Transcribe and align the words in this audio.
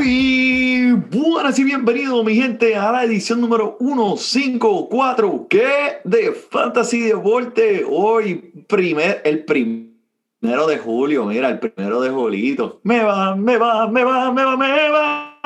Muy 0.00 0.92
buenas 0.92 1.58
y 1.58 1.64
bienvenidos, 1.64 2.24
mi 2.24 2.34
gente, 2.34 2.74
a 2.74 2.90
la 2.90 3.04
edición 3.04 3.38
número 3.38 3.76
154 3.78 5.46
que 5.46 5.98
de 6.04 6.32
Fantasy 6.32 7.00
Deporte. 7.00 7.84
Hoy, 7.86 8.36
primer, 8.66 9.20
el 9.26 9.44
primero 9.44 10.66
de 10.66 10.78
julio, 10.78 11.26
mira, 11.26 11.50
el 11.50 11.58
primero 11.58 12.00
de 12.00 12.08
julito. 12.08 12.80
Me 12.82 13.02
va, 13.02 13.36
me 13.36 13.58
va, 13.58 13.88
me 13.88 14.02
va, 14.02 14.32
me 14.32 14.42
va, 14.42 14.56
me 14.56 14.88
va. 14.88 15.38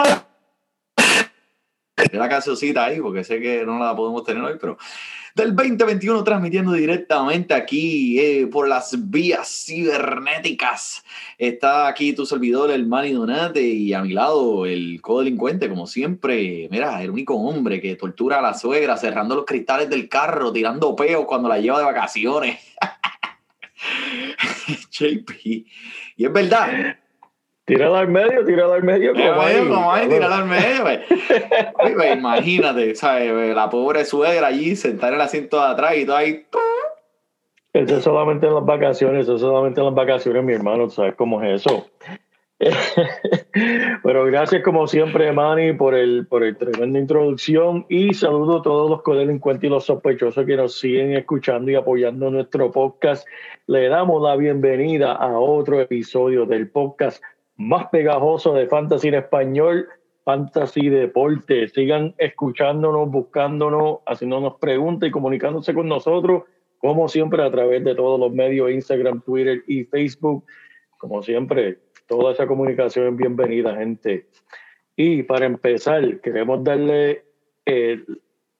La 2.12 2.28
cancioncita 2.28 2.84
ahí, 2.84 3.00
porque 3.00 3.24
sé 3.24 3.40
que 3.40 3.66
no 3.66 3.80
la 3.80 3.96
podemos 3.96 4.22
tener 4.22 4.40
hoy, 4.44 4.56
pero 4.60 4.78
del 5.34 5.56
2021 5.56 6.22
transmitiendo 6.22 6.72
directamente 6.72 7.54
aquí 7.54 8.20
eh, 8.20 8.46
por 8.46 8.68
las 8.68 9.10
vías 9.10 9.64
cibernéticas. 9.66 11.02
Está 11.38 11.88
aquí 11.88 12.12
tu 12.12 12.24
servidor, 12.24 12.70
el 12.70 12.86
Manny 12.86 13.12
Donate, 13.12 13.60
y 13.60 13.92
a 13.94 14.02
mi 14.02 14.12
lado 14.12 14.64
el 14.64 15.00
codelincuente, 15.02 15.68
como 15.68 15.88
siempre. 15.88 16.68
Mira, 16.70 17.02
el 17.02 17.10
único 17.10 17.34
hombre 17.34 17.80
que 17.80 17.96
tortura 17.96 18.38
a 18.38 18.42
la 18.42 18.54
suegra 18.54 18.96
cerrando 18.96 19.34
los 19.34 19.44
cristales 19.44 19.90
del 19.90 20.08
carro, 20.08 20.52
tirando 20.52 20.94
peos 20.94 21.24
cuando 21.26 21.48
la 21.48 21.58
lleva 21.58 21.78
de 21.78 21.84
vacaciones. 21.84 22.60
JP. 24.90 25.30
Y 26.16 26.24
es 26.24 26.32
verdad. 26.32 26.96
Tírala 27.66 28.00
al 28.00 28.08
medio, 28.08 28.44
tírala 28.44 28.74
al 28.74 28.82
medio. 28.82 29.14
Como 29.14 29.40
ahí, 29.40 29.58
como 29.58 29.92
ahí, 29.92 30.08
tirarla 30.08 30.38
al 30.38 30.46
medio, 30.46 30.82
güey. 30.82 32.12
Imagínate, 32.12 32.94
¿sabes? 32.94 33.54
La 33.54 33.70
pobre 33.70 34.04
suegra 34.04 34.48
allí 34.48 34.76
sentada 34.76 35.08
en 35.08 35.14
el 35.14 35.20
asiento 35.22 35.56
de 35.56 35.72
atrás 35.72 35.96
y 35.96 36.04
todo 36.04 36.16
ahí. 36.16 36.46
Eso 37.72 37.96
es 37.96 38.04
solamente 38.04 38.46
en 38.46 38.54
las 38.54 38.64
vacaciones, 38.64 39.22
eso 39.22 39.36
es 39.36 39.40
solamente 39.40 39.80
en 39.80 39.86
las 39.86 39.94
vacaciones, 39.94 40.44
mi 40.44 40.52
hermano, 40.52 40.84
¿tú 40.84 40.90
¿sabes 40.90 41.14
cómo 41.16 41.42
es 41.42 41.66
eso? 41.66 41.88
Pero 44.04 44.24
gracias 44.26 44.62
como 44.62 44.86
siempre, 44.86 45.32
Manny, 45.32 45.72
por 45.72 45.94
el, 45.94 46.26
por 46.28 46.44
el 46.44 46.56
tremenda 46.56 47.00
introducción 47.00 47.84
y 47.88 48.14
saludo 48.14 48.58
a 48.58 48.62
todos 48.62 48.90
los 48.90 49.02
codelincuentes 49.02 49.66
y 49.66 49.70
los 49.70 49.84
sospechosos 49.84 50.46
que 50.46 50.56
nos 50.56 50.78
siguen 50.78 51.16
escuchando 51.16 51.70
y 51.70 51.74
apoyando 51.74 52.30
nuestro 52.30 52.70
podcast. 52.70 53.26
Le 53.66 53.88
damos 53.88 54.22
la 54.22 54.36
bienvenida 54.36 55.12
a 55.12 55.36
otro 55.38 55.80
episodio 55.80 56.46
del 56.46 56.70
podcast 56.70 57.22
más 57.56 57.86
pegajoso 57.88 58.52
de 58.54 58.66
Fantasy 58.66 59.08
en 59.08 59.14
español, 59.14 59.88
Fantasy 60.24 60.88
Deporte. 60.88 61.68
Sigan 61.68 62.14
escuchándonos, 62.18 63.10
buscándonos, 63.10 63.98
haciéndonos 64.06 64.54
preguntas 64.60 65.08
y 65.08 65.12
comunicándose 65.12 65.74
con 65.74 65.88
nosotros, 65.88 66.44
como 66.78 67.08
siempre, 67.08 67.42
a 67.42 67.50
través 67.50 67.84
de 67.84 67.94
todos 67.94 68.18
los 68.18 68.32
medios, 68.32 68.70
Instagram, 68.70 69.22
Twitter 69.22 69.62
y 69.66 69.84
Facebook. 69.84 70.44
Como 70.98 71.22
siempre, 71.22 71.78
toda 72.06 72.32
esa 72.32 72.46
comunicación 72.46 73.08
es 73.08 73.16
bienvenida, 73.16 73.76
gente. 73.76 74.26
Y 74.96 75.22
para 75.22 75.46
empezar, 75.46 76.20
queremos 76.20 76.62
darle, 76.62 77.24
eh, 77.66 78.04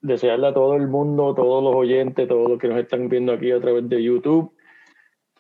desearle 0.01 0.49
a 0.49 0.55
todo 0.55 0.77
el 0.77 0.89
mundo, 0.89 1.35
todos 1.35 1.63
los 1.63 1.75
oyentes, 1.75 2.29
todos 2.29 2.49
los 2.49 2.59
que 2.59 2.69
nos 2.69 2.79
están 2.79 3.09
viendo 3.09 3.33
aquí 3.33 3.51
a 3.51 3.61
través 3.61 3.89
de 3.89 4.03
YouTube, 4.03 4.53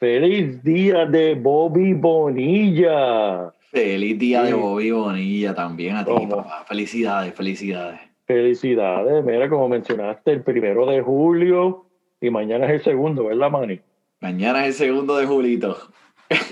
feliz 0.04 0.62
día 0.62 1.06
de 1.06 1.34
Bobby 1.34 1.94
Bonilla. 1.94 3.50
Feliz 3.70 4.18
día 4.18 4.42
de 4.42 4.48
Sí. 4.50 4.54
Bobby 4.54 4.90
Bonilla 4.90 5.54
también 5.54 5.96
a 5.96 6.04
ti, 6.04 6.10
¿Cómo? 6.12 6.28
papá. 6.28 6.62
Felicidades, 6.68 7.32
felicidades. 7.32 8.00
Felicidades, 8.26 9.24
mira, 9.24 9.48
como 9.48 9.66
mencionaste, 9.70 10.32
el 10.32 10.42
primero 10.42 10.84
de 10.84 11.00
julio 11.00 11.86
y 12.20 12.28
mañana 12.28 12.66
es 12.66 12.72
el 12.72 12.82
segundo, 12.82 13.24
¿verdad, 13.24 13.50
Manny? 13.50 13.80
Mañana 14.20 14.66
es 14.66 14.78
el 14.78 14.88
segundo 14.88 15.16
de 15.16 15.24
Julito. 15.24 15.74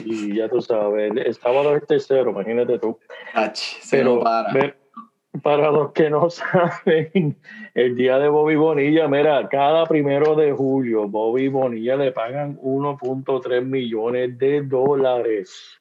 Y 0.05 0.35
ya 0.37 0.49
tú 0.49 0.63
sabes, 0.63 1.13
el 1.15 1.35
sábado 1.35 1.75
es 1.77 1.83
el 1.83 1.87
tercero, 1.89 2.31
imagínate 2.31 2.79
tú. 2.79 2.99
Ach, 3.35 3.55
se 3.55 3.99
Pero 3.99 4.15
no 4.17 4.21
para. 4.21 4.75
Para 5.41 5.71
los 5.71 5.93
que 5.93 6.11
no 6.11 6.29
saben, 6.31 7.37
el 7.75 7.97
día 7.97 8.19
de 8.19 8.29
Bobby 8.29 8.57
Bonilla, 8.57 9.09
mira, 9.09 9.49
cada 9.49 9.87
primero 9.87 10.35
de 10.35 10.53
julio, 10.53 11.09
Bobby 11.09 11.49
Bonilla 11.49 11.97
le 11.97 12.13
pagan 12.13 12.59
1.3 12.59 13.65
millones 13.65 14.39
de 14.39 14.63
dólares 14.63 15.81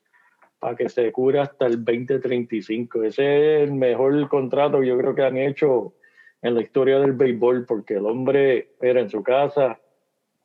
para 0.60 0.76
que 0.76 0.90
se 0.90 1.12
cure 1.12 1.40
hasta 1.40 1.66
el 1.66 1.84
2035. 1.84 3.04
Ese 3.04 3.64
es 3.64 3.70
el 3.70 3.74
mejor 3.74 4.30
contrato 4.30 4.80
que 4.80 4.88
yo 4.88 4.98
creo 4.98 5.16
que 5.16 5.24
han 5.24 5.38
hecho 5.38 5.94
en 6.42 6.56
la 6.56 6.62
historia 6.62 7.00
del 7.00 7.14
béisbol, 7.14 7.66
porque 7.66 7.96
el 7.96 8.06
hombre 8.06 8.70
era 8.80 9.02
en 9.02 9.10
su 9.10 9.22
casa, 9.24 9.80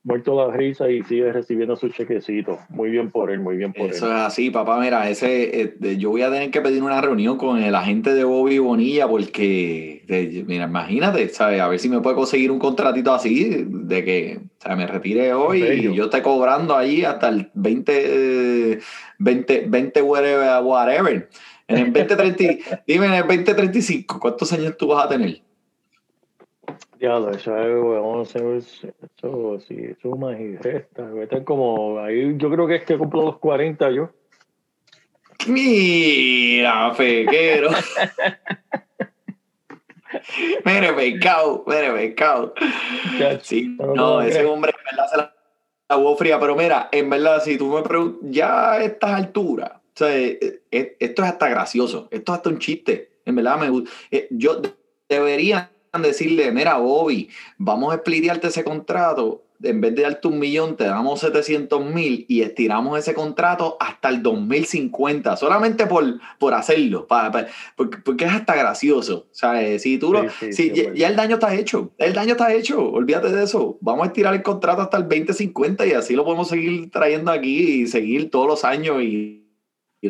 muerto 0.06 0.36
la 0.36 0.56
risa 0.56 0.88
y 0.88 1.02
sigue 1.02 1.32
recibiendo 1.32 1.74
su 1.74 1.88
chequecito. 1.88 2.60
Muy 2.68 2.90
bien 2.90 3.10
por 3.10 3.32
él, 3.32 3.40
muy 3.40 3.56
bien 3.56 3.72
por 3.72 3.90
Eso 3.90 4.06
él. 4.06 4.12
es 4.12 4.18
así, 4.20 4.50
papá. 4.50 4.78
Mira, 4.78 5.10
ese, 5.10 5.60
eh, 5.82 5.96
yo 5.98 6.10
voy 6.10 6.22
a 6.22 6.30
tener 6.30 6.52
que 6.52 6.60
pedir 6.60 6.80
una 6.84 7.00
reunión 7.00 7.36
con 7.36 7.60
el 7.60 7.74
agente 7.74 8.14
de 8.14 8.22
Bobby 8.22 8.58
Bonilla 8.58 9.08
porque, 9.08 10.04
de- 10.06 10.44
mira, 10.46 10.66
imagínate, 10.66 11.28
¿sabes? 11.30 11.60
A 11.60 11.66
ver 11.66 11.80
si 11.80 11.88
me 11.88 12.00
puede 12.00 12.14
conseguir 12.14 12.52
un 12.52 12.60
contratito 12.60 13.12
así 13.12 13.64
de 13.68 14.04
que, 14.04 14.38
me 14.76 14.86
retire 14.86 15.32
hoy 15.32 15.62
y 15.62 15.94
yo 15.94 16.04
esté 16.04 16.22
cobrando 16.22 16.76
allí 16.76 17.04
hasta 17.04 17.28
el 17.28 17.50
20, 17.54 17.92
eh, 18.74 18.78
20, 19.18 19.64
20 19.68 20.02
whatever. 20.02 20.62
whatever. 20.62 21.28
En 21.68 21.78
el 21.78 21.92
2030, 21.92 22.82
dime, 22.86 23.06
en 23.06 23.12
el 23.14 23.22
2035, 23.22 24.20
¿cuántos 24.20 24.52
años 24.52 24.76
tú 24.78 24.86
vas 24.86 25.04
a 25.04 25.08
tener? 25.08 25.40
Diablo, 26.98 27.30
eso 27.30 27.56
es, 27.58 27.66
weón, 27.82 28.22
eso, 28.22 28.54
es- 28.54 28.84
eso 29.18 29.58
sí, 29.60 29.94
sumas 30.00 30.38
y 30.40 30.56
restas. 30.56 31.14
Estar 31.16 31.44
como 31.44 31.98
ahí, 32.00 32.34
yo 32.36 32.50
creo 32.50 32.66
que 32.66 32.76
es 32.76 32.84
que 32.84 32.96
cumplo 32.96 33.22
los 33.24 33.38
40 33.38 33.90
yo. 33.90 34.10
Mira, 35.46 36.92
fequero. 36.94 37.70
Mire, 40.64 40.92
pecado, 40.94 41.64
mire, 41.66 41.92
pecado. 41.92 42.54
Ya, 43.18 43.38
Sí, 43.40 43.76
no 43.78 44.20
ese 44.22 44.44
hombre 44.44 44.72
en 44.76 44.84
verdad 44.96 45.10
se 45.10 45.16
la, 45.18 45.34
la 45.88 45.96
hubo 45.98 46.16
fría, 46.16 46.40
pero 46.40 46.56
mira, 46.56 46.88
en 46.90 47.10
verdad, 47.10 47.42
si 47.42 47.58
tú 47.58 47.68
me 47.72 47.82
preguntas, 47.82 48.20
ya 48.30 48.72
a 48.72 48.84
estas 48.84 49.10
alturas, 49.12 49.72
o 49.74 49.80
sea, 49.94 50.16
eh, 50.16 50.62
eh, 50.70 50.96
esto 50.98 51.22
es 51.22 51.28
hasta 51.28 51.48
gracioso, 51.48 52.08
esto 52.10 52.32
es 52.32 52.36
hasta 52.36 52.48
un 52.48 52.58
chiste, 52.58 53.10
en 53.24 53.36
verdad 53.36 53.58
me 53.58 53.68
gusta. 53.68 53.90
Eh, 54.10 54.26
yo 54.30 54.56
de- 54.56 54.72
deberían 55.08 55.68
decirle, 56.02 56.52
mira, 56.52 56.76
Bobby, 56.78 57.28
vamos 57.58 57.92
a 57.94 57.98
splitearte 57.98 58.48
ese 58.48 58.64
contrato, 58.64 59.42
en 59.62 59.80
vez 59.80 59.94
de 59.94 60.02
darte 60.02 60.28
un 60.28 60.38
millón, 60.38 60.76
te 60.76 60.84
damos 60.84 61.20
700 61.20 61.84
mil 61.84 62.26
y 62.28 62.42
estiramos 62.42 62.98
ese 62.98 63.14
contrato 63.14 63.76
hasta 63.80 64.08
el 64.10 64.22
2050, 64.22 65.36
solamente 65.36 65.86
por, 65.86 66.04
por 66.38 66.54
hacerlo, 66.54 67.06
porque, 67.76 67.98
porque 67.98 68.24
es 68.26 68.32
hasta 68.32 68.54
gracioso. 68.54 69.26
O 69.30 69.34
sea, 69.34 69.78
si 69.78 69.98
tú 69.98 70.12
lo, 70.12 70.24
Sí, 70.24 70.28
sí, 70.40 70.52
si 70.52 70.62
sí, 70.62 70.72
ya, 70.74 70.82
bueno. 70.84 70.96
ya 70.98 71.08
el 71.08 71.16
daño 71.16 71.34
está 71.36 71.54
hecho, 71.54 71.92
el 71.98 72.12
daño 72.12 72.32
está 72.32 72.52
hecho, 72.52 72.90
olvídate 72.90 73.30
de 73.32 73.44
eso. 73.44 73.78
Vamos 73.80 74.04
a 74.04 74.06
estirar 74.08 74.34
el 74.34 74.42
contrato 74.42 74.82
hasta 74.82 74.98
el 74.98 75.08
2050 75.08 75.86
y 75.86 75.92
así 75.92 76.14
lo 76.14 76.24
podemos 76.24 76.48
seguir 76.48 76.90
trayendo 76.90 77.30
aquí 77.30 77.82
y 77.82 77.86
seguir 77.86 78.30
todos 78.30 78.46
los 78.46 78.64
años 78.64 79.02
y, 79.02 79.48
y 80.00 80.08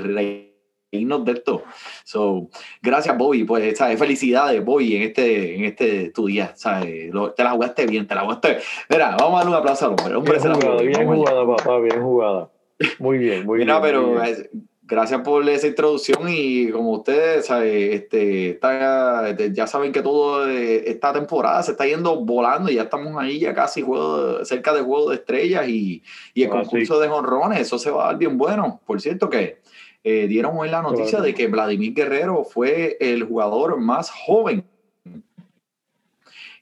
reírnos 0.96 1.24
de 1.24 1.32
esto. 1.32 1.62
So, 2.04 2.48
gracias, 2.82 3.16
Bobby. 3.16 3.44
Pues, 3.44 3.76
¿sabes? 3.76 3.98
Felicidades, 3.98 4.64
Bobby, 4.64 4.96
en 4.96 5.02
este, 5.02 5.54
en 5.56 5.64
este 5.64 6.10
tu 6.10 6.26
día. 6.26 6.52
¿sabes? 6.56 7.12
Lo- 7.12 7.32
te 7.32 7.44
la 7.44 7.50
jugaste 7.50 7.86
bien, 7.86 8.06
te 8.06 8.14
la 8.14 8.22
jugaste. 8.22 8.58
Mira, 8.88 9.16
vamos 9.18 9.34
a 9.34 9.38
darle 9.38 9.50
un 9.52 9.56
aplauso 9.58 9.84
al 9.86 9.90
hombre. 9.92 10.14
Hombre 10.16 10.32
Bien 10.32 10.42
se 10.42 10.48
la 10.48 10.54
jugada, 10.54 10.82
bien 10.82 10.92
Vamos 11.06 11.28
allá. 11.28 11.36
jugada, 11.42 11.56
papá, 11.56 11.78
bien 11.80 12.02
jugada. 12.02 12.50
Muy 12.98 13.18
bien, 13.18 13.46
muy 13.46 13.58
Mira, 13.58 13.80
bien. 13.80 13.94
muy 13.96 14.06
pero 14.14 14.22
bien. 14.22 14.34
es- 14.34 14.50
gracias 14.88 15.20
por 15.22 15.48
esa 15.48 15.66
introducción 15.66 16.28
y 16.28 16.70
como 16.70 16.92
ustedes 16.92 17.46
¿sabe? 17.46 17.92
Este, 17.94 18.50
está, 18.50 19.28
este, 19.30 19.52
ya 19.52 19.66
saben 19.66 19.90
que 19.90 20.00
todo 20.00 20.48
eh, 20.48 20.88
esta 20.88 21.12
temporada 21.12 21.60
se 21.64 21.72
está 21.72 21.86
yendo 21.86 22.24
volando 22.24 22.70
y 22.70 22.76
ya 22.76 22.82
estamos 22.82 23.20
ahí 23.20 23.40
ya 23.40 23.52
casi 23.52 23.82
juego, 23.82 24.44
cerca 24.44 24.72
de 24.72 24.82
Juego 24.82 25.10
de 25.10 25.16
Estrellas 25.16 25.66
y, 25.68 26.04
y 26.34 26.42
el 26.44 26.50
Ah, 26.52 26.60
concurso 26.60 27.00
de 27.00 27.08
jonrones, 27.08 27.60
eso 27.62 27.80
se 27.80 27.90
va 27.90 28.04
a 28.04 28.06
dar 28.08 28.18
bien 28.18 28.38
bueno. 28.38 28.80
Por 28.86 29.00
cierto 29.00 29.28
que 29.28 29.58
eh, 30.08 30.28
dieron 30.28 30.56
hoy 30.56 30.68
la 30.68 30.82
noticia 30.82 31.20
de 31.20 31.34
que 31.34 31.48
Vladimir 31.48 31.92
Guerrero 31.92 32.44
fue 32.44 32.96
el 33.00 33.24
jugador 33.24 33.76
más 33.80 34.08
joven 34.08 34.64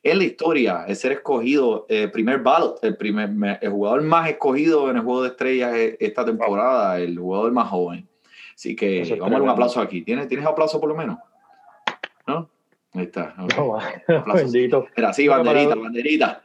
en 0.02 0.18
la 0.18 0.24
historia 0.24 0.84
de 0.86 0.94
ser 0.94 1.12
escogido, 1.12 1.84
eh, 1.88 2.08
primer 2.08 2.38
ballot, 2.40 2.82
el, 2.84 2.96
primer, 2.96 3.30
me- 3.30 3.58
el 3.60 3.70
jugador 3.70 4.02
más 4.02 4.28
escogido 4.30 4.90
en 4.90 4.96
el 4.96 5.02
Juego 5.02 5.22
de 5.22 5.28
Estrellas 5.28 5.74
eh, 5.74 5.96
esta 6.00 6.24
temporada, 6.24 6.98
el 7.00 7.18
jugador 7.18 7.52
más 7.52 7.68
joven. 7.68 8.08
Así 8.54 8.74
que 8.76 9.00
es 9.02 9.10
vamos 9.10 9.28
a 9.28 9.30
dar 9.32 9.42
un 9.42 9.48
aplauso 9.48 9.80
aquí. 9.80 10.02
¿Tienes, 10.02 10.28
¿Tienes 10.28 10.46
aplauso 10.46 10.78
por 10.80 10.88
lo 10.88 10.94
menos? 10.94 11.18
¿No? 12.26 12.48
Ahí 12.94 13.02
está. 13.04 13.34
ok. 13.38 13.54
No, 14.08 14.34
bendito. 14.34 14.86
Mira, 14.96 15.12
sí, 15.12 15.22
Mira, 15.22 15.36
banderita, 15.38 15.74
banderita. 15.74 16.42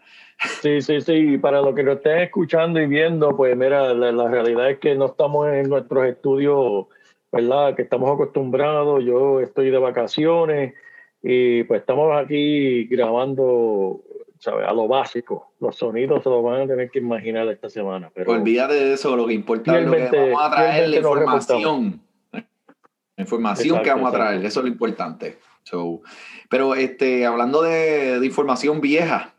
Sí, 0.62 0.82
sí, 0.82 1.02
sí. 1.02 1.38
Para 1.38 1.62
los 1.62 1.76
que 1.76 1.84
nos 1.84 1.98
estén 1.98 2.20
escuchando 2.20 2.80
y 2.82 2.88
viendo, 2.88 3.36
pues 3.36 3.56
mira, 3.58 3.94
la, 3.94 4.12
la 4.12 4.28
realidad 4.30 4.70
es 4.70 4.80
que 4.80 4.96
no 4.96 5.08
estamos 5.08 5.48
en 5.50 5.70
nuestros 5.70 6.06
estudios, 6.06 6.88
¿verdad? 7.32 7.76
Que 7.76 7.82
estamos 7.82 8.10
acostumbrados. 8.12 9.04
Yo 9.04 9.42
estoy 9.42 9.70
de 9.70 9.78
vacaciones 9.78 10.74
y 11.22 11.64
pues 11.64 11.82
estamos 11.82 12.16
aquí 12.16 12.86
grabando, 12.86 14.02
¿sabes? 14.40 14.66
A 14.68 14.74
lo 14.74 14.88
básico. 14.88 15.52
Los 15.60 15.76
sonidos 15.76 16.24
se 16.24 16.30
los 16.30 16.42
van 16.42 16.62
a 16.62 16.68
tener 16.68 16.90
que 16.90 17.00
imaginar 17.00 17.48
esta 17.50 17.70
semana. 17.70 18.10
Pero 18.14 18.32
Olvídate 18.32 18.76
de 18.76 18.94
eso, 18.94 19.16
lo 19.18 19.28
que 19.28 19.34
importa 19.34 19.78
es 19.78 19.86
lo 19.86 19.92
que 19.92 20.32
vamos 20.32 20.42
a 20.42 20.52
traer, 20.52 20.90
la 20.90 20.98
información. 20.98 22.02
La 22.32 23.24
información 23.24 23.80
que 23.80 23.90
Exacto, 23.90 24.02
vamos 24.02 24.14
a 24.14 24.18
traer, 24.18 24.46
eso 24.46 24.62
es 24.62 24.64
lo 24.64 24.72
importante. 24.72 25.38
So, 25.64 26.02
pero 26.50 26.74
este, 26.74 27.26
hablando 27.26 27.62
de, 27.62 28.22
de 28.22 28.26
información 28.26 28.80
vieja, 28.80 29.34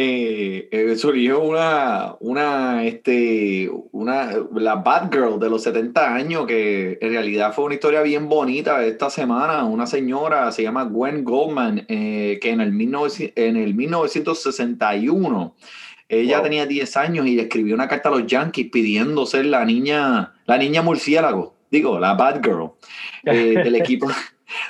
eh, 0.00 0.68
eh, 0.70 0.96
surgió 0.96 1.40
una, 1.40 2.14
una, 2.20 2.84
este, 2.84 3.68
una, 3.90 4.32
la 4.54 4.76
Batgirl 4.76 5.40
de 5.40 5.50
los 5.50 5.64
70 5.64 6.14
años, 6.14 6.46
que 6.46 6.98
en 7.00 7.10
realidad 7.10 7.52
fue 7.52 7.64
una 7.64 7.74
historia 7.74 8.02
bien 8.02 8.28
bonita 8.28 8.84
esta 8.86 9.10
semana. 9.10 9.64
Una 9.64 9.88
señora, 9.88 10.52
se 10.52 10.62
llama 10.62 10.84
Gwen 10.84 11.24
Goldman, 11.24 11.84
eh, 11.88 12.38
que 12.40 12.50
en 12.50 12.60
el, 12.60 12.70
1900 12.70 13.32
en 13.34 13.56
el 13.56 13.74
1961 13.74 15.56
ella 16.08 16.36
Wow. 16.36 16.44
tenía 16.44 16.66
10 16.66 16.96
años 16.96 17.26
y 17.26 17.40
escribió 17.40 17.74
una 17.74 17.88
carta 17.88 18.08
a 18.08 18.12
los 18.12 18.24
Yankees 18.24 18.68
pidiendo 18.70 19.26
ser 19.26 19.46
la 19.46 19.64
niña, 19.64 20.32
la 20.46 20.58
niña 20.58 20.80
murciélago, 20.80 21.56
digo, 21.72 21.98
la 21.98 22.14
Batgirl 22.14 22.70
eh, 23.24 23.54
del 23.64 23.74
equipo 23.74 24.06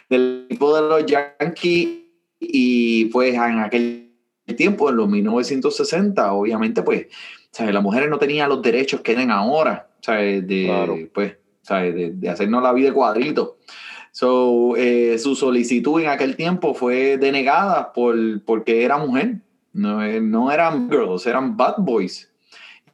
del 0.08 0.46
equipo 0.48 0.74
de 0.74 0.88
los 0.88 1.04
Yankees 1.04 1.98
y 2.40 3.04
pues 3.06 3.34
en 3.34 3.58
aquel 3.58 4.07
tiempo, 4.54 4.88
en 4.90 4.96
los 4.96 5.08
1960, 5.08 6.32
obviamente 6.32 6.82
pues, 6.82 7.06
¿sabes? 7.50 7.72
las 7.74 7.82
mujeres 7.82 8.08
no 8.08 8.18
tenían 8.18 8.48
los 8.48 8.62
derechos 8.62 9.00
que 9.00 9.14
tienen 9.14 9.30
ahora, 9.30 9.88
¿sabes? 10.00 10.46
De, 10.46 10.66
Claro. 10.66 10.96
pues, 11.12 11.36
¿sabes? 11.62 11.94
De, 11.94 12.10
de 12.12 12.28
hacernos 12.28 12.62
la 12.62 12.72
vida 12.72 12.88
de 12.88 12.94
cuadrito. 12.94 13.58
So, 14.10 14.74
eh, 14.76 15.18
su 15.18 15.36
solicitud 15.36 16.00
en 16.00 16.08
aquel 16.08 16.34
tiempo 16.34 16.74
fue 16.74 17.18
denegada 17.18 17.92
por, 17.92 18.16
porque 18.44 18.82
era 18.84 18.98
mujer, 18.98 19.36
no, 19.72 20.02
eh, 20.02 20.20
no 20.20 20.50
eran 20.50 20.90
girls, 20.90 21.26
eran 21.26 21.56
bad 21.56 21.74
boys. 21.78 22.28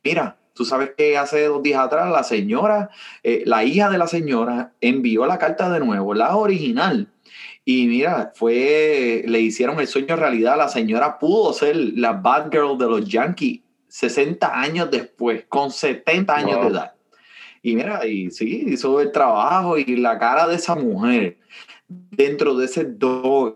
Mira, 0.03 0.37
tú 0.53 0.65
sabes 0.67 0.91
que 0.97 1.17
hace 1.17 1.47
dos 1.47 1.63
días 1.63 1.81
atrás 1.81 2.11
la 2.11 2.25
señora, 2.25 2.91
eh, 3.23 3.43
la 3.47 3.65
hija 3.65 3.89
de 3.89 3.97
la 3.97 4.07
señora 4.07 4.73
envió 4.83 5.25
la 5.25 5.39
carta 5.39 5.71
de 5.71 5.81
nuevo, 5.81 6.13
la 6.13 6.37
original. 6.37 7.09
Y 7.65 7.87
mira, 7.87 8.33
fue, 8.35 9.25
le 9.27 9.41
hicieron 9.41 9.81
el 9.81 9.87
sueño 9.87 10.17
realidad. 10.17 10.57
La 10.59 10.69
señora 10.69 11.19
pudo 11.19 11.53
ser 11.53 11.77
la 11.77 12.13
bad 12.13 12.51
girl 12.51 12.77
de 12.77 12.87
los 12.87 13.09
Yankees 13.09 13.63
60 13.89 14.61
años 14.61 14.91
después, 14.91 15.45
con 15.49 15.71
70 15.71 16.35
años 16.35 16.57
Wow. 16.57 16.65
de 16.65 16.71
edad. 16.71 16.95
Y 17.63 17.77
mira, 17.77 18.05
y 18.07 18.31
sí, 18.31 18.65
hizo 18.67 19.01
el 19.01 19.11
trabajo 19.13 19.79
y 19.79 19.97
la 19.97 20.19
cara 20.19 20.47
de 20.47 20.57
esa 20.57 20.75
mujer 20.75 21.39
dentro 21.89 22.55
de 22.57 22.67
ese 22.67 22.85
dog. 22.85 23.55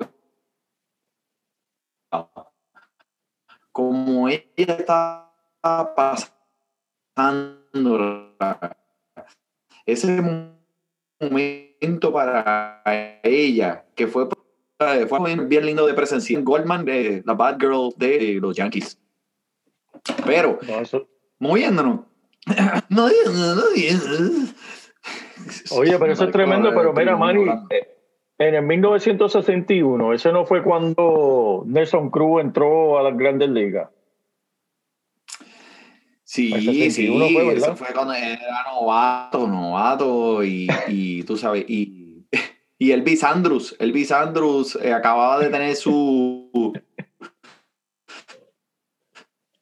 Como 3.72 4.28
ella 4.28 4.44
está 4.56 5.30
pasando 5.94 7.58
ese 9.84 10.22
momento 11.20 11.67
para 12.12 13.20
ella, 13.22 13.84
que 13.94 14.06
fue, 14.06 14.28
fue 15.08 15.36
bien 15.46 15.66
lindo 15.66 15.86
de 15.86 15.94
presenciar. 15.94 16.42
Goldman, 16.42 16.84
de 16.84 17.22
la 17.24 17.34
Bad 17.34 17.58
Girl 17.60 17.94
de 17.96 18.38
los 18.40 18.56
Yankees. 18.56 18.98
Pero, 20.26 20.58
moviéndonos. 21.38 22.00
No, 22.88 23.08
no, 23.08 23.54
no, 23.54 23.62
Oye, 25.72 25.98
pero 25.98 26.12
eso 26.12 26.24
es 26.24 26.32
tremendo, 26.32 26.72
pero 26.74 26.92
mira, 26.92 27.16
Manny, 27.16 27.44
eh, 27.70 27.98
en 28.38 28.54
el 28.54 28.62
1961, 28.62 30.14
ese 30.14 30.32
no 30.32 30.46
fue 30.46 30.62
cuando 30.62 31.64
Nelson 31.66 32.10
Cruz 32.10 32.40
entró 32.40 32.98
a 32.98 33.02
las 33.02 33.16
grandes 33.16 33.50
ligas. 33.50 33.88
Sí, 36.28 36.52
sí, 36.52 36.90
61 36.90 37.28
fue, 37.30 37.54
eso 37.54 37.74
fue 37.74 37.86
cuando 37.94 38.12
era 38.12 38.62
novato, 38.70 39.46
novato, 39.46 40.44
y, 40.44 40.68
y 40.86 41.22
tú 41.22 41.38
sabes, 41.38 41.64
y, 41.66 42.26
y 42.78 42.90
Elvis 42.92 43.24
Andrus, 43.24 43.74
Elvis 43.78 44.12
Andrus 44.12 44.76
eh, 44.76 44.92
acababa 44.92 45.38
de 45.38 45.48
tener 45.48 45.74
su 45.74 46.74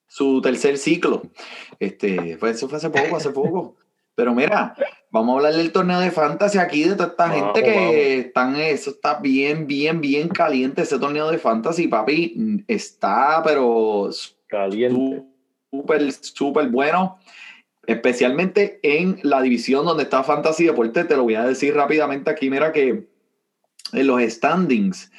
su 0.09 0.41
tercer 0.43 0.77
ciclo. 0.77 1.23
Este, 1.79 2.37
fue, 2.37 2.51
eso 2.51 2.69
fue 2.69 2.79
hace 2.79 2.91
poco, 2.91 3.17
hace 3.17 3.31
poco. 3.31 3.77
Pero 4.17 4.35
mira, 4.35 4.75
vamos 5.13 5.35
a 5.35 5.37
hablar 5.37 5.55
del 5.55 5.71
torneo 5.71 6.01
de 6.01 6.11
fantasy 6.11 6.59
aquí, 6.59 6.83
de 6.83 6.97
toda 6.97 7.11
esta 7.11 7.31
gente 7.31 7.63
que 7.63 8.19
están, 8.19 8.57
eso 8.57 8.91
está 8.91 9.21
bien, 9.21 9.69
bien, 9.69 10.01
bien 10.01 10.27
caliente, 10.31 10.83
ese 10.83 10.99
torneo 10.99 11.31
de 11.31 11.39
fantasy, 11.39 11.87
papi, 11.87 12.65
está, 12.67 13.41
pero 13.45 14.11
Caliente. 14.49 15.36
Súper, 15.77 16.13
súper 16.13 16.69
bueno, 16.69 17.19
especialmente 17.87 18.81
en 18.83 19.21
la 19.23 19.43
división 19.43 19.85
donde 19.85 20.05
está 20.05 20.23
Fantasy 20.23 20.65
Deporte. 20.65 21.05
Te 21.05 21.17
lo 21.17 21.25
voy 21.25 21.35
a 21.35 21.45
decir 21.45 21.75
rápidamente 21.75 22.31
aquí. 22.31 22.51
Mira 22.51 22.73
que 22.73 23.07
en 23.93 24.07
los 24.07 24.21
standings, 24.23 25.11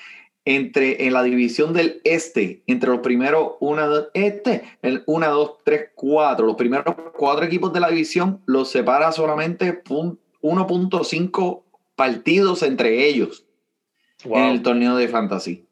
entre, 0.46 1.06
en 1.06 1.14
la 1.14 1.24
división 1.24 1.74
del 1.74 2.02
este, 2.04 2.64
entre 2.68 2.90
los 2.90 3.00
primeros, 3.00 3.54
una, 3.60 3.88
este, 4.14 4.64
el 4.82 5.04
1, 5.06 5.30
2, 5.30 5.52
3, 5.64 5.90
4, 5.96 6.46
los 6.46 6.56
primeros 6.56 6.96
cuatro 7.18 7.46
equipos 7.46 7.74
de 7.74 7.80
la 7.82 7.90
división 7.90 8.42
los 8.46 8.70
separa 8.70 9.12
solamente 9.12 9.84
pun- 9.84 10.18
1.5 10.42 11.64
partidos 11.96 12.64
entre 12.64 13.08
ellos 13.08 13.44
Wow. 14.24 14.38
en 14.38 14.44
el 14.46 14.62
torneo 14.64 14.96
de 14.96 15.08
fantasy. 15.08 15.67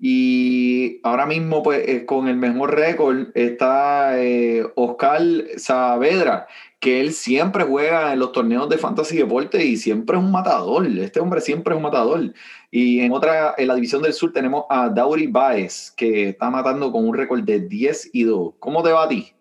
Y 0.00 1.00
ahora 1.02 1.26
mismo, 1.26 1.62
pues, 1.62 1.88
eh, 1.88 2.06
con 2.06 2.28
el 2.28 2.36
mejor 2.36 2.74
récord 2.76 3.28
está 3.34 4.22
eh, 4.22 4.64
Oscar 4.76 5.20
Saavedra, 5.56 6.46
que 6.78 7.00
él 7.00 7.12
siempre 7.12 7.64
juega 7.64 8.12
en 8.12 8.20
los 8.20 8.30
torneos 8.30 8.68
de 8.68 8.78
fantasy 8.78 9.16
deporte 9.16 9.64
y 9.64 9.76
siempre 9.76 10.16
es 10.16 10.22
un 10.22 10.30
matador. 10.30 10.86
Este 10.86 11.18
hombre 11.18 11.40
siempre 11.40 11.74
es 11.74 11.76
un 11.76 11.82
matador. 11.82 12.32
Y 12.70 13.00
en 13.00 13.12
otra, 13.12 13.54
en 13.58 13.66
la 13.66 13.74
división 13.74 14.02
del 14.02 14.12
sur, 14.12 14.32
tenemos 14.32 14.64
a 14.70 14.88
Dauri 14.88 15.26
Baez, 15.26 15.90
que 15.96 16.30
está 16.30 16.48
matando 16.50 16.92
con 16.92 17.08
un 17.08 17.14
récord 17.14 17.42
de 17.42 17.60
10 17.60 18.10
y 18.12 18.22
2. 18.22 18.54
¿Cómo 18.60 18.82
te 18.84 18.92
va 18.92 19.04
a 19.04 19.08
ti? 19.08 19.32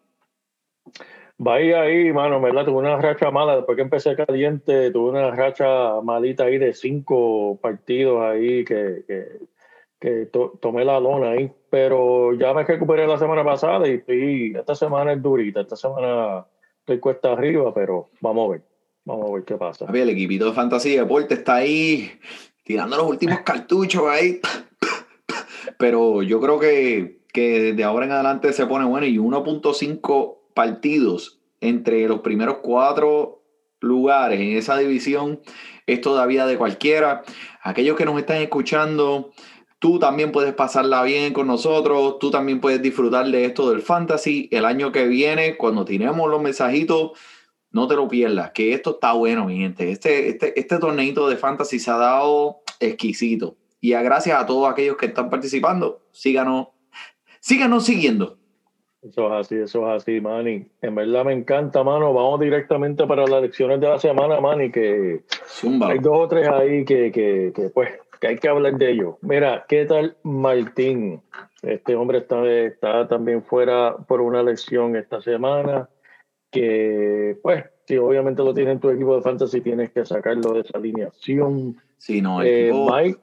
Va 1.39 1.53
ahí, 1.55 2.11
mano, 2.11 2.41
¿verdad? 2.41 2.65
Tuve 2.65 2.79
una 2.79 2.97
racha 2.97 3.29
mala. 3.29 3.57
Después 3.57 3.75
que 3.75 3.83
empecé 3.83 4.15
caliente, 4.15 4.89
tuve 4.89 5.11
una 5.11 5.29
racha 5.29 6.01
malita 6.01 6.45
ahí 6.45 6.57
de 6.57 6.73
cinco 6.73 7.59
partidos 7.61 8.23
ahí 8.23 8.65
que, 8.65 9.03
que 9.99 10.25
to- 10.27 10.57
tomé 10.61 10.85
la 10.85 10.99
lona 10.99 11.31
ahí. 11.31 11.51
Pero 11.69 12.33
ya 12.33 12.53
me 12.53 12.63
recuperé 12.63 13.07
la 13.07 13.17
semana 13.17 13.43
pasada 13.43 13.87
y 13.87 14.53
esta 14.55 14.75
semana 14.75 15.13
es 15.13 15.21
durita. 15.21 15.61
Esta 15.61 15.75
semana 15.75 16.45
estoy 16.79 16.99
cuesta 16.99 17.33
arriba, 17.33 17.73
pero 17.73 18.09
vamos 18.21 18.47
a 18.47 18.51
ver. 18.53 18.61
Vamos 19.05 19.29
a 19.29 19.33
ver 19.35 19.43
qué 19.43 19.55
pasa. 19.55 19.85
Papi, 19.85 19.99
el 19.99 20.09
equipito 20.09 20.45
de 20.45 20.51
fantasy 20.53 20.95
deporte 20.95 21.33
está 21.35 21.55
ahí 21.55 22.11
tirando 22.63 22.97
los 22.97 23.07
últimos 23.07 23.39
cartuchos 23.41 24.03
ahí. 24.07 24.39
Pero 25.77 26.23
yo 26.23 26.39
creo 26.41 26.59
que, 26.59 27.21
que 27.33 27.73
de 27.73 27.83
ahora 27.83 28.05
en 28.05 28.11
adelante 28.11 28.51
se 28.53 28.65
pone 28.65 28.85
bueno 28.85 29.05
y 29.05 29.17
1.5 29.17 30.37
partidos 30.53 31.39
entre 31.61 32.07
los 32.07 32.19
primeros 32.21 32.57
cuatro 32.57 33.43
lugares 33.79 34.39
en 34.39 34.57
esa 34.57 34.77
división 34.77 35.39
es 35.85 36.01
todavía 36.01 36.45
de 36.45 36.57
cualquiera. 36.57 37.23
Aquellos 37.61 37.95
que 37.95 38.05
nos 38.05 38.17
están 38.17 38.37
escuchando, 38.41 39.31
tú 39.79 39.99
también 39.99 40.31
puedes 40.31 40.53
pasarla 40.53 41.03
bien 41.03 41.33
con 41.33 41.47
nosotros, 41.47 42.19
tú 42.19 42.31
también 42.31 42.59
puedes 42.59 42.81
disfrutar 42.81 43.25
de 43.27 43.45
esto 43.45 43.69
del 43.69 43.81
fantasy. 43.81 44.49
El 44.51 44.65
año 44.65 44.91
que 44.91 45.07
viene, 45.07 45.57
cuando 45.57 45.85
tiremos 45.85 46.29
los 46.29 46.41
mensajitos, 46.41 47.11
No 47.69 47.87
te 47.87 47.95
lo 47.95 48.07
pierdas, 48.07 48.51
que 48.51 48.73
esto 48.73 48.91
está 48.91 49.11
bueno, 49.13 49.45
mi 49.45 49.57
gente. 49.57 49.91
Este, 49.91 50.29
este, 50.29 50.57
este 50.59 50.79
torneito 50.79 51.27
de 51.29 51.35
fantasy 51.35 51.79
se 51.79 51.91
ha 51.91 51.97
dado 51.97 52.61
exquisito. 52.79 53.55
Y 53.81 53.93
a 53.93 54.01
gracias 54.01 54.41
a 54.41 54.45
todos 54.45 54.69
aquellos 54.69 54.95
que 54.97 55.07
están 55.07 55.29
participando, 55.29 56.01
síganos, 56.11 56.69
síganos 57.41 57.85
siguiendo. 57.85 58.37
Eso 59.03 59.27
es 59.27 59.45
así, 59.45 59.55
eso 59.55 59.85
es 59.85 60.01
así, 60.01 60.19
Manny. 60.19 60.65
En 60.81 60.95
verdad 60.95 61.25
me 61.25 61.33
encanta, 61.33 61.83
mano. 61.83 62.13
Vamos 62.13 62.39
directamente 62.39 63.05
para 63.05 63.27
las 63.27 63.41
lecciones 63.41 63.79
de 63.79 63.87
la 63.87 63.99
semana, 63.99 64.39
Manny, 64.39 64.71
que 64.71 65.23
Zumba. 65.47 65.89
hay 65.89 65.99
dos 65.99 66.17
o 66.17 66.27
tres 66.27 66.47
ahí 66.47 66.83
que, 66.83 67.11
que, 67.11 67.51
que, 67.53 67.69
pues, 67.69 67.89
que 68.19 68.27
hay 68.27 68.37
que 68.37 68.47
hablar 68.49 68.77
de 68.77 68.91
ellos. 68.91 69.15
Mira, 69.21 69.65
¿qué 69.67 69.85
tal 69.85 70.17
Martín? 70.23 71.21
Este 71.61 71.95
hombre 71.95 72.19
está, 72.19 72.45
está 72.45 73.07
también 73.07 73.43
fuera 73.43 73.97
por 73.97 74.21
una 74.21 74.43
lesión 74.43 74.95
esta 74.95 75.21
semana, 75.21 75.89
que, 76.51 77.37
pues, 77.41 77.65
si 77.85 77.97
obviamente 77.97 78.43
lo 78.43 78.53
tiene 78.53 78.71
en 78.71 78.79
tu 78.79 78.89
equipo 78.89 79.15
de 79.15 79.21
fantasy, 79.21 79.61
tienes 79.61 79.91
que 79.91 80.05
sacarlo 80.05 80.53
de 80.53 80.61
esa 80.61 80.77
alineación. 80.77 81.77
Sí, 81.97 82.21
no, 82.21 82.41
el 82.41 82.47
Eh, 82.47 82.71
Mike, 82.73 83.19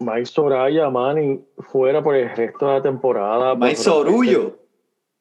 Mike 0.00 0.26
Soraya, 0.26 0.90
Manny, 0.90 1.40
fuera 1.58 2.02
por 2.02 2.14
el 2.14 2.28
resto 2.34 2.68
de 2.68 2.74
la 2.74 2.82
temporada. 2.82 3.54
Mike 3.54 3.76
Sorullo. 3.76 4.67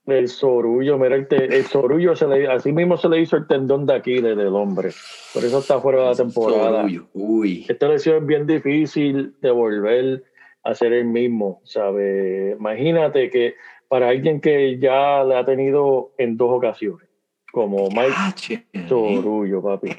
El 0.08 0.30
sorullo, 0.30 0.98
mira, 0.98 1.16
el, 1.16 1.28
te- 1.28 1.46
el 1.58 1.66
sorullo, 1.66 2.16
se 2.16 2.28
le, 2.28 2.48
así 2.48 2.72
mismo 2.72 2.96
se 2.98 3.10
le 3.10 3.20
hizo 3.20 3.36
el 3.36 3.46
tendón 3.46 3.86
de 3.86 3.94
Aquiles 3.96 4.38
del 4.38 4.56
hombre. 4.56 4.92
Por 5.34 5.44
eso 5.44 5.60
está 5.60 5.80
fuera 5.82 6.00
de 6.00 6.06
la 6.06 6.16
temporada. 6.16 6.82
Sorullo. 6.82 7.08
Uy. 7.14 7.66
Esta 7.68 7.90
lesión 7.90 8.18
es 8.18 8.26
bien 8.26 8.48
difícil 8.48 9.36
de 9.42 9.52
volver 9.52 10.24
a 10.64 10.74
ser 10.74 10.94
el 10.94 11.06
mismo, 11.06 11.60
¿sabe? 11.66 12.56
Imagínate 12.58 13.30
que 13.30 13.56
para 13.90 14.10
alguien 14.10 14.40
que 14.42 14.80
ya 14.80 15.24
le 15.26 15.36
ha 15.36 15.44
tenido 15.46 16.12
en 16.18 16.38
dos 16.38 16.52
ocasiones, 16.52 17.08
como 17.52 17.90
Mike 17.90 18.14
Cache, 18.16 18.66
Sorullo, 18.88 19.62
papi, 19.62 19.90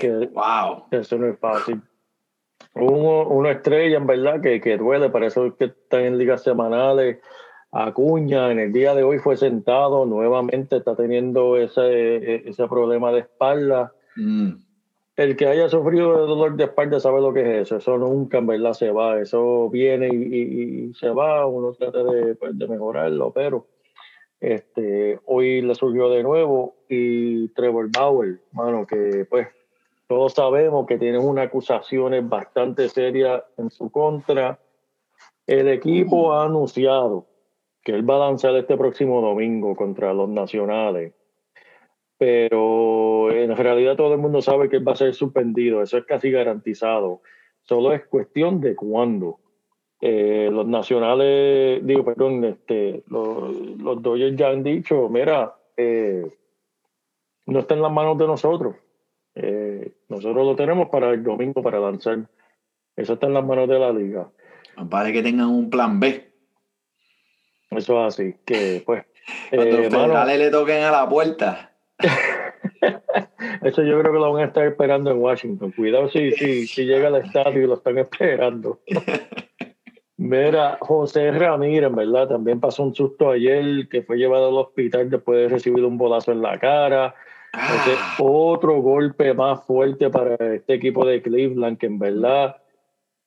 que 0.00 0.10
Wow. 0.32 0.84
eso 0.92 1.18
no 1.18 1.26
es 1.28 1.38
fácil. 1.38 1.80
Uno, 2.74 3.26
una 3.28 3.50
estrella, 3.50 3.96
en 3.98 4.06
verdad, 4.06 4.40
que, 4.40 4.60
que 4.60 4.76
duele, 4.78 5.10
para 5.10 5.26
eso 5.26 5.46
es 5.46 5.54
que 5.54 5.64
están 5.66 6.02
en 6.02 6.18
ligas 6.18 6.42
semanales. 6.42 7.18
Acuña 7.72 8.52
en 8.52 8.58
el 8.58 8.70
día 8.72 8.94
de 8.94 9.02
hoy 9.02 9.18
fue 9.18 9.36
sentado, 9.38 10.04
nuevamente 10.04 10.76
está 10.76 10.94
teniendo 10.94 11.56
ese, 11.56 12.46
ese 12.48 12.68
problema 12.68 13.10
de 13.12 13.20
espalda. 13.20 13.92
Mm. 14.14 14.50
El 15.16 15.36
que 15.36 15.46
haya 15.46 15.68
sufrido 15.70 16.12
de 16.12 16.26
dolor 16.26 16.54
de 16.56 16.64
espalda 16.64 17.00
sabe 17.00 17.20
lo 17.22 17.32
que 17.32 17.40
es 17.40 17.62
eso. 17.66 17.76
Eso 17.76 17.96
nunca 17.96 18.38
en 18.38 18.46
verdad 18.46 18.74
se 18.74 18.90
va. 18.90 19.18
Eso 19.20 19.70
viene 19.70 20.08
y, 20.08 20.16
y- 20.16 20.84
y 20.90 20.94
se 20.94 21.08
va. 21.08 21.46
Uno 21.46 21.72
trata 21.72 22.02
de, 22.04 22.34
pues, 22.34 22.58
de 22.58 22.68
mejorarlo, 22.68 23.30
pero 23.30 23.66
este, 24.40 25.18
hoy 25.24 25.62
le 25.62 25.74
surgió 25.74 26.10
de 26.10 26.22
nuevo. 26.22 26.74
Y 26.90 27.48
Trevor 27.48 27.88
Bauer, 27.90 28.40
mano, 28.52 28.86
que 28.86 29.26
pues 29.30 29.48
todos 30.08 30.34
sabemos 30.34 30.86
que 30.86 30.98
tiene 30.98 31.18
unas 31.18 31.46
acusaciones 31.46 32.28
bastante 32.28 32.88
serias 32.90 33.42
en 33.56 33.70
su 33.70 33.90
contra. 33.90 34.58
El 35.46 35.68
equipo 35.68 36.32
ha 36.34 36.44
anunciado 36.44 37.26
que 37.82 37.92
él 37.92 38.08
va 38.08 38.16
a 38.16 38.28
lanzar 38.30 38.54
este 38.56 38.76
próximo 38.76 39.20
domingo 39.20 39.74
contra 39.74 40.12
los 40.12 40.28
nacionales 40.28 41.12
pero 42.22 43.32
en 43.32 43.56
realidad 43.56 43.96
todo 43.96 44.14
el 44.14 44.20
mundo 44.20 44.40
sabe 44.40 44.68
que 44.68 44.76
él 44.76 44.86
va 44.86 44.92
a 44.92 44.94
ser 44.94 45.12
suspendido, 45.12 45.82
eso 45.82 45.98
es 45.98 46.04
casi 46.04 46.30
garantizado. 46.30 47.20
Solo 47.62 47.92
es 47.92 48.04
cuestión 48.04 48.60
de 48.60 48.76
cuándo. 48.76 49.40
Eh, 50.00 50.48
los 50.52 50.64
nacionales, 50.68 51.84
digo, 51.84 52.04
perdón, 52.04 52.44
este, 52.44 53.02
los, 53.08 53.76
los 53.76 54.00
Dodgers 54.00 54.36
ya 54.36 54.50
han 54.50 54.62
dicho, 54.62 55.08
mira, 55.08 55.56
eh, 55.76 56.24
no 57.46 57.58
está 57.58 57.74
en 57.74 57.82
las 57.82 57.90
manos 57.90 58.16
de 58.16 58.26
nosotros. 58.28 58.76
Eh, 59.34 59.92
nosotros 60.08 60.46
lo 60.46 60.54
tenemos 60.54 60.90
para 60.90 61.10
el 61.10 61.24
domingo 61.24 61.60
para 61.60 61.80
lanzar. 61.80 62.20
Eso 62.94 63.14
está 63.14 63.26
en 63.26 63.34
las 63.34 63.44
manos 63.44 63.68
de 63.68 63.78
la 63.80 63.92
liga. 63.92 64.30
Parece 64.88 65.14
que 65.14 65.22
tengan 65.24 65.48
un 65.48 65.68
plan 65.70 65.98
B. 65.98 66.31
Eso 67.76 68.06
es 68.06 68.14
así, 68.14 68.34
que 68.44 68.82
pues... 68.84 69.04
Cuando 69.50 69.78
eh, 69.78 69.82
los 69.84 69.92
mano, 69.92 70.24
le 70.24 70.50
toquen 70.50 70.82
a 70.82 70.90
la 70.90 71.08
puerta. 71.08 71.70
Eso 73.62 73.82
yo 73.82 74.00
creo 74.00 74.12
que 74.12 74.18
lo 74.18 74.32
van 74.32 74.42
a 74.42 74.46
estar 74.46 74.66
esperando 74.66 75.10
en 75.10 75.18
Washington. 75.18 75.72
Cuidado 75.72 76.08
si, 76.08 76.32
si, 76.32 76.66
si 76.66 76.84
llega 76.84 77.08
al 77.08 77.16
estadio 77.16 77.62
y 77.62 77.66
lo 77.66 77.74
están 77.74 77.98
esperando. 77.98 78.80
Mira, 80.16 80.78
José 80.80 81.32
Ramírez, 81.32 81.88
en 81.88 81.96
verdad, 81.96 82.28
también 82.28 82.60
pasó 82.60 82.84
un 82.84 82.94
susto 82.94 83.30
ayer 83.30 83.88
que 83.88 84.02
fue 84.02 84.16
llevado 84.16 84.48
al 84.48 84.56
hospital 84.56 85.10
después 85.10 85.38
de 85.38 85.48
recibir 85.48 85.84
un 85.84 85.98
bolazo 85.98 86.32
en 86.32 86.42
la 86.42 86.58
cara. 86.58 87.14
Ah, 87.52 88.16
otro 88.18 88.80
golpe 88.80 89.34
más 89.34 89.64
fuerte 89.66 90.10
para 90.10 90.36
este 90.54 90.74
equipo 90.74 91.04
de 91.04 91.20
Cleveland, 91.20 91.76
que 91.76 91.86
en 91.86 91.98
verdad, 91.98 92.61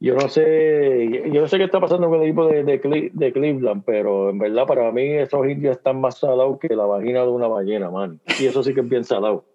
yo 0.05 0.13
no 0.13 0.29
sé, 0.29 1.23
yo 1.31 1.41
no 1.41 1.47
sé 1.47 1.57
qué 1.57 1.63
está 1.63 1.79
pasando 1.79 2.07
con 2.07 2.19
el 2.19 2.27
equipo 2.27 2.45
de, 2.45 2.63
de, 2.63 3.09
de 3.11 3.33
Cleveland, 3.33 3.81
pero 3.83 4.29
en 4.29 4.37
verdad 4.37 4.67
para 4.67 4.91
mí 4.91 5.01
esos 5.01 5.49
indios 5.49 5.77
están 5.77 5.99
más 5.99 6.19
salados 6.19 6.59
que 6.59 6.75
la 6.75 6.85
vagina 6.85 7.21
de 7.21 7.29
una 7.29 7.47
ballena, 7.47 7.89
man. 7.89 8.19
Y 8.39 8.45
eso 8.45 8.61
sí 8.61 8.75
que 8.75 8.81
es 8.81 8.87
bien 8.87 9.03
salado. 9.03 9.45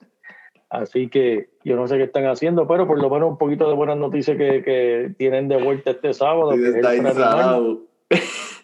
Así 0.69 1.07
que 1.07 1.51
yo 1.63 1.77
no 1.77 1.87
sé 1.87 1.99
qué 1.99 2.03
están 2.03 2.27
haciendo, 2.27 2.67
pero 2.67 2.89
por 2.89 3.01
lo 3.01 3.09
menos 3.09 3.31
un 3.31 3.39
poquito 3.39 3.69
de 3.69 3.77
buenas 3.77 3.97
noticias 3.97 4.37
que, 4.37 4.65
que 4.65 5.13
tienen 5.17 5.47
de 5.47 5.63
vuelta 5.63 5.93
este 5.93 6.13
sábado. 6.15 6.51
que 6.51 6.57
el 6.57 6.81
Franimal. 6.81 7.07
instalado. 7.07 7.79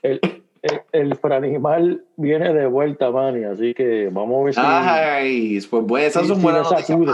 El, 0.03 0.21
el, 0.63 0.81
el 0.91 1.15
Franimal 1.15 2.05
viene 2.17 2.53
de 2.53 2.67
vuelta, 2.67 3.13
Manny, 3.13 3.45
así 3.45 3.75
que 3.75 4.09
vamos 4.11 4.41
a 4.41 4.45
ver 4.45 4.55
si... 4.55 4.61
Ay, 4.61 5.61
pues 5.71 5.85
bueno, 5.85 6.05
esas 6.05 6.27
son 6.27 6.43
buenas 6.43 6.69
le 6.69 7.07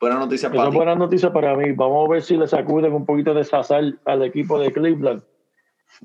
noticias 0.00 0.52
sacude. 0.52 0.58
para 0.58 0.62
para 0.62 0.68
es 0.68 0.74
buena 0.74 0.94
noticia 0.94 1.32
para 1.32 1.56
mí. 1.56 1.72
Vamos 1.72 2.08
a 2.08 2.12
ver 2.12 2.22
si 2.22 2.36
le 2.36 2.46
sacuden 2.46 2.92
un 2.92 3.04
poquito 3.04 3.34
de 3.34 3.44
sazal 3.44 3.98
al 4.04 4.22
equipo 4.22 4.58
de 4.58 4.72
Cleveland 4.72 5.22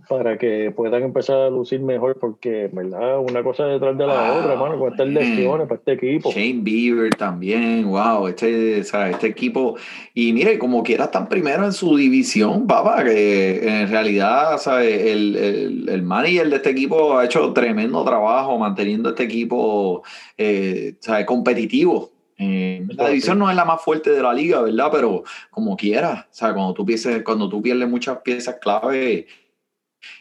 para 0.08 0.38
que 0.38 0.72
puedan 0.76 1.04
empezar 1.04 1.38
a 1.38 1.50
lucir 1.50 1.80
mejor, 1.80 2.18
porque 2.20 2.70
verdad 2.72 3.20
una 3.20 3.44
cosa 3.44 3.66
detrás 3.66 3.96
de 3.98 4.08
la 4.08 4.14
Wow, 4.14 4.40
otra, 4.40 4.54
hermano, 4.54 4.80
con 4.80 4.92
estas 4.92 5.08
lesiones 5.08 5.68
para 5.68 5.80
este 5.80 5.92
equipo. 5.94 6.32
Shane 6.32 6.62
Bieber 6.62 7.14
también, 7.14 7.88
wow, 7.88 8.28
este, 8.28 8.82
o 8.82 8.84
sea, 8.84 9.10
este 9.10 9.28
equipo, 9.28 9.76
y 10.14 10.34
mire, 10.34 10.58
como 10.58 10.82
quiera 10.82 11.06
están 11.06 11.30
primero 11.30 11.64
en 11.66 11.74
su 11.74 11.96
división, 11.96 12.66
papá, 12.66 13.04
que 13.04 13.82
en 13.82 13.90
realidad, 13.90 14.58
¿sabe? 14.58 15.12
El, 15.12 15.36
el, 15.36 15.90
el 15.90 16.02
manager 16.02 16.50
de 16.50 16.56
este 16.56 16.72
equipo 16.72 17.18
ha 17.18 17.26
hecho 17.26 17.54
tremendo 17.54 18.04
trabajo 18.04 18.58
manteniendo 18.58 19.10
este 19.10 19.24
equipo, 19.24 20.02
eh, 20.38 20.96
¿sabe? 21.02 21.26
competitivo. 21.26 22.13
Eh, 22.38 22.86
la 22.90 23.10
división 23.10 23.38
sí. 23.38 23.40
no 23.40 23.50
es 23.50 23.56
la 23.56 23.66
más 23.66 23.82
fuerte 23.82 24.10
de 24.10 24.22
la 24.22 24.34
liga, 24.34 24.62
¿verdad? 24.62 24.90
Pero 24.92 25.24
como 25.50 25.76
quiera, 25.76 26.28
o 26.30 26.34
sea, 26.34 26.54
cuando 26.54 26.74
tú, 26.74 26.86
pienses, 26.86 27.24
cuando 27.24 27.50
tú 27.50 27.62
pierdes 27.62 27.88
muchas 27.88 28.20
piezas 28.20 28.56
clave, 28.60 29.28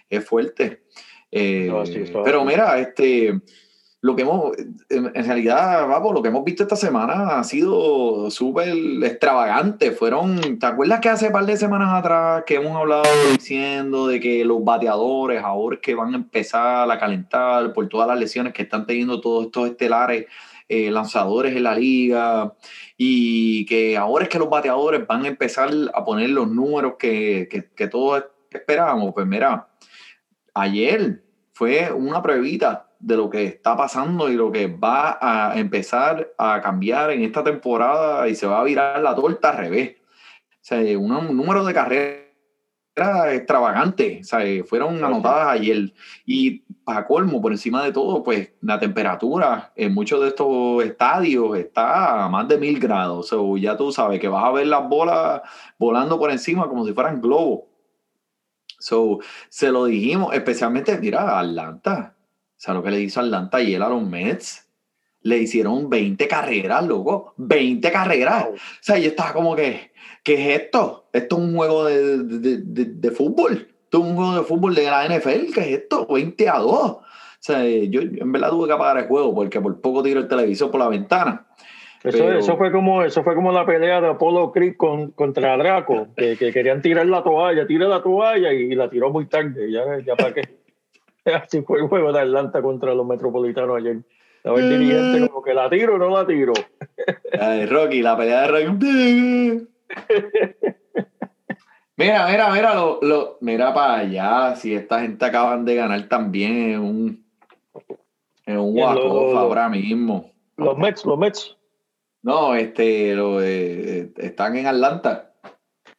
es 0.09 0.25
fuerte. 0.25 0.83
Eh, 1.31 1.73
así, 1.81 1.97
eso 1.97 2.23
pero 2.23 2.45
mira, 2.45 2.79
este, 2.79 3.41
lo 4.03 4.17
que 4.17 4.23
hemos, 4.23 4.53
en, 4.91 5.15
realidad, 5.15 5.87
vamos, 5.87 6.13
lo 6.13 6.21
que 6.21 6.29
hemos 6.29 6.45
visto 6.45 6.65
esta 6.65 6.75
semana 6.75 7.39
ha 7.39 7.45
sido 7.45 8.31
súper 8.33 8.69
extravagante. 9.05 9.93
Fueron, 9.93 10.59
¿te 10.59 10.67
acuerdas 10.67 10.99
que 10.99 11.09
hace 11.09 11.29
un 11.29 11.33
par 11.33 11.47
de 11.47 11.57
semanas 11.57 11.95
atrás 11.95 12.43
que 12.45 12.57
hemos 12.57 12.77
hablado 12.77 13.05
diciendo 13.31 14.09
de 14.09 14.19
que 14.19 14.45
los 14.45 14.65
bateadores 14.65 15.41
ahora 15.45 15.79
que 15.81 15.95
van 15.95 16.15
a 16.15 16.17
empezar 16.17 16.91
a 16.91 16.99
calentar 16.99 17.73
por 17.73 17.89
todas 17.89 18.09
las 18.09 18.19
lesiones 18.19 18.53
que 18.53 18.63
están 18.63 18.87
teniendo 18.87 19.21
todos 19.21 19.47
estos 19.47 19.71
estelares 19.71 20.27
eh, 20.75 20.91
lanzadores 20.91 21.55
en 21.55 21.65
la 21.65 21.75
liga 21.75 22.55
y 22.97 23.67
que 23.67 23.95
ahora 23.99 24.25
es 24.25 24.31
que 24.31 24.39
los 24.39 24.49
bateadores 24.49 25.07
van 25.07 25.27
a 25.27 25.29
empezar 25.29 25.69
a 25.93 26.03
poner 26.03 26.31
los 26.31 26.49
números 26.49 26.95
que, 26.99 27.47
que, 27.77 27.89
todos 27.89 28.25
esperábamos? 28.51 29.13
Pues 29.13 29.27
mira, 29.27 29.69
ayer 30.55 31.23
fue 31.53 31.93
una 31.93 32.23
pruebita 32.23 32.89
de 32.99 33.17
lo 33.19 33.29
que 33.29 33.45
está 33.45 33.77
pasando 33.77 34.31
y 34.31 34.35
lo 34.35 34.51
que 34.51 34.67
va 34.67 35.19
a 35.21 35.59
empezar 35.59 36.33
a 36.39 36.63
cambiar 36.63 37.11
en 37.11 37.23
esta 37.23 37.45
temporada 37.45 38.27
y 38.27 38.35
se 38.35 38.47
va 38.47 38.61
a 38.61 38.65
virar 38.65 39.03
la 39.03 39.15
torta 39.15 39.51
al 39.51 39.59
revés. 39.59 39.97
O 40.71 40.75
un 40.75 41.37
número 41.37 41.67
de 41.67 41.75
carreras 41.75 42.22
extravagante, 42.95 44.19
o 44.21 44.25
sea, 44.25 44.41
fueron 44.65 45.03
anotadas 45.03 45.49
ayer 45.49 45.93
y 46.27 46.61
para 46.85 47.07
colmo, 47.07 47.41
por 47.41 47.53
encima 47.53 47.85
de 47.85 47.93
todo, 47.93 48.23
pues 48.23 48.53
la 48.61 48.79
temperatura 48.79 49.73
en 49.77 49.95
muchos 49.95 50.21
de 50.21 50.29
estos 50.29 50.85
estadios 50.85 51.57
está 51.57 52.25
a 52.25 52.29
más 52.29 52.49
de 52.49 52.59
mil 52.59 52.79
grados, 52.79 53.33
o 53.33 53.57
sea, 53.57 53.63
ya 53.63 53.77
tú 53.77 53.93
sabes 53.93 54.21
que 54.21 54.29
vas 54.29 54.45
a 54.45 54.51
ver 54.51 54.67
las 54.67 54.89
bolas 54.89 55.43
volando 55.79 56.19
por 56.19 56.31
encima 56.31 56.69
como 56.69 56.85
si 56.87 56.93
fueran 56.93 57.21
globos. 57.21 57.73
So, 58.83 59.21
se 59.49 59.71
lo 59.71 59.85
dijimos, 59.85 60.35
especialmente, 60.35 60.99
mira, 60.99 61.39
Atlanta. 61.39 62.17
O 62.19 62.55
sea, 62.57 62.75
lo 62.75 62.83
que 62.83 62.91
le 62.91 63.01
hizo 63.01 63.21
Atlanta 63.21 63.59
ayer 63.59 63.81
a 63.81 63.89
los 63.89 64.03
Mets. 64.03 64.69
Le 65.21 65.39
hicieron 65.39 65.89
20 65.89 66.27
carreras, 66.27 66.85
loco. 66.85 67.33
20 67.37 67.93
carreras. 67.93 68.47
O 68.49 68.57
sea, 68.81 68.99
yo 68.99 69.11
estaba 69.11 69.33
como 69.33 69.55
que, 69.55 69.92
¿qué 70.23 70.35
es 70.35 70.63
esto? 70.63 71.07
Esto 71.13 71.37
es 71.37 71.43
un 71.43 71.57
juego 71.57 71.85
de, 71.85 72.19
de, 72.19 72.57
de, 72.59 72.85
de 72.87 73.11
fútbol. 73.11 73.69
Esto 73.85 73.99
es 73.99 74.05
un 74.05 74.17
juego 74.17 74.35
de 74.35 74.43
fútbol 74.43 74.75
de 74.75 74.85
la 74.85 75.07
NFL. 75.07 75.53
¿Qué 75.53 75.61
es 75.61 75.81
esto? 75.81 76.07
20 76.07 76.49
a 76.49 76.59
2. 76.59 76.71
O 76.73 77.05
sea, 77.39 77.65
yo, 77.65 78.01
en 78.03 78.31
verdad 78.33 78.51
tuve 78.51 78.69
que 78.69 78.73
apagar 78.73 78.99
el 78.99 79.09
juego 79.09 79.35
porque 79.35 79.61
por 79.61 79.81
poco 79.81 80.03
tiro 80.03 80.21
el 80.21 80.29
televisor 80.29 80.71
por 80.71 80.81
la 80.81 80.89
ventana. 80.89 81.47
Eso, 82.05 82.19
Pero- 82.19 82.39
eso 82.39 82.57
fue 82.57 82.73
como 82.73 83.03
eso 83.05 83.23
fue 83.23 83.35
como 83.35 83.53
la 83.53 83.65
pelea 83.67 84.01
de 84.01 84.09
Apollo 84.09 84.51
Creed 84.51 84.77
con, 84.77 85.11
contra 85.13 85.57
Draco, 85.57 86.09
que, 86.17 86.37
que 86.37 86.53
querían 86.53 86.83
tirar 86.83 87.07
la 87.07 87.23
toalla, 87.23 87.67
tira 87.67 87.87
la 87.87 88.03
toalla 88.03 88.53
y, 88.53 88.75
la 88.75 88.91
tiró 88.91 89.11
muy 89.11 89.27
tarde, 89.27 89.71
ya, 89.71 89.83
ya 90.05 90.17
para 90.17 90.35
qué. 90.35 90.43
Así 91.25 91.63
fue 91.63 91.81
el 91.81 91.89
juego 91.89 92.13
de 92.13 92.21
Atlanta 92.21 92.61
contra 92.63 92.95
los 92.95 93.07
metropolitanos 93.07 93.77
ayer. 93.77 93.99
Estaba 94.37 94.59
el 94.59 94.71
dirigente 94.71 95.29
como 95.29 95.43
que 95.45 95.55
la 95.55 95.71
tiro 95.71 95.95
o 95.95 95.99
no 95.99 96.11
la 96.11 96.27
tiro. 96.27 96.53
Ay, 97.41 97.67
Rocky, 97.67 98.03
la 98.03 98.17
pelea 98.17 98.43
de 98.43 98.49
Rocky. 98.49 99.69
Mira, 101.97 102.27
mira, 102.27 102.51
mira, 102.53 102.75
lo, 102.75 102.99
lo- 103.03 103.39
mira 103.41 103.73
para 103.75 103.97
allá. 103.99 104.57
Si 104.57 104.75
esta 104.75 105.01
gente 105.01 105.25
acaban 105.25 105.65
de 105.65 105.75
ganar 105.77 106.09
también 106.09 106.73
en 106.73 106.81
un, 106.81 107.27
en 108.47 108.59
un 108.59 108.81
ahora 108.81 109.69
mismo. 109.69 110.31
Los 110.57 110.77
Mets, 110.79 111.05
los 111.05 111.19
Mets 111.19 111.57
No, 112.23 112.55
este, 112.55 113.15
lo, 113.15 113.43
eh, 113.43 114.11
están 114.17 114.57
en 114.57 114.67
Atlanta. 114.67 115.33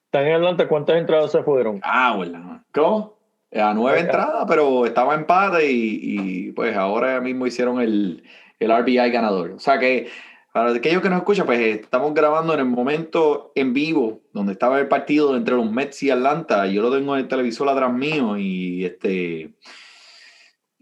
están 0.05 0.25
en 0.27 0.33
Atlanta. 0.33 0.67
¿Cuántas 0.67 0.97
entradas 0.97 1.31
se 1.31 1.43
fueron? 1.43 1.79
Ah, 1.83 2.13
bueno. 2.15 2.63
¿Cómo? 2.73 3.13
A 3.55 3.73
nueve 3.75 4.00
Ajá. 4.00 4.05
entradas, 4.07 4.45
pero 4.47 4.85
estaba 4.85 5.13
empate 5.13 5.71
y, 5.71 6.00
y, 6.47 6.51
pues 6.53 6.75
ahora 6.75 7.21
mismo 7.21 7.45
hicieron 7.45 7.79
el, 7.79 8.23
el 8.59 8.71
RBI 8.71 9.12
ganador. 9.12 9.51
O 9.51 9.59
sea 9.59 9.77
que 9.77 10.07
para 10.53 10.72
aquellos 10.72 11.01
que 11.01 11.10
nos 11.10 11.17
escuchan, 11.17 11.45
pues 11.48 11.60
estamos 11.81 12.13
grabando 12.13 12.53
en 12.53 12.60
el 12.60 12.65
momento 12.65 13.51
en 13.55 13.74
vivo 13.74 14.22
donde 14.31 14.53
estaba 14.53 14.79
el 14.79 14.88
partido 14.88 15.36
entre 15.36 15.55
los 15.55 15.69
Mets 15.69 16.03
y 16.03 16.12
Atlanta. 16.12 16.67
Yo 16.67 16.81
lo 16.83 16.91
tengo 16.95 17.15
en 17.15 17.22
el 17.24 17.27
televisor 17.27 17.67
atrás 17.67 17.91
mío 17.91 18.38
y 18.38 18.86
este... 18.86 19.51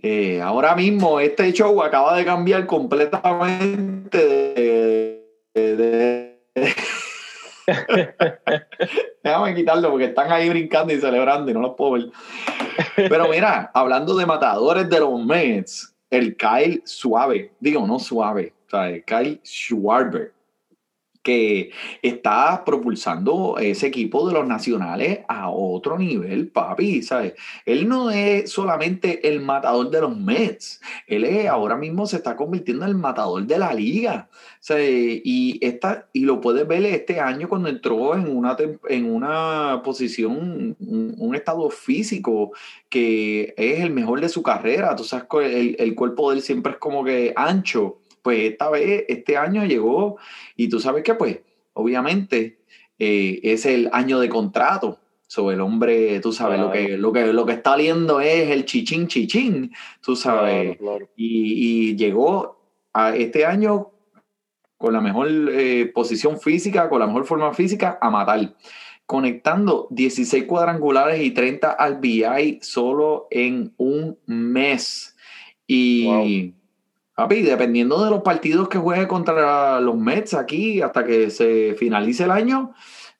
eh, 0.04 0.42
ahora 0.42 0.76
mismo 0.76 1.20
este 1.22 1.52
show 1.54 1.82
acaba 1.82 2.16
de 2.18 2.26
cambiar 2.26 2.66
completamente 2.66 4.18
de- 4.18 5.26
de- 5.54 5.76
de 5.78 6.32
Déjame 9.24 9.56
quitarlo 9.56 9.90
porque 9.90 10.06
están 10.06 10.32
ahí 10.32 10.50
brincando 10.50 10.94
y 10.94 11.00
celebrando 11.00 11.50
y 11.50 11.54
no 11.54 11.62
los 11.62 11.76
puedo 11.76 11.92
ver. 11.94 12.10
Pero 12.96 13.28
mira, 13.30 13.72
hablando 13.74 14.16
de 14.16 14.26
matadores 14.26 14.90
de 14.90 15.00
los 15.00 15.24
Mets, 15.24 15.96
el 16.10 16.36
Kyle 16.36 16.82
Suave, 16.86 17.54
digo, 17.60 17.86
no 17.88 18.00
suave, 18.00 18.54
el 18.74 19.04
Kyle 19.04 19.40
Schwarber, 19.44 20.34
que 21.24 21.72
está 22.02 22.64
propulsando 22.66 23.58
ese 23.60 23.88
equipo 23.88 24.28
de 24.28 24.34
los 24.34 24.48
nacionales 24.48 25.20
a 25.28 25.50
otro 25.50 25.98
nivel, 25.98 26.48
papi, 26.48 27.04
¿sabes? 27.04 27.34
Él 27.66 27.88
no 27.88 28.10
es 28.10 28.50
solamente 28.50 29.28
el 29.28 29.40
matador 29.40 29.92
de 29.92 30.02
los 30.02 30.18
Mets, 30.18 30.82
él 31.06 31.26
es, 31.26 31.48
ahora 31.48 31.76
mismo 31.76 32.08
se 32.08 32.18
está 32.18 32.36
convirtiendo 32.36 32.86
en 32.86 32.92
el 32.92 32.98
matador 32.98 33.46
de 33.46 33.60
la 33.60 33.74
liga. 33.74 34.30
Sea, 34.60 34.78
y, 34.82 35.60
esta, 35.62 36.08
y 36.14 36.22
lo 36.22 36.42
puedes 36.42 36.68
ver 36.68 36.86
este 36.86 37.20
año 37.20 37.48
cuando 37.48 37.70
entró 37.70 38.16
en 38.16 38.36
una, 38.36 38.56
en 38.90 39.12
una 39.12 39.82
posición, 39.84 40.76
un, 40.80 41.16
un 41.18 41.36
estado 41.36 41.70
físico 41.70 42.52
que 42.90 43.54
es 43.58 43.80
el 43.82 43.92
mejor 43.92 44.22
de 44.22 44.30
su 44.30 44.42
carrera. 44.42 44.96
Tú 44.96 45.04
sabes, 45.04 45.28
el, 45.44 45.76
el 45.80 45.96
cuerpo 45.96 46.32
de 46.32 46.38
él 46.38 46.44
siempre 46.44 46.74
es 46.74 46.78
como 46.80 47.04
que 47.04 47.34
ancho. 47.36 47.98
Pues 48.22 48.52
esta 48.52 48.70
vez, 48.70 49.06
este 49.08 49.38
año 49.38 49.66
llegó 49.66 50.18
y 50.56 50.70
tú 50.70 50.80
sabes 50.80 51.04
que 51.04 51.16
pues, 51.16 51.40
obviamente, 51.74 52.60
eh, 53.00 53.40
es 53.44 53.66
el 53.66 53.90
año 53.94 54.20
de 54.20 54.30
contrato. 54.30 55.00
Sobre 55.28 55.56
el 55.56 55.62
hombre, 55.62 56.20
tú 56.20 56.34
sabes, 56.34 56.60
lo, 56.60 56.72
que, 56.72 56.98
lo, 56.98 57.14
que, 57.14 57.32
lo 57.32 57.46
que 57.46 57.54
está 57.54 57.78
viendo 57.78 58.20
es 58.20 58.50
el 58.50 58.66
chichín 58.66 59.08
chichín, 59.08 59.72
tú 60.02 60.14
sabes 60.14 60.78
Claro, 60.78 60.98
claro. 61.00 61.10
y, 61.16 61.92
y 61.92 61.96
llegó 61.96 62.60
a 62.92 63.16
este 63.16 63.46
año 63.46 63.92
con 64.82 64.94
la 64.94 65.00
mejor 65.00 65.30
eh, 65.30 65.90
posición 65.94 66.40
física, 66.40 66.90
con 66.90 67.00
la 67.00 67.08
mejor 67.08 67.26
forma 67.26 67.54
física, 67.54 67.98
a 68.02 68.10
matar. 68.10 68.56
Conectando 69.06 69.88
16 69.92 70.46
cuadrangulares 70.46 71.22
y 71.22 71.32
30 71.32 71.78
RBI 71.78 72.60
solo 72.62 73.28
en 73.30 73.74
un 73.78 74.18
mes. 74.26 75.16
Y, 75.68 76.56
papi, 77.16 77.42
dependiendo 77.42 78.04
de 78.04 78.10
los 78.10 78.22
partidos 78.22 78.70
que 78.70 78.78
juegue 78.78 79.08
contra 79.08 79.80
los 79.80 79.96
Mets 79.96 80.34
aquí 80.34 80.82
hasta 80.82 81.06
que 81.06 81.30
se 81.30 81.76
finalice 81.78 82.24
el 82.24 82.32
año, 82.32 82.74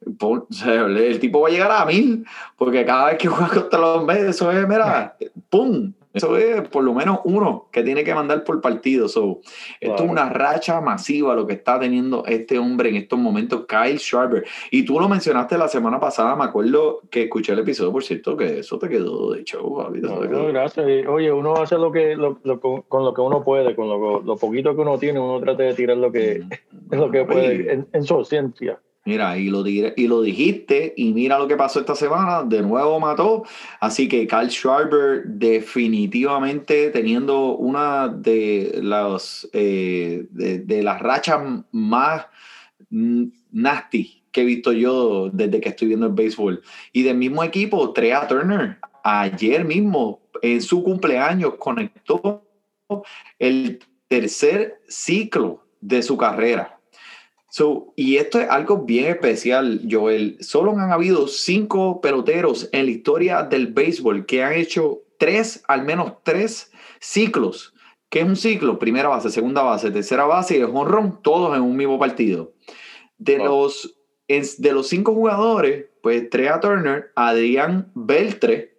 el 0.06 1.20
tipo 1.20 1.42
va 1.42 1.50
a 1.50 1.52
llegar 1.52 1.72
a 1.72 1.86
mil, 1.86 2.26
porque 2.58 2.86
cada 2.86 3.08
vez 3.08 3.18
que 3.18 3.28
juega 3.28 3.54
contra 3.54 3.80
los 3.80 4.04
Mets, 4.04 4.24
eso 4.24 4.52
es, 4.52 4.68
mira, 4.68 5.16
¡pum! 5.50 5.94
Eso 6.14 6.36
es 6.38 6.68
por 6.68 6.84
lo 6.84 6.94
menos 6.94 7.20
uno 7.24 7.68
que 7.72 7.84
tiene 7.84 8.04
que 8.04 8.14
mandar 8.14 8.44
por 8.44 8.60
partido. 8.60 9.08
So, 9.08 9.40
Esto 9.80 10.04
es 10.04 10.10
una 10.10 10.30
racha 10.30 10.82
masiva 10.82 11.36
lo 11.36 11.48
que 11.48 11.54
está 11.54 11.80
teniendo 11.80 12.26
este 12.26 12.60
hombre 12.60 12.90
en 12.90 12.98
estos 12.98 13.18
momentos, 13.18 13.66
Kyle 13.68 13.98
Schwarber. 13.98 14.46
Y 14.72 14.84
tú 14.84 15.00
lo 15.00 15.08
mencionaste 15.08 15.58
la 15.58 15.68
semana 15.70 16.00
pasada, 16.00 16.36
me 16.36 16.44
acuerdo 16.44 17.02
que 17.10 17.24
escuché 17.24 17.54
el 17.54 17.60
episodio, 17.60 17.92
por 17.94 18.04
cierto, 18.04 18.36
que 18.36 18.60
eso 18.60 18.78
te 18.78 18.90
quedó 18.90 19.32
de 19.32 19.44
show, 19.46 19.88
No, 19.94 20.20
quedó. 20.22 20.48
gracias. 20.48 20.86
Oye, 21.08 21.32
uno 21.32 21.54
hace 21.56 21.78
lo 21.78 21.92
que 21.92 22.16
lo- 22.16 22.40
lo- 22.44 22.60
con, 22.60 23.06
lo 23.06 23.14
que 23.14 23.22
uno 23.22 23.44
puede, 23.44 23.76
con 23.76 23.88
lo, 23.88 24.22
lo 24.22 24.36
poquito 24.36 24.76
que 24.76 24.82
uno 24.82 24.98
tiene, 24.98 25.20
uno 25.20 25.40
trata 25.40 25.64
de 25.64 25.74
tirar 25.74 25.98
lo 25.98 26.12
que, 26.12 26.44
lo 26.92 27.10
que 27.10 27.24
puede 27.24 27.72
en, 27.74 27.88
en 27.94 28.04
su 28.04 28.24
ciencia. 28.26 28.80
Mira, 29.04 29.36
y 29.38 29.50
lo, 29.50 29.66
y 29.68 30.08
lo 30.08 30.22
dijiste, 30.22 30.94
y 30.96 31.12
mira 31.12 31.40
lo 31.40 31.48
que 31.48 31.58
pasó 31.58 31.80
esta 31.80 31.96
semana, 31.96 32.44
de 32.44 32.62
nuevo 32.62 33.00
mató. 33.00 33.44
Así 33.80 34.08
que 34.08 34.28
Kyle 34.28 34.52
Schwarber 34.52 35.24
definitivamente 35.26 36.92
teniendo 36.92 37.56
una 37.56 38.10
de 38.10 38.80
las, 38.84 39.50
eh, 39.54 40.28
de, 40.30 40.60
de 40.60 40.84
las 40.84 41.02
rachas 41.02 41.42
más 41.72 42.28
nasty 42.90 44.22
que 44.32 44.42
he 44.42 44.46
visto 44.46 44.72
yo 44.72 45.30
desde 45.32 45.60
que 45.60 45.70
estoy 45.70 45.90
viendo 45.90 46.08
el 46.08 46.14
béisbol. 46.14 46.62
Y 46.94 47.04
del 47.04 47.18
mismo 47.18 47.44
equipo, 47.44 47.92
Trea 47.94 48.28
Turner, 48.28 48.78
ayer 49.04 49.66
mismo, 49.66 50.22
en 50.42 50.62
su 50.62 50.84
cumpleaños, 50.84 51.56
conectó 51.56 52.44
el 53.40 53.80
tercer 54.08 54.82
ciclo 54.88 55.66
de 55.80 56.02
su 56.04 56.18
carrera. 56.18 56.81
So, 57.54 57.92
y 57.98 58.16
esto 58.16 58.40
es 58.40 58.50
algo 58.50 58.84
bien 58.86 59.08
especial, 59.08 59.82
Joel. 59.92 60.38
Solo 60.40 60.72
han 60.72 60.94
habido 60.94 61.28
cinco 61.28 62.00
peloteros 62.00 62.70
en 62.72 62.86
la 62.86 62.92
historia 62.92 63.44
del 63.44 63.68
béisbol 63.68 64.26
que 64.26 64.42
han 64.42 64.54
hecho 64.54 65.02
tres, 65.18 65.62
al 65.68 65.84
menos 65.84 66.14
tres 66.24 66.72
ciclos. 67.02 67.74
¿Qué 68.10 68.22
es 68.22 68.26
un 68.26 68.38
ciclo? 68.38 68.80
Primera 68.80 69.10
base, 69.10 69.30
segunda 69.30 69.64
base, 69.64 69.92
tercera 69.92 70.24
base 70.24 70.58
y 70.58 70.62
el 70.62 70.68
jonrón, 70.68 71.20
todos 71.22 71.54
en 71.54 71.62
un 71.62 71.76
mismo 71.76 72.00
partido. 72.00 72.54
De, 73.18 73.38
Wow. 73.38 73.48
los, 73.48 73.98
de 74.28 74.72
los 74.72 74.88
cinco 74.88 75.14
jugadores, 75.14 75.88
pues 76.02 76.30
Trea 76.30 76.62
Turner, 76.62 77.12
Adrián 77.16 77.92
Beltre, 77.96 78.78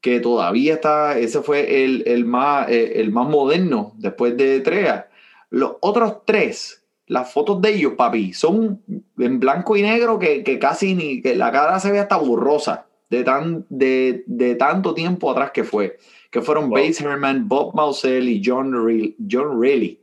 que 0.00 0.20
todavía 0.20 0.72
está, 0.72 1.18
ese 1.18 1.42
fue 1.42 1.84
el, 1.84 2.02
el 2.06 2.24
más, 2.24 2.70
eh, 2.70 2.92
el 2.96 3.12
más 3.12 3.28
moderno 3.28 3.92
después 3.98 4.38
de 4.38 4.60
Trea. 4.60 5.10
Los 5.50 5.72
otros 5.82 6.24
tres, 6.24 6.79
las 7.10 7.32
fotos 7.32 7.60
de 7.60 7.74
ellos, 7.74 7.94
papi, 7.96 8.32
son 8.32 8.80
en 9.18 9.40
blanco 9.40 9.76
y 9.76 9.82
negro 9.82 10.18
que, 10.18 10.44
que 10.44 10.58
casi 10.60 10.94
ni, 10.94 11.20
que 11.20 11.34
la 11.34 11.50
cara 11.50 11.80
se 11.80 11.90
ve 11.90 11.98
hasta 11.98 12.16
borrosa 12.16 12.86
de, 13.10 13.24
tan, 13.24 13.66
de, 13.68 14.22
de 14.26 14.54
tanto 14.54 14.94
tiempo 14.94 15.30
atrás 15.30 15.50
que 15.50 15.64
fue. 15.64 15.98
Que 16.30 16.40
fueron 16.40 16.70
Wow. 16.70 16.78
Bates 16.78 17.00
Herman, 17.00 17.48
Bob 17.48 17.74
Mausel 17.74 18.28
y 18.28 18.40
John, 18.44 18.86
Re- 18.86 19.16
John 19.30 19.60
Reilly. 19.60 20.00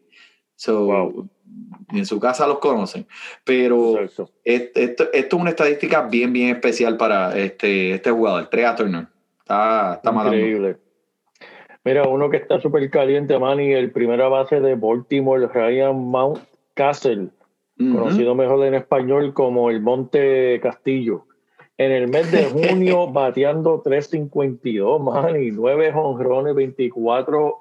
So, 0.56 0.86
Wow. 0.86 1.30
En 1.94 2.06
su 2.06 2.20
casa 2.20 2.46
los 2.46 2.60
conocen. 2.60 3.08
Pero 3.46 3.98
esto, 4.02 4.30
esto, 4.44 5.10
es 5.14 5.34
una 5.34 5.52
estadística 5.52 6.02
bien, 6.02 6.34
bien 6.34 6.50
especial 6.54 6.98
para 6.98 7.38
este, 7.38 7.94
este 7.94 8.12
jugador, 8.12 8.48
Trea 8.48 8.76
Turner. 8.76 9.08
Está, 9.40 9.94
está 9.96 10.12
matando. 10.12 10.36
Increíble. 10.38 10.78
Mira, 11.86 12.06
uno 12.06 12.30
que 12.30 12.36
está 12.36 12.60
súper 12.60 12.90
caliente, 12.90 13.40
Manny, 13.40 13.72
el 13.72 13.92
primera 13.92 14.28
base 14.28 14.60
de 14.60 14.76
Baltimore, 14.76 15.48
Ryan 15.48 16.12
Ujú. 17.80 17.94
conocido 17.94 18.36
mejor 18.36 18.66
en 18.66 18.74
español 18.74 19.34
como 19.34 19.70
el 19.70 19.82
Monte 19.82 20.60
Castillo. 20.62 21.26
En 21.78 21.92
el 21.92 22.08
mes 22.08 22.32
de 22.32 22.46
junio, 22.50 23.08
bateando 23.08 23.82
352, 23.82 25.02
Manny, 25.02 25.52
9 25.52 25.92
jonrones, 25.92 26.56
24 26.56 27.60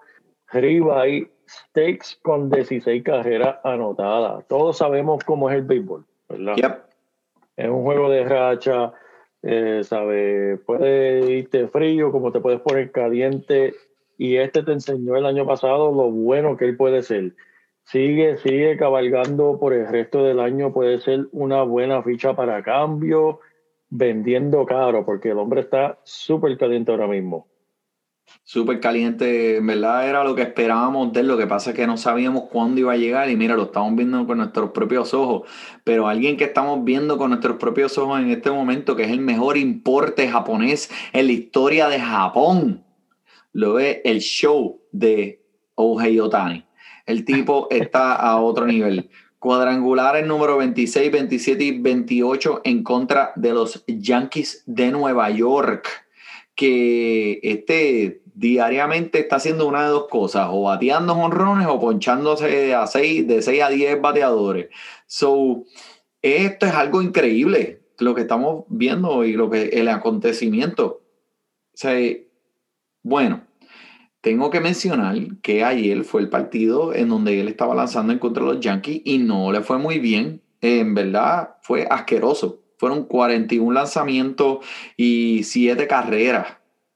ribeye, 0.52 1.28
stakes 1.48 2.18
con 2.22 2.50
16 2.50 3.02
carreras 3.02 3.58
anotadas. 3.64 4.46
Todos 4.48 4.78
sabemos 4.78 5.22
cómo 5.24 5.50
es 5.50 5.56
el 5.56 5.62
béisbol, 5.62 6.04
¿verdad? 6.28 6.56
Yep. 6.56 6.86
Es 7.56 7.68
un 7.68 7.82
juego 7.82 8.10
de 8.10 8.24
racha, 8.24 8.92
eh, 9.42 9.82
¿sabe? 9.84 10.58
Puede 10.58 11.30
irte 11.38 11.68
frío, 11.68 12.12
como 12.12 12.32
te 12.32 12.40
puedes 12.40 12.60
poner 12.60 12.90
caliente. 12.90 13.74
Y 14.18 14.36
este 14.36 14.62
te 14.62 14.72
enseñó 14.72 15.16
el 15.16 15.26
año 15.26 15.46
pasado 15.46 15.92
lo 15.92 16.10
bueno 16.10 16.56
que 16.56 16.64
él 16.64 16.76
puede 16.76 17.02
ser. 17.02 17.34
Sigue, 17.86 18.36
sigue 18.38 18.76
cabalgando 18.76 19.60
por 19.60 19.72
el 19.72 19.86
resto 19.86 20.24
del 20.24 20.40
año. 20.40 20.72
Puede 20.72 21.00
ser 21.00 21.28
una 21.30 21.62
buena 21.62 22.02
ficha 22.02 22.34
para 22.34 22.60
cambio, 22.64 23.38
vendiendo 23.88 24.66
caro, 24.66 25.06
porque 25.06 25.30
el 25.30 25.38
hombre 25.38 25.60
está 25.60 26.00
súper 26.02 26.58
caliente 26.58 26.90
ahora 26.90 27.06
mismo. 27.06 27.46
súper 28.42 28.80
caliente. 28.80 29.58
En 29.58 29.66
verdad 29.68 30.08
era 30.08 30.24
lo 30.24 30.34
que 30.34 30.42
esperábamos 30.42 31.12
de 31.12 31.20
él. 31.20 31.28
Lo 31.28 31.38
que 31.38 31.46
pasa 31.46 31.70
es 31.70 31.76
que 31.76 31.86
no 31.86 31.96
sabíamos 31.96 32.48
cuándo 32.50 32.80
iba 32.80 32.92
a 32.92 32.96
llegar. 32.96 33.30
Y 33.30 33.36
mira, 33.36 33.54
lo 33.54 33.64
estamos 33.64 33.94
viendo 33.94 34.26
con 34.26 34.38
nuestros 34.38 34.72
propios 34.72 35.14
ojos. 35.14 35.48
Pero 35.84 36.08
alguien 36.08 36.36
que 36.36 36.44
estamos 36.44 36.82
viendo 36.82 37.16
con 37.18 37.30
nuestros 37.30 37.56
propios 37.56 37.96
ojos 37.98 38.18
en 38.20 38.30
este 38.30 38.50
momento, 38.50 38.96
que 38.96 39.04
es 39.04 39.10
el 39.10 39.20
mejor 39.20 39.56
importe 39.56 40.28
japonés 40.28 40.90
en 41.12 41.26
la 41.26 41.32
historia 41.32 41.88
de 41.88 42.00
Japón, 42.00 42.84
lo 43.52 43.74
ve 43.74 44.02
el 44.04 44.18
show 44.18 44.80
de 44.90 45.40
Ohei 45.76 46.18
Otani. 46.18 46.65
El 47.06 47.24
tipo 47.24 47.68
está 47.70 48.14
a 48.14 48.40
otro 48.40 48.66
nivel. 48.66 49.08
Cuadrangulares 49.38 50.26
número 50.26 50.56
26, 50.58 51.12
27 51.12 51.64
y 51.64 51.78
28 51.78 52.62
en 52.64 52.82
contra 52.82 53.32
de 53.36 53.52
los 53.52 53.84
Yankees 53.86 54.64
de 54.66 54.90
Nueva 54.90 55.30
York. 55.30 55.88
Que 56.54 57.38
este 57.42 58.22
diariamente 58.36 59.20
está 59.20 59.36
haciendo 59.36 59.66
una 59.66 59.84
de 59.84 59.88
dos 59.88 60.08
cosas, 60.08 60.48
o 60.50 60.62
bateando 60.62 61.14
honrones 61.14 61.66
o 61.68 61.80
ponchándose 61.80 62.74
a 62.74 62.86
seis, 62.86 63.26
de 63.26 63.40
6 63.40 63.62
a 63.62 63.68
10 63.70 64.00
bateadores. 64.00 64.68
So, 65.06 65.64
esto 66.20 66.66
es 66.66 66.72
algo 66.74 67.00
increíble, 67.00 67.80
lo 67.98 68.14
que 68.14 68.22
estamos 68.22 68.64
viendo 68.68 69.24
y 69.24 69.32
lo 69.32 69.48
que 69.48 69.64
el 69.68 69.88
acontecimiento. 69.88 71.02
O 71.72 71.76
sea, 71.76 71.98
bueno, 73.02 73.42
tengo 74.26 74.50
que 74.50 74.58
mencionar 74.58 75.16
que 75.40 75.62
ayer 75.62 76.02
fue 76.02 76.20
el 76.20 76.28
partido 76.28 76.92
en 76.92 77.08
donde 77.08 77.40
él 77.40 77.46
estaba 77.46 77.76
lanzando 77.76 78.12
en 78.12 78.18
contra 78.18 78.44
de 78.44 78.54
los 78.54 78.60
Yankees 78.60 79.02
y 79.04 79.18
no 79.18 79.52
le 79.52 79.60
fue 79.60 79.78
muy 79.78 80.00
bien. 80.00 80.42
En 80.60 80.96
verdad 80.96 81.50
fue 81.62 81.86
asqueroso. 81.88 82.58
Fueron 82.76 83.04
41 83.04 83.70
lanzamientos 83.70 84.66
y 84.96 85.44
7 85.44 85.86
carreras. 85.86 86.48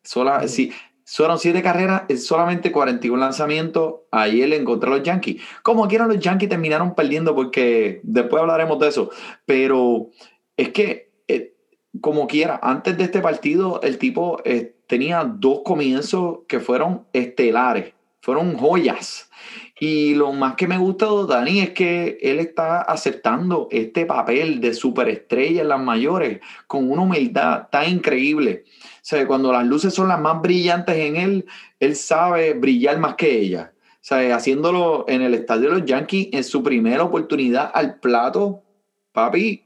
Sola, 0.02 0.48
sí, 0.48 0.72
fueron 1.04 1.38
7 1.38 1.62
carreras, 1.62 2.02
solamente 2.20 2.72
41 2.72 3.16
lanzamientos 3.16 4.00
ayer 4.10 4.52
en 4.52 4.64
contra 4.64 4.90
de 4.90 4.96
los 4.96 5.06
Yankees. 5.06 5.40
Como 5.62 5.86
quieran, 5.86 6.08
los 6.08 6.18
Yankees 6.18 6.48
terminaron 6.48 6.96
perdiendo 6.96 7.36
porque 7.36 8.00
después 8.02 8.40
hablaremos 8.40 8.80
de 8.80 8.88
eso. 8.88 9.10
Pero 9.46 10.08
es 10.56 10.70
que, 10.70 11.12
eh, 11.28 11.54
como 12.00 12.26
quiera, 12.26 12.58
antes 12.60 12.98
de 12.98 13.04
este 13.04 13.20
partido, 13.20 13.80
el 13.82 13.98
tipo... 13.98 14.42
Eh, 14.44 14.74
tenía 14.90 15.22
dos 15.22 15.60
comienzos 15.64 16.40
que 16.48 16.58
fueron 16.58 17.06
estelares, 17.12 17.94
fueron 18.20 18.56
joyas. 18.56 19.30
Y 19.78 20.16
lo 20.16 20.32
más 20.32 20.56
que 20.56 20.66
me 20.66 20.78
gusta 20.78 21.06
de 21.06 21.26
Dani 21.28 21.60
es 21.60 21.70
que 21.70 22.18
él 22.20 22.40
está 22.40 22.82
aceptando 22.82 23.68
este 23.70 24.04
papel 24.04 24.60
de 24.60 24.74
superestrella 24.74 25.62
en 25.62 25.68
las 25.68 25.80
mayores 25.80 26.40
con 26.66 26.90
una 26.90 27.02
humildad 27.02 27.68
tan 27.70 27.88
increíble. 27.88 28.64
O 28.66 28.98
sea, 29.02 29.24
cuando 29.28 29.52
las 29.52 29.64
luces 29.64 29.94
son 29.94 30.08
las 30.08 30.20
más 30.20 30.42
brillantes 30.42 30.96
en 30.96 31.14
él, 31.14 31.46
él 31.78 31.94
sabe 31.94 32.54
brillar 32.54 32.98
más 32.98 33.14
que 33.14 33.30
ella. 33.30 33.72
O 33.76 33.98
sea, 34.00 34.34
haciéndolo 34.34 35.04
en 35.06 35.22
el 35.22 35.34
estadio 35.34 35.70
de 35.70 35.78
los 35.78 35.84
Yankees 35.84 36.30
en 36.32 36.42
su 36.42 36.64
primera 36.64 37.04
oportunidad 37.04 37.70
al 37.72 38.00
plato, 38.00 38.64
papi, 39.12 39.62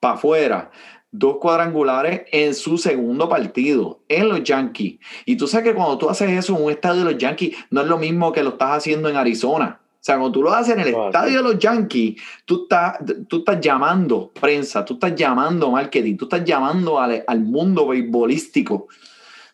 para 0.00 0.14
afuera 0.14 0.70
dos 1.10 1.38
cuadrangulares 1.38 2.22
en 2.32 2.54
su 2.54 2.78
segundo 2.78 3.28
partido, 3.28 4.00
en 4.08 4.28
los 4.28 4.42
Yankees. 4.44 4.98
Y 5.24 5.36
tú 5.36 5.46
sabes 5.46 5.68
que 5.68 5.74
cuando 5.74 5.98
tú 5.98 6.08
haces 6.08 6.30
eso 6.30 6.56
en 6.56 6.64
un 6.64 6.70
estadio 6.70 7.04
de 7.04 7.12
los 7.12 7.20
Yankees, 7.20 7.56
no 7.70 7.80
es 7.80 7.86
lo 7.86 7.98
mismo 7.98 8.32
que 8.32 8.42
lo 8.42 8.50
estás 8.50 8.78
haciendo 8.78 9.08
en 9.08 9.16
Arizona. 9.16 9.80
O 9.82 10.04
sea, 10.08 10.16
cuando 10.16 10.32
tú 10.32 10.42
lo 10.42 10.52
haces 10.52 10.74
en 10.74 10.80
el 10.80 10.88
estadio 10.88 11.38
de 11.38 11.42
los 11.42 11.58
Yankees, 11.58 12.20
tú 12.44 12.62
estás, 12.62 12.98
tú 13.28 13.38
estás 13.38 13.60
llamando 13.60 14.30
prensa, 14.32 14.84
tú 14.84 14.94
estás 14.94 15.14
llamando 15.14 15.70
marketing, 15.70 16.16
tú 16.16 16.26
estás 16.26 16.44
llamando 16.44 17.00
al, 17.00 17.24
al 17.26 17.40
mundo 17.40 17.88
beisbolístico. 17.88 18.86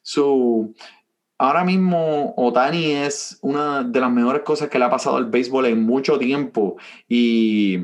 So, 0.02 0.68
ahora 1.38 1.64
mismo 1.64 2.34
Otani 2.36 2.92
es 2.92 3.38
una 3.40 3.82
de 3.84 4.00
las 4.00 4.10
mejores 4.10 4.42
cosas 4.42 4.68
que 4.68 4.78
le 4.78 4.84
ha 4.84 4.90
pasado 4.90 5.16
al 5.16 5.26
béisbol 5.26 5.66
en 5.66 5.82
mucho 5.82 6.18
tiempo. 6.18 6.76
Y 7.08 7.78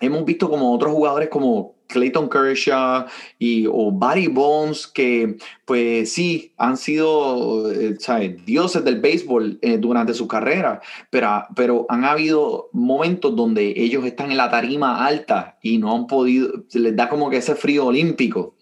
hemos 0.00 0.24
visto 0.26 0.50
como 0.50 0.72
otros 0.72 0.92
jugadores 0.92 1.30
como 1.30 1.73
Clayton 1.88 2.28
Kershaw 2.28 3.06
y, 3.38 3.66
o 3.66 3.90
Barry 3.92 4.26
Bonds, 4.26 4.86
que 4.86 5.36
pues 5.64 6.12
sí, 6.12 6.52
han 6.56 6.76
sido 6.76 7.70
eh, 7.72 7.96
dioses 8.44 8.84
del 8.84 9.00
béisbol 9.00 9.58
eh, 9.62 9.78
durante 9.78 10.14
su 10.14 10.28
carrera, 10.28 10.80
pero, 11.10 11.44
pero 11.54 11.86
han 11.88 12.04
habido 12.04 12.68
momentos 12.72 13.34
donde 13.34 13.74
ellos 13.76 14.04
están 14.04 14.30
en 14.30 14.36
la 14.36 14.50
tarima 14.50 15.06
alta 15.06 15.58
y 15.62 15.78
no 15.78 15.94
han 15.94 16.06
podido, 16.06 16.64
les 16.72 16.96
da 16.96 17.08
como 17.08 17.30
que 17.30 17.38
ese 17.38 17.54
frío 17.54 17.86
olímpico. 17.86 18.54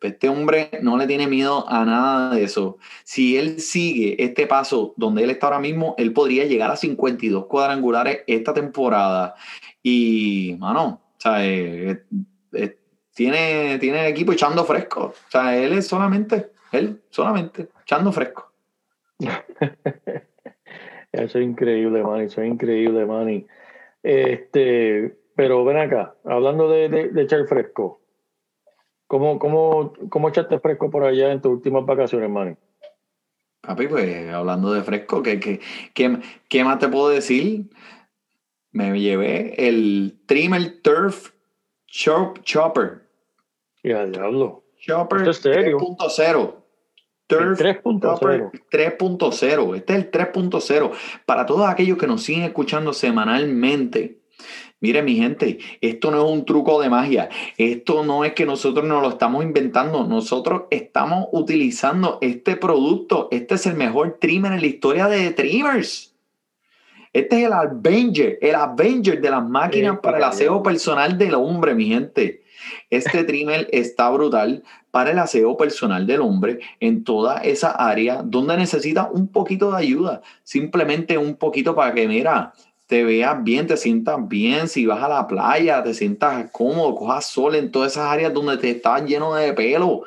Pues 0.00 0.12
este 0.12 0.28
hombre 0.28 0.70
no 0.80 0.96
le 0.96 1.08
tiene 1.08 1.26
miedo 1.26 1.68
a 1.68 1.84
nada 1.84 2.34
de 2.34 2.44
eso. 2.44 2.78
Si 3.02 3.36
él 3.36 3.60
sigue 3.60 4.22
este 4.22 4.46
paso 4.46 4.94
donde 4.96 5.24
él 5.24 5.30
está 5.30 5.46
ahora 5.46 5.58
mismo, 5.58 5.96
él 5.98 6.12
podría 6.12 6.44
llegar 6.44 6.70
a 6.70 6.76
52 6.76 7.46
cuadrangulares 7.46 8.20
esta 8.28 8.54
temporada. 8.54 9.34
Y, 9.82 10.54
mano, 10.60 11.00
o 11.16 11.20
eh, 12.52 12.78
tiene, 13.14 13.78
tiene 13.78 14.06
el 14.06 14.12
equipo 14.12 14.32
echando 14.32 14.64
fresco. 14.64 15.06
O 15.06 15.30
sea, 15.30 15.56
él 15.56 15.72
es 15.72 15.86
solamente, 15.86 16.50
él 16.72 17.02
solamente 17.10 17.68
echando 17.82 18.12
fresco. 18.12 18.52
eso 21.12 21.38
es 21.38 21.44
increíble, 21.44 22.02
Manny, 22.02 22.24
eso 22.24 22.42
es 22.42 22.48
increíble, 22.48 23.04
Manny. 23.06 23.46
Este, 24.02 25.16
pero 25.34 25.64
ven 25.64 25.78
acá, 25.78 26.14
hablando 26.24 26.68
de, 26.68 27.10
echar 27.16 27.44
fresco, 27.46 28.00
¿cómo, 29.06 29.38
cómo, 29.38 29.92
¿cómo 30.08 30.28
echaste 30.28 30.60
fresco 30.60 30.90
por 30.90 31.04
allá 31.04 31.32
en 31.32 31.40
tus 31.40 31.52
últimas 31.52 31.84
vacaciones, 31.84 32.30
Manny? 32.30 32.56
Papi, 33.62 33.88
pues 33.88 34.28
hablando 34.32 34.72
de 34.72 34.82
fresco, 34.82 35.22
¿qué, 35.22 35.40
qué, 35.40 35.60
qué, 35.92 36.20
qué 36.48 36.64
más 36.64 36.78
te 36.78 36.88
puedo 36.88 37.08
decir? 37.08 37.64
Me 38.70 38.98
llevé 39.00 39.66
el 39.68 40.20
Trimmer 40.26 40.80
Turf 40.82 41.32
Chop, 41.88 42.42
Chopper. 42.42 43.02
Ya, 43.82 44.06
diablo. 44.06 44.64
Chopper 44.78 45.20
3.0. 45.20 46.54
Turf 47.26 47.60
3.0. 47.60 48.50
3.0. 48.70 49.76
Este 49.76 49.92
es 49.92 49.98
el 49.98 50.10
3.0. 50.10 50.92
Para 51.26 51.44
todos 51.44 51.68
aquellos 51.68 51.98
que 51.98 52.06
nos 52.06 52.22
siguen 52.22 52.44
escuchando 52.44 52.92
semanalmente, 52.92 54.18
Mire, 54.80 55.02
mi 55.02 55.16
gente, 55.16 55.58
esto 55.80 56.12
no 56.12 56.24
es 56.24 56.30
un 56.30 56.44
truco 56.44 56.80
de 56.80 56.88
magia. 56.88 57.28
Esto 57.56 58.04
no 58.04 58.24
es 58.24 58.34
que 58.34 58.46
nosotros 58.46 58.86
nos 58.86 59.02
lo 59.02 59.08
estamos 59.08 59.42
inventando. 59.42 60.04
Nosotros 60.04 60.64
estamos 60.70 61.26
utilizando 61.32 62.18
este 62.20 62.54
producto. 62.54 63.26
Este 63.32 63.56
es 63.56 63.66
el 63.66 63.74
mejor 63.74 64.18
trimmer 64.20 64.52
en 64.52 64.60
la 64.60 64.66
historia 64.68 65.08
de 65.08 65.32
trimmers. 65.32 66.14
Este 67.12 67.40
es 67.40 67.46
el 67.46 67.52
Avenger, 67.52 68.38
el 68.40 68.54
Avenger 68.54 69.20
de 69.20 69.30
las 69.30 69.48
máquinas 69.48 69.98
para 70.00 70.18
el 70.18 70.24
aseo 70.24 70.62
personal 70.62 71.16
del 71.16 71.34
hombre, 71.34 71.74
mi 71.74 71.86
gente. 71.86 72.42
Este 72.90 73.24
trimmer 73.24 73.68
está 73.72 74.10
brutal 74.10 74.62
para 74.90 75.10
el 75.10 75.18
aseo 75.18 75.56
personal 75.56 76.06
del 76.06 76.20
hombre 76.20 76.60
en 76.80 77.04
toda 77.04 77.38
esa 77.38 77.70
área 77.70 78.22
donde 78.22 78.56
necesita 78.56 79.10
un 79.12 79.28
poquito 79.28 79.70
de 79.70 79.78
ayuda. 79.78 80.22
Simplemente 80.42 81.18
un 81.18 81.36
poquito 81.36 81.74
para 81.74 81.94
que, 81.94 82.08
mira, 82.08 82.52
te 82.86 83.04
veas 83.04 83.42
bien, 83.44 83.66
te 83.66 83.76
sientas 83.76 84.16
bien. 84.28 84.68
Si 84.68 84.86
vas 84.86 85.02
a 85.02 85.08
la 85.08 85.26
playa, 85.26 85.82
te 85.82 85.94
sientas 85.94 86.50
cómodo, 86.50 86.94
cojas 86.94 87.26
sol 87.26 87.54
en 87.54 87.70
todas 87.70 87.92
esas 87.92 88.06
áreas 88.06 88.32
donde 88.32 88.56
te 88.56 88.70
estás 88.70 89.04
lleno 89.04 89.34
de 89.34 89.52
pelo 89.52 90.04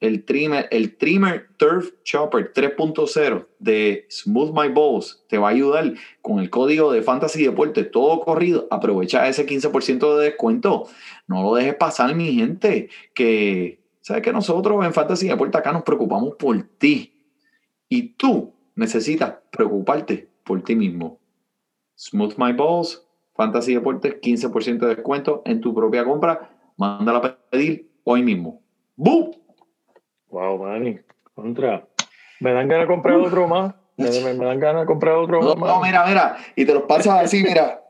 el 0.00 0.24
trimmer, 0.24 0.66
el 0.70 0.96
trimmer 0.96 1.50
Turf 1.58 1.90
Chopper 2.04 2.52
3.0 2.54 3.46
de 3.58 4.06
Smooth 4.10 4.52
My 4.52 4.68
Balls 4.68 5.24
te 5.28 5.36
va 5.36 5.48
a 5.48 5.50
ayudar 5.50 5.94
con 6.22 6.40
el 6.40 6.48
código 6.48 6.90
de 6.90 7.02
Fantasy 7.02 7.44
Deporte 7.44 7.84
todo 7.84 8.20
corrido. 8.20 8.66
Aprovecha 8.70 9.28
ese 9.28 9.46
15% 9.46 10.16
de 10.16 10.24
descuento. 10.24 10.88
No 11.26 11.42
lo 11.42 11.54
dejes 11.54 11.74
pasar, 11.74 12.14
mi 12.14 12.32
gente. 12.32 12.88
Que 13.14 13.82
sabes 14.00 14.22
que 14.22 14.32
nosotros 14.32 14.84
en 14.84 14.94
Fantasy 14.94 15.28
Deporte 15.28 15.58
acá 15.58 15.72
nos 15.72 15.82
preocupamos 15.82 16.34
por 16.36 16.62
ti. 16.78 17.12
Y 17.88 18.14
tú 18.14 18.54
necesitas 18.74 19.34
preocuparte 19.50 20.30
por 20.44 20.62
ti 20.62 20.76
mismo. 20.76 21.20
Smooth 21.96 22.36
My 22.38 22.52
Balls, 22.52 23.06
Fantasy 23.34 23.74
Deportes, 23.74 24.18
15% 24.22 24.78
de 24.78 24.94
descuento 24.94 25.42
en 25.44 25.60
tu 25.60 25.74
propia 25.74 26.04
compra. 26.04 26.56
Mándala 26.78 27.18
a 27.18 27.36
pedir 27.50 27.90
hoy 28.04 28.22
mismo. 28.22 28.62
¡Bum! 28.96 29.39
Wow, 30.30 30.58
Manny. 30.58 30.98
Contra. 31.34 31.86
Me 32.40 32.52
dan 32.52 32.68
ganas 32.68 32.88
de 32.88 32.94
comprar 32.94 33.16
otro 33.16 33.48
más. 33.48 33.74
Me, 33.96 34.06
dan 34.06 34.60
ganas 34.60 34.82
de 34.82 34.86
comprar 34.86 35.14
otro 35.16 35.42
no, 35.42 35.56
más. 35.56 35.68
No, 35.68 35.82
mira, 35.82 36.06
mira. 36.06 36.36
Y 36.56 36.64
te 36.64 36.72
los 36.72 36.84
pasas 36.84 37.24
así, 37.24 37.42
mira. 37.42 37.82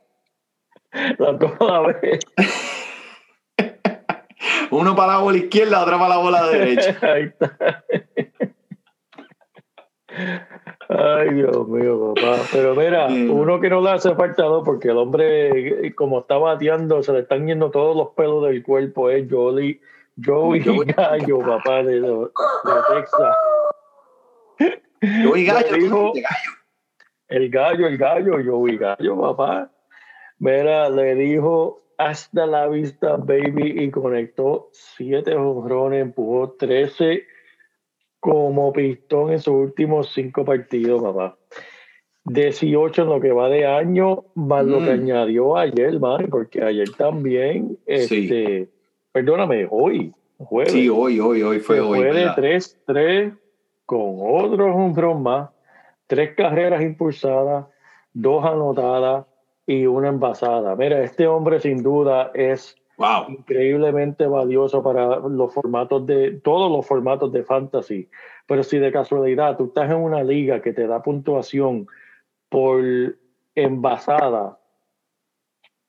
La 1.19 1.39
toda 1.39 1.81
vez. 1.81 2.21
Uno 4.71 4.95
para 4.95 5.15
la 5.15 5.19
bola 5.19 5.39
izquierda, 5.39 5.83
otro 5.83 5.99
para 5.99 6.09
la 6.11 6.19
bola 6.19 6.47
derecha. 6.51 6.97
Ahí 7.03 7.25
está. 7.25 7.85
Ay, 10.89 11.35
Dios 11.35 11.69
mío, 11.69 12.15
papá. 12.15 12.39
Pero 12.53 12.75
mira, 12.75 13.07
uno 13.07 13.61
que 13.61 13.69
no 13.69 13.81
le 13.81 13.91
hace 13.91 14.15
falta 14.15 14.45
dos, 14.45 14.63
porque 14.65 14.89
el 14.89 14.97
hombre, 14.97 15.93
como 15.95 16.21
está 16.21 16.39
bateando, 16.39 17.03
se 17.03 17.13
le 17.13 17.21
están 17.21 17.47
yendo 17.47 17.71
todos 17.71 17.97
los 17.97 18.11
pelos 18.11 18.45
del 18.45 18.63
cuerpo, 18.63 19.11
es 19.11 19.27
Jolie 19.29 19.81
Joey 20.25 20.61
Gallo, 20.61 21.39
papá 21.41 21.83
de, 21.83 22.01
de, 22.01 22.27
Texas. 22.95 23.37
Joey 25.25 25.45
Gallo, 25.47 25.77
dijo- 25.77 26.13
Gallo. 26.15 26.53
El 27.29 27.49
gallo, 27.49 27.87
el 27.87 27.97
gallo, 27.97 28.39
Joey 28.45 28.77
Gallo, 28.77 29.21
papá. 29.21 29.71
Mira, 30.39 30.89
le 30.91 31.15
dijo 31.15 31.83
hasta 31.97 32.47
la 32.47 32.67
vista, 32.67 33.17
baby, 33.17 33.85
y 33.85 33.91
conectó 33.91 34.69
siete 34.73 35.35
jonrones, 35.35 36.03
empujó 36.03 36.53
13 36.59 37.25
como 38.19 38.73
pistón 38.73 39.33
en 39.33 39.39
sus 39.39 39.55
últimos 39.55 40.13
cinco 40.13 40.45
partidos, 40.45 41.03
papá. 41.03 41.37
18 42.25 43.03
en 43.03 43.09
lo 43.09 43.21
que 43.21 43.33
va 43.33 43.49
de 43.49 43.67
año, 43.67 44.25
más 44.35 44.65
lo 44.67 44.79
que 44.79 44.87
Mm. 44.97 45.01
añadió 45.03 45.57
ayer, 45.57 45.99
man, 46.01 46.27
porque 46.31 46.63
ayer 46.63 46.91
también, 46.97 47.79
Sí. 47.87 48.25
este, 48.27 48.69
perdóname, 49.13 49.67
hoy, 49.71 50.15
jueves. 50.39 50.73
Sí, 50.73 50.89
hoy, 50.89 51.21
hoy, 51.21 51.43
hoy 51.43 51.61
fue 51.61 51.81
hoy. 51.81 51.99
fue 51.99 52.13
de 52.13 52.13
¿verdad? 52.13 52.37
3-3 52.37 53.39
con 53.87 54.19
otro 54.21 54.75
home 54.75 55.15
más, 55.21 55.51
tres 56.07 56.35
carreras 56.37 56.83
impulsadas, 56.83 57.67
dos 58.13 58.45
anotadas 58.45 59.27
y 59.67 59.87
una 59.87 60.09
envasada. 60.09 60.77
Mira, 60.77 61.03
este 61.03 61.27
hombre 61.27 61.61
sin 61.61 61.83
duda 61.83 62.31
es 62.35 62.77
Wow. 63.01 63.31
increíblemente 63.31 64.27
valioso 64.27 64.83
para 64.83 65.21
los 65.21 65.55
formatos 65.55 66.05
de 66.05 66.33
todos 66.33 66.71
los 66.71 66.87
formatos 66.87 67.33
de 67.33 67.43
fantasy. 67.43 68.11
Pero 68.47 68.63
si 68.63 68.79
de 68.79 68.93
casualidad 68.93 69.57
tú 69.57 69.65
estás 69.69 69.91
en 69.91 69.97
una 69.97 70.23
liga 70.23 70.61
que 70.61 70.75
te 70.75 70.87
da 70.87 71.03
puntuación 71.03 71.87
por 72.51 72.83
envasada, 73.55 74.59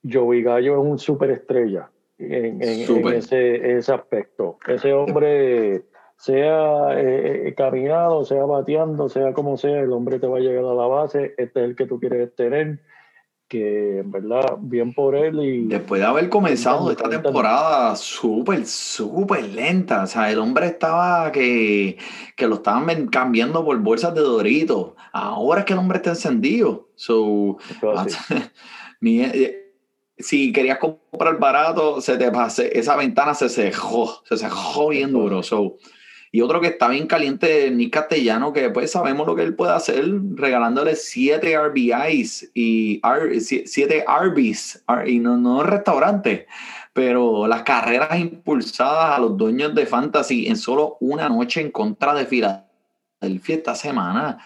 Joey 0.09 0.41
Gallo 0.41 0.81
es 0.81 0.87
un 0.87 0.99
superestrella 0.99 1.91
en, 2.21 2.61
en- 2.61 2.97
en 3.07 3.07
ese, 3.13 3.77
ese 3.77 3.93
aspecto. 3.93 4.57
Ese 4.67 4.93
hombre, 4.93 5.83
sea 6.17 6.99
eh, 6.99 7.47
eh, 7.47 7.53
caminado, 7.55 8.23
sea 8.25 8.45
bateando, 8.45 9.09
sea 9.09 9.33
como 9.33 9.57
sea, 9.57 9.79
el 9.79 9.91
hombre 9.91 10.19
te 10.19 10.27
va 10.27 10.37
a 10.37 10.41
llegar 10.41 10.63
a 10.65 10.73
la 10.73 10.85
base. 10.87 11.33
Este 11.37 11.59
es 11.61 11.65
el 11.69 11.75
que 11.75 11.85
tú 11.87 11.99
quieres 11.99 12.35
tener. 12.35 12.79
Que 13.47 13.99
en 13.99 14.11
verdad, 14.11 14.55
bien 14.61 14.93
por 14.93 15.13
él. 15.13 15.37
Y 15.43 15.67
Después 15.67 15.99
de 15.99 16.07
haber 16.07 16.29
comenzado 16.29 16.89
esta 16.89 17.09
temporada 17.09 17.97
súper, 17.97 18.65
súper 18.65 19.43
lenta. 19.43 20.03
O 20.03 20.07
sea, 20.07 20.31
el 20.31 20.39
hombre 20.39 20.67
estaba 20.67 21.29
que, 21.33 21.97
que 22.37 22.47
lo 22.47 22.55
estaban 22.55 23.07
cambiando 23.07 23.65
por 23.65 23.77
bolsas 23.79 24.15
de 24.15 24.21
Doritos. 24.21 24.93
Ahora 25.11 25.59
es 25.61 25.65
que 25.65 25.73
el 25.73 25.79
hombre 25.79 25.97
está 25.97 26.11
encendido. 26.11 26.87
So, 26.95 27.57
eh, 29.01 29.60
si 30.21 30.51
querías 30.51 30.77
comprar 30.77 31.37
barato, 31.39 32.01
se 32.01 32.17
te 32.17 32.31
pase, 32.31 32.77
esa 32.77 32.95
ventana 32.95 33.33
se 33.33 33.49
cejó, 33.49 34.21
se 34.27 34.37
cejó 34.37 34.89
bien 34.89 35.11
duro. 35.11 35.43
So, 35.43 35.77
y 36.33 36.39
otro 36.41 36.61
que 36.61 36.67
está 36.67 36.87
bien 36.87 37.07
caliente, 37.07 37.69
Nick 37.71 37.93
Castellano, 37.93 38.53
que 38.53 38.69
pues 38.69 38.91
sabemos 38.91 39.27
lo 39.27 39.35
que 39.35 39.43
él 39.43 39.53
puede 39.55 39.73
hacer, 39.73 40.05
regalándole 40.35 40.95
7 40.95 41.57
RBIs 41.57 42.51
y 42.53 43.01
7 43.65 44.05
Arby's, 44.07 44.81
Ar- 44.87 45.09
y 45.09 45.19
no, 45.19 45.35
no 45.37 45.61
restaurantes, 45.63 46.45
pero 46.93 47.47
las 47.47 47.63
carreras 47.63 48.17
impulsadas 48.17 49.17
a 49.17 49.19
los 49.19 49.35
dueños 49.35 49.75
de 49.75 49.85
Fantasy 49.85 50.47
en 50.47 50.55
solo 50.55 50.97
una 51.01 51.27
noche 51.27 51.59
en 51.59 51.71
contra 51.71 52.13
de 52.13 52.25
Filadelfia 52.25 53.55
esta 53.55 53.75
semana. 53.75 54.39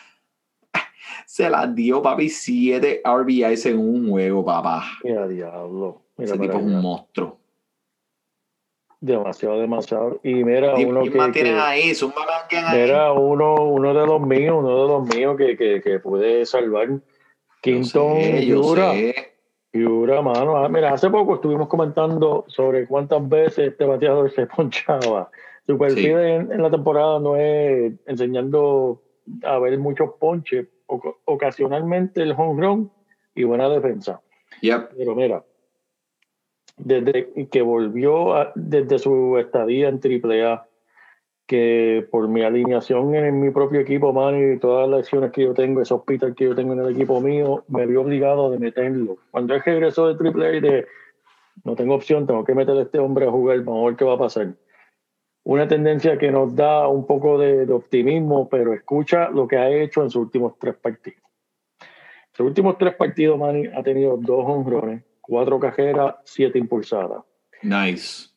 Se 1.36 1.50
las 1.50 1.76
dio, 1.76 2.02
papi, 2.02 2.30
7 2.30 3.02
RBIs 3.04 3.66
en 3.66 3.78
un 3.78 4.10
juego, 4.10 4.46
papá. 4.46 4.84
Mira, 5.04 5.28
diablo. 5.28 6.04
Mira 6.16 6.32
Ese 6.32 6.40
tipo 6.42 6.58
es 6.58 6.64
un 6.64 6.82
monstruo. 6.82 7.38
Demasiado, 9.02 9.60
demasiado. 9.60 10.22
Y 10.24 10.34
mira, 10.46 10.80
¿Y 10.80 10.86
uno 10.86 11.04
que, 11.04 11.12
que- 11.34 11.50
ahí? 11.50 11.94
Zúmbame 11.94 12.32
a 12.32 12.42
alguien 12.42 12.64
ahí. 12.66 12.82
mira, 12.84 13.12
uno, 13.12 13.56
uno 13.56 13.94
de 13.94 14.08
los 14.08 14.22
míos, 14.22 14.56
uno 14.60 14.82
de 14.82 14.88
los 14.88 15.14
míos 15.14 15.36
que, 15.38 15.58
que, 15.58 15.82
que 15.82 16.00
pude 16.00 16.46
salvar. 16.46 16.88
Quinton 17.62 18.18
Yura. 18.40 18.94
Yura, 19.74 20.22
mano. 20.22 20.56
Ah, 20.56 20.70
mira, 20.70 20.94
hace 20.94 21.10
poco 21.10 21.36
estuvimos 21.36 21.68
comentando 21.68 22.46
sobre 22.48 22.88
cuántas 22.88 23.28
veces 23.28 23.72
este 23.74 23.84
bateador 23.84 24.32
se 24.32 24.46
ponchaba. 24.56 25.30
Su 25.68 25.78
perfil 25.78 26.02
Sí. 26.02 26.10
en, 26.12 26.54
en 26.54 26.62
la 26.62 26.72
temporada 26.72 27.20
no 27.20 27.36
es 27.36 27.92
enseñando 28.08 29.02
a 29.44 29.60
ver 29.60 29.78
muchos 29.80 30.12
ponches, 30.18 30.68
ocasionalmente 30.88 32.22
el 32.22 32.32
home 32.32 32.62
run 32.62 32.92
y 33.34 33.44
buena 33.44 33.70
defensa. 33.70 34.22
Yep. 34.62 34.92
Pero 34.98 35.16
mira, 35.16 35.44
desde 36.78 37.48
que 37.50 37.62
volvió 37.62 38.36
a- 38.36 38.52
desde 38.56 39.00
su 39.00 39.38
estadía 39.38 39.90
en 39.90 40.00
AAA, 40.00 40.68
que 41.48 42.08
por 42.10 42.28
mi 42.28 42.42
alineación 42.42 43.14
en 43.14 43.40
mi 43.40 43.52
propio 43.52 43.80
equipo, 43.80 44.12
man, 44.12 44.54
y 44.54 44.58
todas 44.60 44.90
las 44.90 45.02
acciones 45.02 45.32
que 45.32 45.44
yo 45.44 45.54
tengo, 45.54 45.82
esos 45.82 46.00
hospital 46.00 46.34
que 46.34 46.46
yo 46.46 46.56
tengo 46.56 46.74
en 46.74 46.80
el 46.80 46.96
equipo 46.96 47.22
mío, 47.22 47.64
me 47.68 47.86
vi 47.86 47.96
obligado 47.96 48.50
de 48.50 48.58
meterlo. 48.58 49.18
Cuando 49.30 49.54
él 49.54 49.62
regresó 49.64 50.08
de 50.08 50.16
AAA, 50.16 50.60
de 50.60 50.88
no 51.64 51.76
tengo 51.76 51.96
opción, 51.96 52.26
tengo 52.26 52.44
que 52.44 52.56
meter 52.56 52.76
a 52.78 52.82
este 52.82 53.00
hombre 53.00 53.28
a 53.28 53.32
jugar, 53.32 53.60
vamos 53.60 53.84
a 53.84 53.86
ver 53.88 53.96
qué 53.96 54.06
va 54.06 54.14
a 54.16 54.18
pasar. 54.18 54.54
Una 55.46 55.68
tendencia 55.68 56.18
que 56.18 56.32
nos 56.32 56.56
da 56.56 56.88
un 56.88 57.06
poco 57.06 57.38
de, 57.38 57.66
de 57.66 57.74
optimismo, 57.74 58.50
pero 58.50 58.74
escucha 58.74 59.30
lo 59.30 59.48
que 59.48 59.58
ha 59.58 59.70
hecho 59.70 60.02
en 60.04 60.10
sus 60.10 60.24
últimos 60.24 60.60
tres 60.60 60.76
partidos. 60.76 61.22
Sus 62.34 62.48
últimos 62.48 62.78
tres 62.78 62.96
partidos, 62.96 63.40
Manny 63.40 63.68
ha 63.68 63.82
tenido 63.82 64.18
dos 64.18 64.44
honrones, 64.46 65.04
cuatro 65.22 65.60
cajeras, 65.60 66.16
siete 66.26 66.60
impulsadas. 66.60 67.24
Nice. 67.62 68.30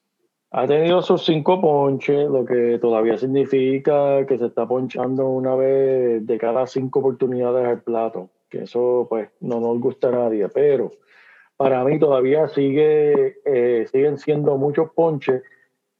Ha 0.51 0.67
tenido 0.67 1.03
sus 1.03 1.25
cinco 1.25 1.61
ponches, 1.61 2.29
lo 2.29 2.45
que 2.45 2.79
todavía 2.79 3.19
significa 3.19 4.25
que 4.25 4.39
se 4.39 4.47
está 4.47 4.69
ponchando 4.69 5.29
una 5.29 5.55
vez 5.57 6.27
de 6.27 6.39
cada 6.39 6.67
cinco 6.67 7.01
oportunidades 7.01 7.67
al 7.67 7.83
plato. 7.83 8.31
Que 8.49 8.63
eso, 8.63 9.07
pues, 9.11 9.31
no 9.41 9.61
nos 9.61 9.81
gusta 9.81 10.09
a 10.09 10.13
nadie. 10.13 10.49
Pero 10.49 10.93
para 11.57 11.83
mí 11.85 11.99
todavía 11.99 12.49
sigue, 12.49 13.39
eh, 13.45 13.87
siguen 13.91 14.17
siendo 14.17 14.57
muchos 14.57 14.91
ponches. 14.93 15.43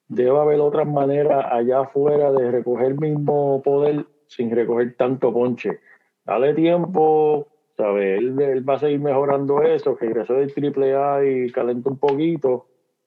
Debe 0.09 0.39
haber 0.39 0.61
otras 0.61 0.87
maneras 0.87 1.45
allá 1.51 1.81
afuera 1.81 2.33
de 2.33 2.51
recoger 2.51 2.87
el 2.87 2.99
mismo 2.99 3.63
poder 3.63 4.07
sin 4.27 4.51
recoger 4.51 4.95
tanto 4.97 5.33
ponche. 5.33 5.81
Dale 6.25 6.55
tiempo, 6.55 7.49
¿sabes? 7.77 8.19
Él, 8.19 8.41
él 8.41 8.69
va 8.69 8.75
a 8.75 8.79
seguir 8.79 9.01
mejorando 9.01 9.63
eso, 9.63 9.97
que 9.97 10.07
regresó 10.07 10.35
del 10.35 10.53
triple 10.53 10.95
A 10.95 11.25
y 11.25 11.51
calentó 11.51 11.91
un 11.91 11.99
poquito. 11.99 12.67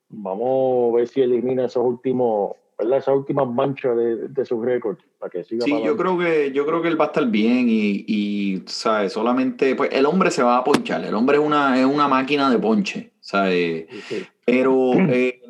Vamos 0.10 0.94
a 0.94 0.98
ver 0.98 1.08
si 1.08 1.22
elimina 1.22 1.66
esos 1.66 1.84
últimos, 1.84 2.56
¿verdad? 2.78 2.98
Esas 2.98 3.16
últimas 3.16 3.48
manchas 3.48 3.96
de, 3.96 4.28
de 4.28 4.46
sus 4.46 4.64
récords 4.64 5.04
para 5.20 5.30
que 5.30 5.44
siga 5.44 5.66
Sí, 5.66 5.72
para 5.72 5.86
yo 5.86 5.98
creo 5.98 6.18
que 6.18 6.52
yo 6.52 6.66
creo 6.66 6.82
que 6.82 6.88
él 6.88 7.00
va 7.00 7.06
a 7.06 7.08
estar 7.08 7.26
bien 7.28 7.68
y, 7.70 8.06
y 8.08 8.64
sabes, 8.66 9.14
solamente 9.14 9.76
pues 9.76 9.90
el 9.94 10.06
hombre 10.06 10.32
se 10.32 10.44
va 10.44 10.58
a 10.58 10.64
ponchar, 10.64 11.06
el 11.06 11.16
hombre 11.16 11.38
es 11.38 11.44
una 11.44 11.80
es 11.80 11.86
una 11.86 12.08
máquina 12.08 12.50
de 12.50 12.60
ponche, 12.60 13.12
¿sabes? 13.20 13.86
Sí, 13.90 14.02
sí. 14.02 14.26
Pero 14.46 14.94
eh, 15.10 15.40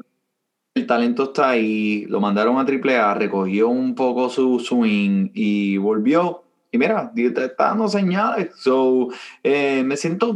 el 0.74 0.88
talento 0.88 1.24
está 1.24 1.50
ahí, 1.50 2.06
lo 2.06 2.22
mandaron 2.22 2.58
a 2.58 2.62
AAA, 2.62 3.14
recogió 3.16 3.68
un 3.70 3.94
poco 3.94 4.30
su 4.30 4.60
swing 4.60 5.30
y 5.34 5.78
volvió. 5.78 6.44
Y 6.72 6.78
mira, 6.78 7.12
está 7.16 7.66
dando 7.66 7.90
señales. 7.90 8.52
So, 8.56 9.10
eh, 9.44 9.84
me 9.84 9.98
siento 9.98 10.30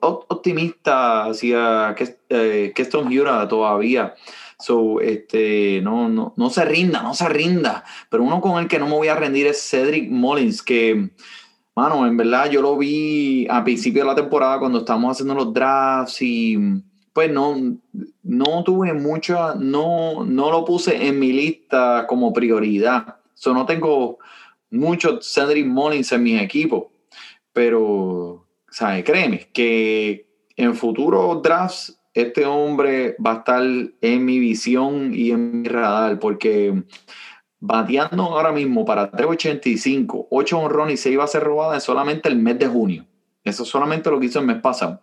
optimista 0.00 1.26
hacia 1.26 1.94
eh, 2.28 2.72
Keston 2.74 3.10
Hiura 3.10 3.46
todavía. 3.46 4.14
So, 4.58 5.00
este, 5.00 5.80
no, 5.82 6.08
no, 6.08 6.34
no 6.36 6.50
se 6.50 6.64
rinda, 6.64 7.00
no 7.02 7.14
se 7.14 7.28
rinda. 7.28 7.84
Pero 8.10 8.24
uno 8.24 8.40
con 8.40 8.60
el 8.60 8.66
que 8.66 8.80
no 8.80 8.86
me 8.86 8.94
voy 8.94 9.08
a 9.08 9.14
rendir 9.14 9.46
es 9.46 9.62
Cedric 9.70 10.10
Mullins, 10.10 10.62
que, 10.62 11.10
mano, 11.76 12.04
en 12.08 12.16
verdad 12.16 12.50
yo 12.50 12.60
lo 12.60 12.76
vi 12.76 13.46
a 13.48 13.62
principio 13.62 14.02
de 14.02 14.08
la 14.08 14.16
temporada 14.16 14.58
cuando 14.58 14.80
estábamos 14.80 15.12
haciendo 15.12 15.36
los 15.36 15.54
drafts 15.54 16.20
y 16.22 16.82
pues 17.18 17.32
no, 17.32 17.76
no 18.22 18.62
tuve 18.62 18.92
mucha, 18.92 19.56
no, 19.56 20.24
no 20.24 20.52
lo 20.52 20.64
puse 20.64 21.08
en 21.08 21.18
mi 21.18 21.32
lista 21.32 22.06
como 22.08 22.32
prioridad. 22.32 23.16
So, 23.34 23.52
no 23.52 23.66
tengo 23.66 24.20
muchos 24.70 25.28
Cedric 25.34 25.66
Mullins 25.66 26.12
en 26.12 26.22
mis 26.22 26.40
equipos, 26.40 26.84
pero, 27.52 28.46
¿sabes? 28.70 29.02
Créeme 29.02 29.48
que 29.52 30.28
en 30.54 30.76
futuros 30.76 31.42
drafts 31.42 32.00
este 32.14 32.46
hombre 32.46 33.16
va 33.18 33.32
a 33.32 33.38
estar 33.38 33.64
en 33.64 34.24
mi 34.24 34.38
visión 34.38 35.12
y 35.12 35.32
en 35.32 35.62
mi 35.62 35.68
radar, 35.68 36.20
porque 36.20 36.84
bateando 37.58 38.22
ahora 38.26 38.52
mismo 38.52 38.84
para 38.84 39.10
385, 39.10 40.28
8 40.30 40.56
honrones 40.56 41.00
y 41.00 41.02
6 41.02 41.16
bases 41.16 41.42
robadas 41.42 41.78
en 41.78 41.80
solamente 41.80 42.28
el 42.28 42.36
mes 42.36 42.60
de 42.60 42.68
junio. 42.68 43.06
Eso 43.42 43.64
es 43.64 43.68
solamente 43.68 44.08
lo 44.08 44.20
que 44.20 44.26
hizo 44.26 44.38
el 44.38 44.46
mes 44.46 44.60
pasado. 44.60 45.02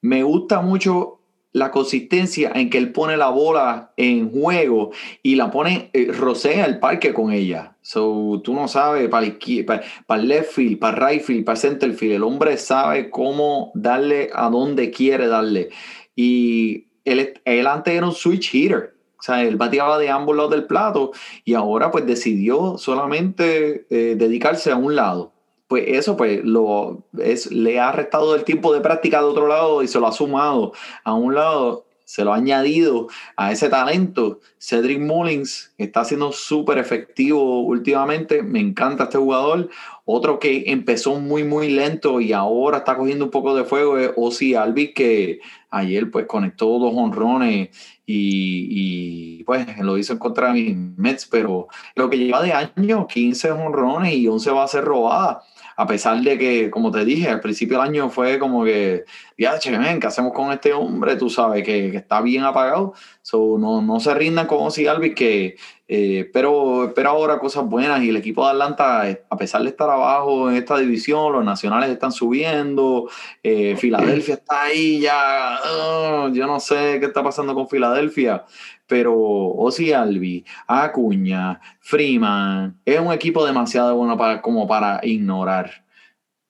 Me 0.00 0.22
gusta 0.22 0.60
mucho 0.60 1.20
la 1.52 1.70
consistencia 1.70 2.52
en 2.54 2.70
que 2.70 2.78
él 2.78 2.92
pone 2.92 3.16
la 3.16 3.28
bola 3.28 3.92
en 3.96 4.30
juego 4.30 4.92
y 5.22 5.34
la 5.34 5.50
pone, 5.50 5.90
eh, 5.92 6.12
rocea 6.12 6.64
el 6.64 6.78
parque 6.78 7.12
con 7.12 7.32
ella. 7.32 7.76
So, 7.82 8.40
tú 8.44 8.54
no 8.54 8.68
sabes, 8.68 9.08
para 9.08 9.26
el, 9.26 9.38
el 9.42 10.28
left 10.28 10.52
field, 10.52 10.78
para 10.78 10.96
el 10.96 11.14
right 11.14 11.22
field, 11.22 11.44
para 11.44 11.56
el 11.56 11.60
center 11.60 11.92
field, 11.92 12.14
el 12.14 12.22
hombre 12.22 12.56
sabe 12.56 13.10
cómo 13.10 13.72
darle 13.74 14.30
a 14.32 14.48
donde 14.48 14.90
quiere 14.90 15.26
darle. 15.26 15.70
Y 16.14 16.86
él, 17.04 17.40
él 17.44 17.66
antes 17.66 17.94
era 17.94 18.06
un 18.06 18.12
switch 18.12 18.54
hitter. 18.54 18.94
O 19.18 19.22
sea, 19.22 19.42
él 19.42 19.56
bateaba 19.56 19.98
de 19.98 20.08
ambos 20.08 20.34
lados 20.34 20.52
del 20.52 20.64
plato 20.64 21.12
y 21.44 21.52
ahora 21.52 21.90
pues 21.90 22.06
decidió 22.06 22.78
solamente 22.78 23.86
eh, 23.90 24.14
dedicarse 24.16 24.70
a 24.70 24.76
un 24.76 24.96
lado. 24.96 25.34
Pues 25.70 25.84
eso 25.86 26.16
pues 26.16 26.44
lo 26.44 27.04
es, 27.16 27.52
le 27.52 27.78
ha 27.78 27.92
restado 27.92 28.34
el 28.34 28.42
tiempo 28.42 28.74
de 28.74 28.80
práctica 28.80 29.18
de 29.18 29.26
otro 29.26 29.46
lado 29.46 29.84
y 29.84 29.86
se 29.86 30.00
lo 30.00 30.08
ha 30.08 30.12
sumado 30.12 30.72
a 31.04 31.14
un 31.14 31.36
lado, 31.36 31.86
se 32.04 32.24
lo 32.24 32.32
ha 32.32 32.38
añadido 32.38 33.06
a 33.36 33.52
ese 33.52 33.68
talento. 33.68 34.40
Cedric 34.58 34.98
Mullins 34.98 35.72
está 35.78 36.04
siendo 36.04 36.32
súper 36.32 36.78
efectivo 36.78 37.60
últimamente, 37.60 38.42
me 38.42 38.58
encanta 38.58 39.04
este 39.04 39.18
jugador. 39.18 39.68
Otro 40.04 40.40
que 40.40 40.64
empezó 40.66 41.20
muy 41.20 41.44
muy 41.44 41.70
lento 41.70 42.20
y 42.20 42.32
ahora 42.32 42.78
está 42.78 42.96
cogiendo 42.96 43.26
un 43.26 43.30
poco 43.30 43.54
de 43.54 43.62
fuego 43.62 43.96
es 43.96 44.10
Ozzy 44.16 44.56
Alvis 44.56 44.90
que 44.92 45.38
ayer 45.70 46.10
pues 46.10 46.26
conectó 46.26 46.66
dos 46.80 46.92
honrones 46.96 47.68
y, 48.12 49.44
pues 49.44 49.66
lo 49.78 49.96
hizo 49.98 50.12
en 50.12 50.18
contra 50.18 50.48
de 50.48 50.54
mis 50.54 50.76
Mets, 50.76 51.26
pero 51.26 51.68
lo 51.94 52.10
que 52.10 52.18
lleva 52.18 52.42
de 52.42 52.52
año, 52.52 53.06
15 53.06 53.50
honrones 53.52 54.14
y 54.14 54.28
11 54.28 54.50
va 54.50 54.64
a 54.64 54.68
ser 54.68 54.84
robada. 54.84 55.42
A 55.76 55.86
pesar 55.86 56.20
de 56.20 56.36
que, 56.36 56.70
como 56.70 56.90
te 56.90 57.04
dije, 57.04 57.28
al 57.28 57.40
principio 57.40 57.78
del 57.78 57.88
año 57.88 58.10
fue 58.10 58.38
como 58.38 58.64
que, 58.64 59.04
ya, 59.38 59.58
che, 59.58 59.70
¿qué 59.70 60.06
hacemos 60.06 60.32
con 60.32 60.52
este 60.52 60.72
hombre? 60.72 61.16
Tú 61.16 61.30
sabes 61.30 61.64
que 61.64 61.96
está 61.96 62.20
bien 62.20 62.44
apagado. 62.44 62.92
So, 63.30 63.58
no, 63.60 63.80
no 63.80 64.00
se 64.00 64.12
rindan 64.12 64.48
con 64.48 64.58
Ozzy 64.60 64.88
Alvis, 64.88 65.14
que, 65.14 65.54
eh, 65.86 66.28
pero 66.32 66.86
espera 66.86 67.10
ahora 67.10 67.38
cosas 67.38 67.64
buenas 67.64 68.02
y 68.02 68.08
el 68.08 68.16
equipo 68.16 68.44
de 68.44 68.50
Atlanta, 68.50 69.08
eh, 69.08 69.22
a 69.30 69.36
pesar 69.36 69.62
de 69.62 69.68
estar 69.68 69.88
abajo 69.88 70.50
en 70.50 70.56
esta 70.56 70.76
división, 70.78 71.32
los 71.32 71.44
nacionales 71.44 71.90
están 71.90 72.10
subiendo, 72.10 73.08
eh, 73.44 73.76
Filadelfia 73.76 74.34
está 74.34 74.62
ahí 74.62 74.98
ya, 74.98 75.60
uh, 75.62 76.32
yo 76.32 76.48
no 76.48 76.58
sé 76.58 76.98
qué 76.98 77.06
está 77.06 77.22
pasando 77.22 77.54
con 77.54 77.68
Filadelfia, 77.68 78.46
pero 78.88 79.14
Ozzy 79.16 79.92
Albi, 79.92 80.44
Acuña, 80.66 81.60
Freeman, 81.78 82.80
es 82.84 82.98
un 82.98 83.12
equipo 83.12 83.46
demasiado 83.46 83.94
bueno 83.94 84.18
para, 84.18 84.42
como 84.42 84.66
para 84.66 84.98
ignorar. 85.04 85.84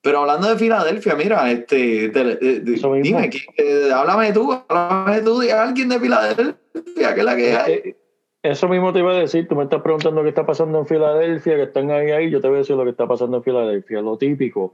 Pero 0.03 0.19
hablando 0.19 0.49
de 0.49 0.57
Filadelfia, 0.57 1.15
mira, 1.15 1.51
este, 1.51 2.09
de, 2.09 2.35
de, 2.35 3.01
dime, 3.03 3.29
eh, 3.57 3.91
háblame 3.93 4.33
tú, 4.33 4.51
háblame 4.67 5.21
tú 5.21 5.39
de 5.39 5.53
alguien 5.53 5.89
de 5.89 5.99
Filadelfia, 5.99 7.13
que 7.13 7.19
es 7.19 7.23
la 7.23 7.35
que 7.35 7.55
hay. 7.55 7.95
Eso 8.41 8.67
mismo 8.67 8.91
te 8.91 8.99
iba 8.99 9.11
a 9.11 9.19
decir, 9.19 9.47
tú 9.47 9.55
me 9.55 9.63
estás 9.63 9.83
preguntando 9.83 10.23
qué 10.23 10.29
está 10.29 10.43
pasando 10.43 10.79
en 10.79 10.87
Filadelfia, 10.87 11.55
que 11.55 11.63
están 11.63 11.91
ahí, 11.91 12.09
ahí, 12.09 12.31
yo 12.31 12.41
te 12.41 12.47
voy 12.47 12.55
a 12.55 12.59
decir 12.59 12.75
lo 12.75 12.83
que 12.83 12.89
está 12.89 13.07
pasando 13.07 13.37
en 13.37 13.43
Filadelfia, 13.43 14.01
lo 14.01 14.17
típico. 14.17 14.73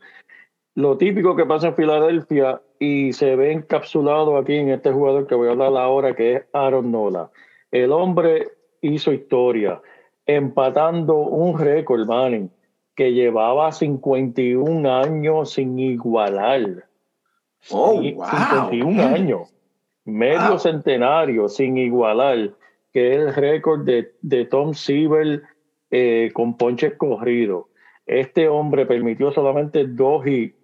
Lo 0.75 0.97
típico 0.97 1.35
que 1.35 1.45
pasa 1.45 1.67
en 1.67 1.75
Filadelfia 1.75 2.61
y 2.79 3.11
se 3.11 3.35
ve 3.35 3.51
encapsulado 3.51 4.37
aquí 4.37 4.55
en 4.55 4.69
este 4.69 4.91
jugador 4.91 5.27
que 5.27 5.35
voy 5.35 5.49
a 5.49 5.51
hablar 5.51 5.75
ahora, 5.75 6.15
que 6.15 6.35
es 6.35 6.43
Aaron 6.53 6.91
Nola. 6.91 7.29
El 7.71 7.91
hombre 7.91 8.47
hizo 8.79 9.11
historia, 9.11 9.81
empatando 10.25 11.17
un 11.17 11.59
récord, 11.59 12.05
Manning, 12.05 12.49
que 12.97 13.13
llevaba 13.13 13.71
51 13.71 14.91
años 14.93 15.51
sin 15.53 15.79
igualar. 15.79 16.85
Oh, 17.71 17.93
wow. 18.01 18.25
51 18.25 19.01
años, 19.03 19.53
medio 20.03 20.49
Wow. 20.49 20.59
centenario 20.59 21.47
sin 21.47 21.77
igualar, 21.77 22.51
que 22.93 23.11
es 23.13 23.17
el 23.19 23.33
récord 23.35 23.85
de, 23.85 24.13
de 24.21 24.45
Tom 24.45 24.73
Siever 24.73 25.43
eh, 25.91 26.31
con 26.33 26.57
ponches 26.57 26.95
corridos. 26.95 27.65
Este 28.05 28.47
hombre 28.49 28.85
permitió 28.85 29.31
solamente 29.31 29.85
dos 29.85 30.25
hits. 30.25 30.55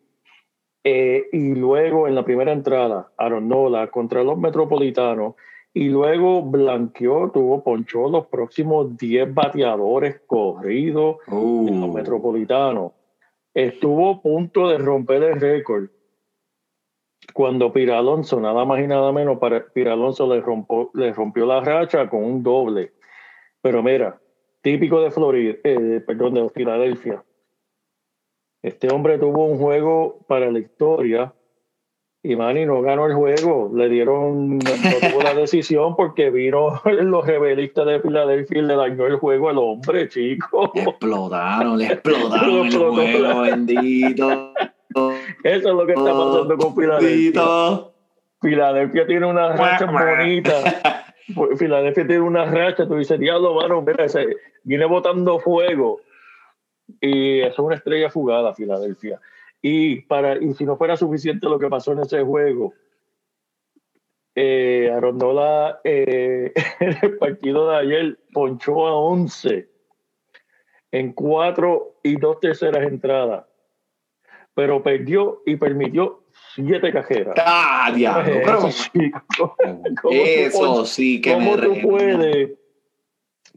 eh, 0.85 1.27
y 1.31 1.55
luego 1.55 2.07
en 2.09 2.15
la 2.15 2.25
primera 2.25 2.51
entrada, 2.51 3.11
Aaron 3.17 3.47
Nola 3.47 3.87
contra 3.91 4.23
los 4.23 4.37
Metropolitanos, 4.37 5.35
y 5.73 5.89
luego 5.89 6.41
blanqueó, 6.43 7.31
tuvo 7.31 7.63
ponchó 7.63 8.07
los 8.09 8.27
próximos 8.27 8.95
10 8.97 9.33
bateadores 9.33 10.21
corridos 10.27 11.17
en 11.27 11.79
los 11.81 11.89
Uh, 11.89 11.93
Metropolitanos. 11.93 12.91
Estuvo 13.53 14.11
a 14.11 14.21
punto 14.21 14.67
de 14.69 14.77
romper 14.77 15.23
el 15.23 15.39
récord 15.39 15.85
cuando 17.33 17.71
Pira 17.71 17.99
Alonso, 17.99 18.39
nada 18.39 18.65
más 18.65 18.81
y 18.81 18.87
nada 18.87 19.11
menos, 19.11 19.39
para 19.39 19.65
Pira 19.65 19.93
Alonso 19.93 20.27
le, 20.33 20.41
rompo- 20.43 20.91
le 20.93 21.13
rompió 21.13 21.45
la 21.45 21.61
racha 21.61 22.09
con 22.09 22.23
un 22.23 22.43
doble. 22.43 22.91
Pero 23.61 23.81
mira, 23.81 24.19
típico 24.61 25.01
de 25.01 25.09
Florida, 25.11 25.55
eh, 25.63 26.01
perdón, 26.05 26.33
de 26.35 26.49
Filadelfia. 26.49 27.23
Este 28.61 28.93
hombre 28.93 29.17
tuvo 29.17 29.45
un 29.45 29.57
juego 29.57 30.19
para 30.27 30.51
la 30.51 30.59
historia 30.59 31.33
y 32.25 32.37
Manny 32.37 32.65
no 32.65 32.81
ganó 32.81 33.05
el 33.05 33.13
juego. 33.13 33.69
Le 33.75 33.89
dieron, 33.89 34.57
no, 34.57 34.57
no 34.57 35.09
tuvo 35.09 35.21
la 35.21 35.33
decisión 35.35 35.95
porque 35.97 36.29
vino 36.29 36.81
los 36.85 37.27
rebelistas 37.27 37.85
de 37.85 37.99
Filadelfia 37.99 38.59
y 38.59 38.61
le 38.61 38.75
dañó 38.75 39.05
el 39.05 39.17
juego 39.17 39.49
al 39.49 39.57
hombre, 39.57 40.07
chico. 40.07 40.71
le 40.73 40.83
explotaron, 40.83 41.77
le 41.77 41.85
explotaron 41.93 42.55
Lo 42.55 42.63
el 42.63 42.93
juego, 42.93 43.41
bendito. 43.41 44.53
Eso 45.43 45.69
es 45.69 45.75
lo 45.75 45.85
que 45.85 45.93
está 45.93 46.13
pasando 46.13 46.57
con 46.57 46.75
Filadelfia. 46.75 47.43
Filadelfia 48.41 49.05
tiene 49.05 49.25
una 49.25 49.55
racha 49.55 49.85
bonita. 49.85 51.05
Filadelfia 51.57 52.07
tiene 52.07 52.21
una 52.21 52.45
racha. 52.45 52.87
Tú 52.87 52.95
dices, 52.95 53.19
diablo, 53.19 53.55
mano, 53.55 53.81
mira, 53.81 54.05
ese, 54.05 54.37
viene 54.63 54.85
botando 54.85 55.39
fuego. 55.39 55.99
Y 57.01 57.39
eso 57.39 57.53
es 57.53 57.59
una 57.59 57.75
estrella 57.75 58.09
fugada, 58.09 58.53
Filadelfia. 58.53 59.19
Y, 59.65 60.01
para, 60.01 60.43
y 60.43 60.53
si 60.55 60.65
no 60.65 60.75
fuera 60.75 60.97
suficiente 60.97 61.47
lo 61.47 61.57
que 61.57 61.69
pasó 61.69 61.93
en 61.93 61.99
ese 61.99 62.21
juego, 62.21 62.73
eh, 64.35 64.91
Arondola 64.93 65.79
eh, 65.85 66.51
en 66.81 66.97
el 67.01 67.17
partido 67.17 67.69
de 67.69 67.77
ayer 67.77 68.19
ponchó 68.33 68.85
a 68.85 68.93
11 68.93 69.69
en 70.91 71.13
cuatro 71.13 71.95
y 72.03 72.17
dos 72.17 72.41
terceras 72.41 72.85
entradas, 72.85 73.45
pero 74.53 74.83
perdió 74.83 75.41
y 75.45 75.55
permitió 75.55 76.23
siete 76.53 76.91
cajeras. 76.91 77.33
Ah, 77.37 77.89
diablo, 77.95 78.33
Eso, 78.33 78.89
chico. 78.91 79.55
¿Cómo 79.57 79.93
tú 80.01 80.09
eso 80.11 80.85
sí 80.85 81.21
que 81.21 81.33
¿Cómo 81.35 81.55
me 81.55 81.61
tú 81.61 81.87
puedes 81.87 82.51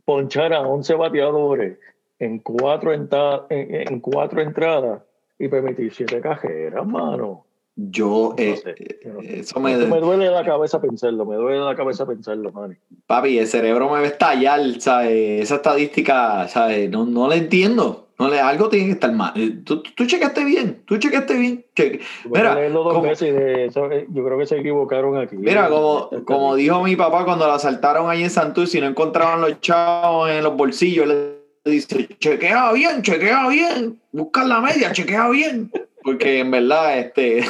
ponchar 0.04 0.52
a 0.52 0.60
11 0.60 0.94
bateadores 0.94 1.78
en 2.20 2.38
cuatro, 2.38 2.92
en, 2.92 3.08
en 3.50 4.00
cuatro 4.00 4.40
entradas 4.40 5.02
y 5.38 5.49
permitir 5.49 5.92
siete 5.94 6.20
cajeras, 6.20 6.87
mano? 6.87 7.44
Yo, 7.79 8.35
No 8.37 8.42
eh, 8.42 8.57
sé, 8.57 8.75
yo 9.05 9.12
no 9.12 9.20
sé. 9.20 9.40
eso 9.40 9.61
me, 9.61 9.77
me 9.77 10.01
duele 10.01 10.31
la 10.31 10.42
cabeza 10.46 10.81
pensarlo, 10.81 11.27
me 11.27 11.37
duele 11.37 11.61
la 11.61 11.75
cabeza 11.77 12.07
pensarlo, 12.07 12.51
mano. 12.51 12.75
papi, 13.07 13.38
el 13.38 13.46
cerebro 13.46 13.87
me 13.87 13.92
va 13.92 13.99
a 14.01 14.05
estallar, 14.07 14.61
¿sabes? 14.81 15.42
Esa 15.42 15.57
estadística, 15.57 16.49
¿sabes? 16.49 16.88
No, 16.90 17.05
no 17.05 17.29
la 17.29 17.37
entiendo. 17.37 18.05
No 18.18 18.31
le, 18.31 18.40
algo 18.40 18.70
tiene 18.70 18.87
que 18.87 18.92
estar 18.92 19.12
mal. 19.12 19.33
Eh, 19.37 19.59
Tú, 19.62 19.83
tú, 19.83 20.07
chequeaste 20.07 20.42
bien, 20.42 20.85
tú 20.87 20.96
chequeaste 20.96 21.35
bien. 21.37 21.66
Cheque- 21.77 22.01
Mira, 22.31 22.55
leerlo 22.55 22.83
dos 22.83 22.94
como- 22.94 23.09
veces 23.11 23.29
y 23.29 23.33
de 23.33 23.66
eso, 23.66 23.92
eh, 23.92 24.07
yo 24.09 24.25
creo 24.25 24.38
que 24.38 24.46
se 24.46 24.57
equivocaron 24.59 25.18
aquí. 25.18 25.37
Mira, 25.37 25.68
como, 25.68 26.09
como 26.25 26.55
dijo 26.55 26.83
mi 26.83 26.96
papá 26.96 27.27
cuando 27.27 27.46
la 27.46 27.57
asaltaron 27.57 28.09
ahí 28.09 28.22
en 28.22 28.31
Santurce 28.31 28.79
y 28.79 28.81
no 28.81 28.87
encontraban 28.87 29.42
los 29.42 29.61
chavos 29.61 30.31
en 30.31 30.42
los 30.42 30.57
bolsillos, 30.57 31.07
le 31.07 31.36
dice, 31.70 32.09
chequea 32.18 32.72
bien, 32.72 33.02
chequea 33.02 33.48
bien, 33.48 34.00
busca 34.12 34.44
la 34.44 34.61
media, 34.61 34.92
chequea 34.92 35.29
bien. 35.29 35.70
Porque 36.02 36.40
en 36.40 36.50
verdad, 36.50 36.98
este, 36.98 37.44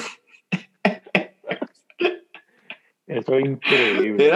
Eso 3.06 3.34
es 3.36 3.44
increíble. 3.44 4.32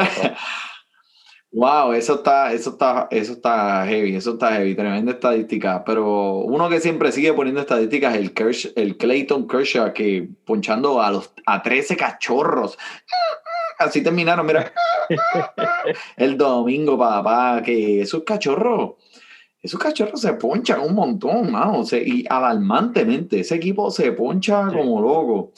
Wow, 1.52 1.92
eso 1.94 2.14
está, 2.14 2.52
eso 2.52 2.70
está, 2.70 3.08
eso 3.10 3.32
está 3.32 3.84
heavy, 3.84 4.14
eso 4.14 4.34
está 4.34 4.52
heavy, 4.52 4.76
tremenda 4.76 5.10
estadística. 5.12 5.82
Pero 5.84 6.34
uno 6.44 6.68
que 6.68 6.78
siempre 6.78 7.10
sigue 7.10 7.32
poniendo 7.32 7.60
estadísticas 7.60 8.14
es 8.14 8.20
el, 8.20 8.32
Kersh- 8.34 8.72
el 8.76 8.96
Clayton 8.96 9.48
Kershaw, 9.48 9.92
que 9.92 10.28
ponchando 10.44 11.02
a 11.02 11.10
los 11.10 11.32
a 11.46 11.60
13 11.60 11.96
cachorros. 11.96 12.78
Así 13.80 14.00
terminaron, 14.02 14.46
mira. 14.46 14.72
El 16.16 16.36
domingo, 16.36 16.96
papá, 16.98 17.62
que 17.64 18.02
esos 18.02 18.22
cachorros, 18.24 18.92
esos 19.62 19.78
cachorros 19.80 20.20
se 20.20 20.32
ponchan 20.34 20.80
un 20.80 20.94
montón, 20.94 21.50
mano. 21.52 21.80
o 21.80 21.84
sea, 21.84 21.98
y 22.02 22.24
alarmantemente, 22.28 23.40
ese 23.40 23.56
equipo 23.56 23.90
se 23.90 24.12
poncha 24.12 24.68
Sí. 24.70 24.76
como 24.76 25.00
loco. 25.00 25.52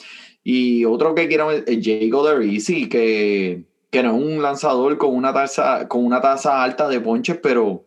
Y 0.44 0.84
otro 0.84 1.14
que 1.14 1.28
quiero 1.28 1.50
es 1.52 1.64
Jago 1.82 2.26
Derisi, 2.26 2.88
que, 2.88 3.64
que 3.90 4.02
no 4.02 4.16
es 4.16 4.22
un 4.22 4.42
lanzador 4.42 4.98
con 4.98 5.14
una 5.14 5.32
tasa, 5.32 5.86
con 5.88 6.04
una 6.04 6.20
tasa 6.20 6.62
alta 6.62 6.88
de 6.88 7.00
ponches, 7.00 7.38
pero 7.42 7.84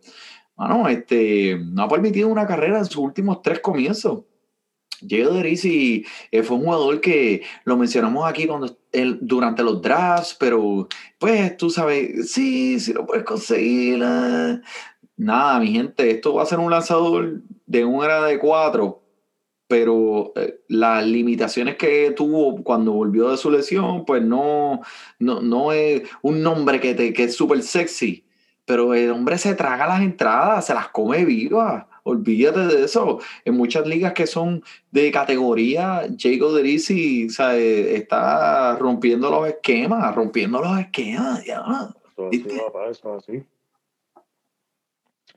mano, 0.55 0.87
este, 0.87 1.57
no 1.59 1.83
ha 1.83 1.89
permitido 1.89 2.29
una 2.29 2.47
carrera 2.47 2.77
en 2.79 2.85
sus 2.85 2.97
últimos 2.97 3.41
tres 3.41 3.59
comienzos. 3.59 4.23
Jago 5.07 5.33
Derisi 5.33 6.05
eh, 6.31 6.41
fue 6.41 6.55
un 6.55 6.63
jugador 6.63 7.01
que 7.01 7.41
lo 7.65 7.75
mencionamos 7.75 8.25
aquí 8.25 8.47
cuando, 8.47 8.77
el- 8.93 9.19
durante 9.21 9.61
los 9.61 9.81
drafts, 9.81 10.37
pero 10.39 10.87
pues 11.19 11.57
tú 11.57 11.69
sabes, 11.69 12.31
sí, 12.31 12.79
sí 12.79 12.93
lo 12.93 13.05
puedes 13.05 13.25
conseguir. 13.25 13.99
ah. 14.01 14.61
Nada, 15.17 15.59
mi 15.59 15.71
gente, 15.71 16.11
esto 16.11 16.33
va 16.33 16.43
a 16.43 16.45
ser 16.45 16.59
un 16.59 16.71
lanzador 16.71 17.41
de 17.65 17.85
un 17.85 18.03
era 18.03 18.23
de 18.25 18.37
cuatro, 18.37 19.01
pero 19.67 20.33
eh, 20.35 20.59
las 20.67 21.05
limitaciones 21.05 21.77
que 21.77 22.11
tuvo 22.11 22.63
cuando 22.63 22.91
volvió 22.91 23.29
de 23.29 23.37
su 23.37 23.49
lesión, 23.49 24.05
pues 24.05 24.21
no, 24.23 24.81
no, 25.19 25.41
no 25.41 25.71
es 25.71 26.03
un 26.21 26.43
nombre 26.43 26.79
que, 26.79 26.93
te, 26.95 27.13
que 27.13 27.23
es 27.25 27.35
súper 27.35 27.63
sexy. 27.63 28.25
pero 28.65 28.93
el 28.93 29.11
hombre 29.11 29.37
se 29.37 29.53
traga 29.55 29.87
las 29.87 30.01
entradas, 30.01 30.65
se 30.65 30.73
las 30.73 30.89
come 30.89 31.23
vivas. 31.23 31.85
Olvídate 32.03 32.67
de 32.67 32.85
eso. 32.85 33.19
En 33.45 33.55
muchas 33.55 33.87
ligas 33.87 34.13
que 34.13 34.27
son 34.27 34.63
de 34.91 35.11
categoría, 35.11 36.07
Jacob 36.17 36.53
Derisi 36.53 37.27
eh, 37.39 37.95
está 37.95 38.75
rompiendo 38.77 39.29
los 39.31 39.47
esquemas, 39.47 40.13
rompiendo 40.15 40.61
los 40.61 40.79
esquemas. 40.79 41.43
Ya. 41.45 41.63
Eso 42.11 42.27
así, 42.27 42.45
eso 42.91 43.13
así. 43.15 43.43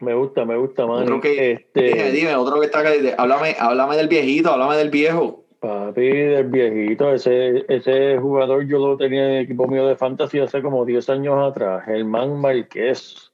Me 0.01 0.15
gusta, 0.15 0.45
me 0.45 0.57
gusta, 0.57 0.87
man. 0.87 1.03
Otro 1.03 1.21
que, 1.21 1.53
este, 1.53 1.83
dime, 1.83 2.11
dime, 2.13 2.37
otro 2.37 2.61
que 2.61 2.67
está 2.67 2.81
acá, 2.81 2.91
háblame, 3.17 3.57
háblame 3.59 3.97
del 3.97 4.09
viejito, 4.09 4.51
háblame 4.51 4.77
del 4.77 4.91
viejo. 4.91 5.45
Papi, 5.61 6.09
del 6.09 6.47
viejito, 6.47 7.13
ese, 7.13 7.65
ese 7.69 8.17
jugador 8.19 8.65
yo 8.67 8.79
lo 8.79 8.97
tenía 8.97 9.25
en 9.25 9.31
el 9.33 9.45
equipo 9.45 9.67
mío 9.67 9.89
de 9.89 9.97
fantasy 9.97 10.39
hace 10.39 10.63
como 10.63 10.85
10 10.85 11.11
años 11.11 11.51
atrás, 11.51 11.85
Germán 11.85 12.41
Márquez. 12.41 13.33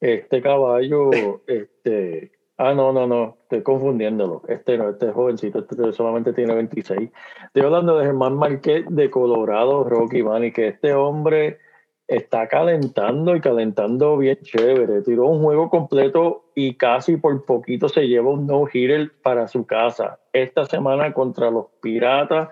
Este 0.00 0.42
caballo, 0.42 1.10
este, 1.46 2.32
ah, 2.58 2.74
no, 2.74 2.92
no, 2.92 3.06
no, 3.06 3.38
estoy 3.42 3.62
confundiéndolo. 3.62 4.42
Este 4.48 4.76
no, 4.76 4.90
este 4.90 5.06
es 5.06 5.12
jovencito, 5.12 5.60
este 5.60 5.92
solamente 5.92 6.32
tiene 6.32 6.54
26. 6.54 7.10
Estoy 7.44 7.62
hablando 7.62 7.98
de 7.98 8.06
Germán 8.06 8.34
Márquez 8.34 8.84
de 8.88 9.08
Colorado, 9.08 9.84
Rocky 9.84 10.24
Man, 10.24 10.42
y 10.42 10.52
que 10.52 10.66
este 10.66 10.92
hombre 10.92 11.60
está 12.06 12.48
calentando 12.48 13.34
y 13.34 13.40
calentando 13.40 14.16
bien 14.18 14.38
chévere. 14.42 15.02
Tiró 15.02 15.26
un 15.28 15.42
juego 15.42 15.70
completo 15.70 16.44
y 16.54 16.74
casi 16.74 17.16
por 17.16 17.44
poquito 17.44 17.88
se 17.88 18.06
lleva 18.06 18.30
un 18.30 18.46
no-hitter 18.46 19.12
para 19.22 19.48
su 19.48 19.64
casa. 19.66 20.18
Esta 20.32 20.64
semana 20.66 21.12
contra 21.12 21.50
los 21.50 21.66
Piratas 21.80 22.48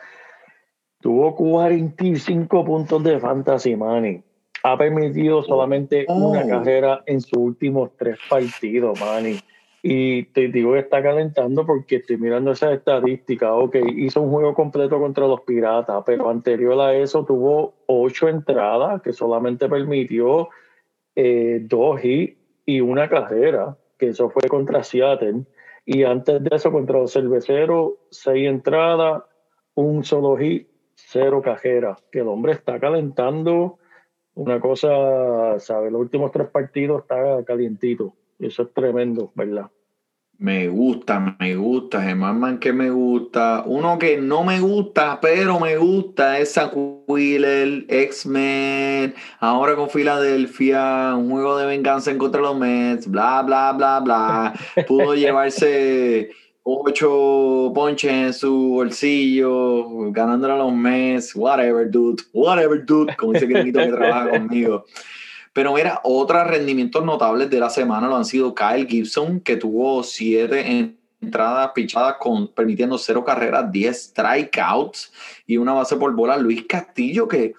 tuvo 1.01 1.35
45 1.35 2.65
puntos 2.65 3.03
de 3.03 3.19
fantasy 3.19 3.77
money. 3.77 4.23
Ha 4.63 4.79
permitido 4.79 5.43
solamente 5.43 6.07
Oh. 6.09 6.31
una 6.31 6.47
carrera 6.47 7.03
en 7.07 7.21
sus 7.21 7.37
últimos 7.37 7.91
tres 7.97 8.19
partidos, 8.31 8.99
Manny. 9.01 9.39
Y 9.85 10.27
te 10.27 10.47
digo 10.47 10.75
que 10.75 10.79
está 10.79 11.03
calentando 11.03 11.67
porque 11.67 11.97
estoy 11.97 12.17
mirando 12.17 12.53
esas 12.53 12.75
estadísticas. 12.75 13.51
Ok, 13.53 13.77
hizo 13.97 14.23
un 14.23 14.31
juego 14.31 14.55
completo 14.55 15.01
contra 15.01 15.27
los 15.27 15.41
Piratas, 15.41 16.05
pero 16.07 16.31
anterior 16.31 16.81
a 16.81 16.95
eso 16.95 17.25
tuvo 17.25 17.75
ocho 17.87 18.29
entradas 18.29 19.03
que 19.03 19.13
solamente 19.13 19.69
permitió 19.69 20.51
eh, 21.17 21.61
dos 21.65 22.03
hits 22.03 22.39
y 22.65 22.81
una 22.81 23.09
carrera, 23.09 23.77
que 23.99 24.11
eso 24.11 24.31
fue 24.31 24.49
contra 24.49 24.85
Seattle. 24.85 25.47
Y 25.85 26.05
antes 26.05 26.41
de 26.45 26.55
eso, 26.55 26.71
contra 26.71 27.01
los 27.01 27.13
cerveceros, 27.13 27.95
seis 28.11 28.49
entradas, 28.49 29.25
un 29.75 30.05
solo 30.05 30.37
hit, 30.37 30.69
cero 30.95 31.43
carrera. 31.43 31.97
Que 32.13 32.21
el 32.21 32.29
hombre 32.29 32.53
está 32.53 32.79
calentando 32.79 33.79
una 34.35 34.61
cosa, 34.61 35.59
¿sabes? 35.59 35.91
Los 35.91 36.03
últimos 36.03 36.31
tres 36.31 36.49
partidos 36.49 37.03
está 37.03 37.45
calientito. 37.45 38.15
Eso 38.43 38.63
es 38.63 38.75
tremendo, 38.75 39.31
¿verdad? 39.37 39.71
Me 40.39 40.67
gusta, 40.67 41.37
me 41.39 41.55
gusta, 41.55 42.03
Germán 42.03 42.41
Man 42.41 42.59
que 42.59 42.73
me 42.73 42.91
gusta. 42.91 43.63
Uno 43.65 43.97
que 43.97 44.21
no 44.21 44.43
me 44.43 44.59
gusta, 44.59 45.21
pero 45.21 45.61
me 45.61 45.77
gusta 45.77 46.41
es 46.41 46.59
Wheeler, 47.07 47.85
X-Men, 47.87 49.15
ahora 49.39 49.77
con 49.77 49.89
Filadelfia, 49.89 51.15
un 51.17 51.31
juego 51.31 51.57
de 51.57 51.67
venganza 51.67 52.11
en 52.11 52.19
contra 52.19 52.41
de 52.41 52.49
los 52.49 52.59
Mets, 52.59 53.09
bla, 53.09 53.43
bla, 53.43 53.73
bla, 53.73 54.01
bla. 54.01 54.55
Pudo 54.89 55.15
llevarse 55.15 56.31
ocho 56.65 57.71
ponches 57.73 58.11
en 58.11 58.33
su 58.33 58.71
bolsillo, 58.71 60.11
ganándole 60.11 60.55
a 60.55 60.57
los 60.57 60.73
Mets, 60.73 61.37
whatever, 61.37 61.89
dude, 61.89 62.21
whatever, 62.33 62.85
dude, 62.85 63.15
como 63.15 63.35
dice 63.35 63.47
Gringuito 63.47 63.79
que 63.79 63.93
trabaja 63.93 64.31
conmigo. 64.31 64.87
Pero 65.53 65.75
mira, 65.75 66.01
otros 66.05 66.47
rendimientos 66.47 67.05
notables 67.05 67.51
de 67.51 67.61
la 67.61 67.69
semana 67.69 68.09
lo 68.09 68.17
han 68.17 68.25
sido 68.25 68.55
Kyle 68.55 68.87
Gibson, 68.87 69.41
que 69.41 69.57
tuvo 69.57 70.03
siete 70.03 70.97
entradas 71.21 71.71
pichadas 71.75 72.17
con 72.19 72.49
permitiendo 72.49 72.99
cero 72.99 73.25
carreras, 73.25 73.71
10 73.71 74.03
strikeouts 74.03 75.13
y 75.47 75.59
una 75.59 75.75
base 75.75 75.97
por 75.97 76.15
bola. 76.15 76.37
Luis 76.37 76.65
Castillo, 76.67 77.29
que 77.29 77.55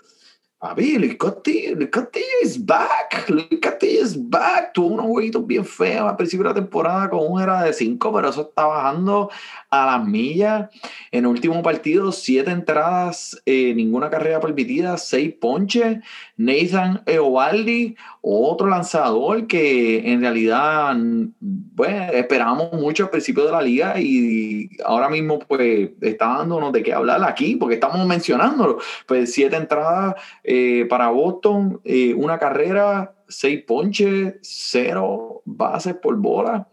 papi, 0.64 0.98
Luis 0.98 1.18
Castillo, 1.18 1.76
Luis 1.76 1.90
Castillo 1.90 2.40
is 2.42 2.58
back. 2.66 3.28
Luis 3.28 3.60
Castillo 3.60 4.02
is 4.02 4.16
back. 4.30 4.72
Tuvo 4.72 4.94
unos 4.94 5.08
jueguitos 5.08 5.46
bien 5.46 5.66
feos 5.66 6.10
al 6.10 6.16
principio 6.16 6.44
de 6.46 6.50
la 6.52 6.56
temporada 6.56 7.10
con 7.10 7.20
un 7.30 7.42
era 7.42 7.64
de 7.64 7.74
5, 7.74 8.14
pero 8.14 8.30
eso 8.30 8.44
está 8.44 8.66
bajando 8.66 9.30
a 9.70 9.86
las 9.86 10.08
millas. 10.08 10.70
En 11.12 11.26
último 11.26 11.62
partido, 11.62 12.14
siete 12.14 12.52
entradas, 12.52 13.42
eh, 13.46 13.74
ninguna 13.76 14.10
carrera 14.10 14.40
permitida, 14.40 14.98
seis 14.98 15.34
ponches. 15.34 15.98
Nathan 16.38 17.04
Eovaldi, 17.08 17.98
otro 18.26 18.68
lanzador 18.68 19.48
que 19.48 20.12
en 20.12 20.22
realidad 20.22 20.96
bueno, 21.40 22.06
esperábamos 22.14 22.72
mucho 22.72 23.04
al 23.04 23.10
principio 23.10 23.46
de 23.46 23.52
la 23.52 23.62
liga 23.62 24.00
y 24.00 24.70
ahora 24.86 25.10
mismo 25.10 25.40
pues 25.40 25.90
está 26.00 26.38
dándonos 26.38 26.72
de 26.72 26.84
qué 26.84 26.94
hablar 26.94 27.22
aquí 27.26 27.58
porque 27.58 27.76
estamos 27.76 28.08
mencionándolo. 28.08 28.80
Pues 29.06 29.34
siete 29.34 29.58
entradas 29.58 30.16
eh, 30.42 30.86
para 30.90 31.10
Boston, 31.10 31.82
eh, 31.84 32.14
una 32.14 32.40
carrera, 32.40 33.14
seis 33.28 33.62
ponches, 33.64 34.36
cero 34.42 35.42
bases 35.44 35.96
por 35.96 36.16
bola. 36.16 36.70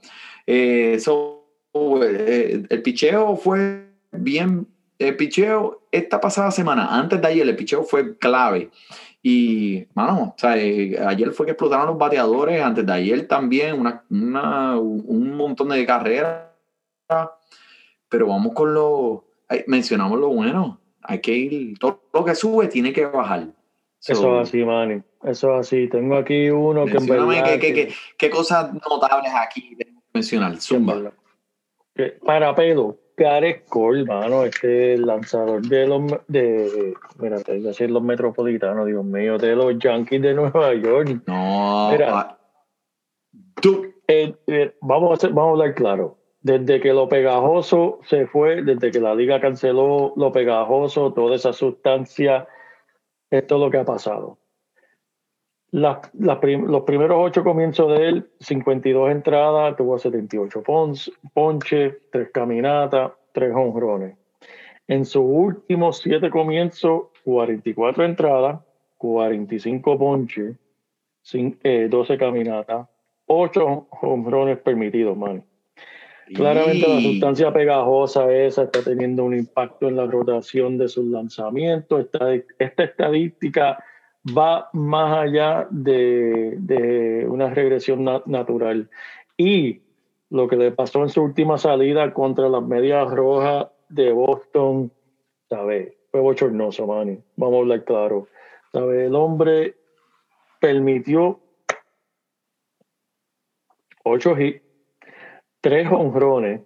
Eh, 0.46 0.98
so, 1.00 1.46
eh, 2.02 2.62
el 2.68 2.82
picheo 2.82 3.36
fue 3.36 3.88
bien, 4.12 4.68
el 4.98 5.16
picheo 5.16 5.86
esta 5.90 6.20
pasada 6.20 6.50
semana, 6.50 6.96
antes 6.96 7.20
de 7.20 7.28
ayer, 7.28 7.48
el 7.48 7.56
picheo 7.56 7.82
fue 7.82 8.16
clave. 8.18 8.70
Y, 9.22 9.86
mano, 9.94 10.32
o 10.34 10.38
sea, 10.38 10.56
eh, 10.56 10.98
ayer 11.06 11.30
fue 11.32 11.44
que 11.46 11.52
explotaron 11.52 11.86
los 11.88 11.98
bateadores, 11.98 12.62
antes 12.62 12.86
de 12.86 12.92
ayer 12.92 13.28
también, 13.28 13.78
una, 13.78 14.02
una- 14.10 14.78
un 14.78 15.36
montón 15.36 15.68
de 15.68 15.84
carreras. 15.84 16.44
Pero 18.08 18.28
vamos 18.28 18.52
con 18.54 18.72
lo. 18.74 19.24
ay, 19.48 19.64
mencionamos 19.66 20.18
lo 20.18 20.28
bueno. 20.28 20.80
Hay 21.02 21.20
que 21.20 21.34
ir. 21.34 21.78
Todo 21.78 22.02
lo 22.12 22.24
que 22.24 22.34
sube 22.34 22.68
tiene 22.68 22.92
que 22.92 23.06
bajar. 23.06 23.48
So, 23.98 24.12
Eso 24.12 24.40
es 24.40 24.48
así, 24.48 24.64
Manny. 24.64 25.02
Eso 25.22 25.54
es 25.54 25.60
así. 25.66 25.88
Tengo 25.88 26.16
aquí 26.16 26.48
uno 26.50 26.86
que 26.86 26.96
en 26.96 27.06
verdad... 27.06 27.44
qué, 27.44 27.58
qué- 27.58 27.74
que- 27.74 27.86
qué- 27.88 27.94
qué 28.16 28.30
cosas 28.30 28.72
notables 28.72 29.30
aquí 29.34 29.74
tenemos 29.76 30.02
que 30.04 30.10
mencionar. 30.14 30.56
Zumba. 30.60 31.12
para 32.24 32.54
pelo, 32.54 32.96
Gareth 33.20 33.68
Cole, 33.68 34.04
mano, 34.06 34.44
este 34.44 34.96
lanzador 34.96 35.60
de 35.60 35.86
los... 35.86 36.02
De, 36.26 36.94
mira, 37.18 37.38
te 37.42 37.60
decir 37.60 37.90
los 37.90 38.02
metropolitanos, 38.02 38.86
Dios 38.86 39.04
mío, 39.04 39.36
de 39.36 39.54
los 39.54 39.78
Yankees 39.78 40.22
de 40.22 40.32
Nueva 40.32 40.72
York. 40.72 41.22
No. 41.26 41.90
Mira. 41.92 42.08
ah, 42.18 42.38
tú. 43.60 43.86
Eh, 44.08 44.34
eh, 44.46 44.74
vamos, 44.80 45.10
a 45.10 45.14
hacer- 45.14 45.30
vamos 45.34 45.48
a 45.48 45.62
hablar 45.62 45.74
claro. 45.74 46.16
Desde 46.40 46.80
que 46.80 46.94
lo 46.94 47.08
pegajoso 47.08 48.00
se 48.04 48.26
fue, 48.26 48.62
desde 48.62 48.90
que 48.90 48.98
la 49.00 49.14
liga 49.14 49.38
canceló 49.38 50.14
lo 50.16 50.32
pegajoso, 50.32 51.12
toda 51.12 51.36
esa 51.36 51.52
sustancia, 51.52 52.48
esto 53.30 53.54
es 53.56 53.60
lo 53.60 53.70
que 53.70 53.76
ha 53.78 53.84
pasado. 53.84 54.38
Las- 55.72 56.10
las 56.14 56.38
prim- 56.38 56.66
los 56.66 56.82
primeros 56.82 57.16
ocho 57.20 57.44
comienzos 57.44 57.96
de 57.96 58.08
él, 58.08 58.30
52 58.40 59.10
entradas, 59.10 59.76
tuvo 59.76 59.98
78 59.98 60.62
pons- 60.62 61.12
ponches, 61.32 61.94
tres 62.10 62.30
caminatas, 62.32 63.12
tres 63.32 63.52
honrones. 63.54 64.16
En 64.88 65.04
sus 65.04 65.22
últimos 65.24 65.98
siete 65.98 66.28
comienzos, 66.30 67.04
44 67.24 68.04
entradas, 68.04 68.60
45 68.98 69.96
ponches, 69.96 70.56
eh, 71.62 71.86
12 71.88 72.18
caminatas, 72.18 72.88
8 73.26 73.86
honrones 74.02 74.58
permitidos, 74.58 75.16
man. 75.16 75.44
Claramente 76.34 76.86
la 76.88 77.00
sustancia 77.00 77.52
pegajosa 77.52 78.32
esa 78.32 78.64
está 78.64 78.82
teniendo 78.82 79.24
un 79.24 79.34
impacto 79.34 79.88
en 79.88 79.96
la 79.96 80.06
rotación 80.06 80.78
de 80.78 80.88
sus 80.88 81.04
lanzamientos. 81.06 82.00
Esta, 82.00 82.34
esta 82.58 82.84
estadística 82.84 83.82
va 84.26 84.68
más 84.72 85.18
allá 85.18 85.66
de, 85.70 86.54
de 86.58 87.26
una 87.28 87.50
regresión 87.50 88.04
na- 88.04 88.22
natural. 88.26 88.90
Y 89.36 89.80
lo 90.30 90.48
que 90.48 90.56
le 90.56 90.70
pasó 90.72 91.02
en 91.02 91.08
su 91.08 91.22
última 91.22 91.58
salida 91.58 92.12
contra 92.12 92.48
las 92.48 92.62
medias 92.62 93.10
rojas 93.10 93.68
de 93.88 94.12
Boston, 94.12 94.92
¿sabes? 95.48 95.94
Fue 96.10 96.20
bochornoso, 96.20 96.86
Manny. 96.86 97.18
Vamos 97.36 97.56
a 97.56 97.60
hablar 97.60 97.84
claro. 97.84 98.28
¿Sabes? 98.72 99.06
El 99.06 99.14
hombre 99.16 99.76
permitió 100.60 101.40
ocho 104.04 104.38
hits, 104.38 104.62
tres 105.60 105.88
honrones 105.90 106.60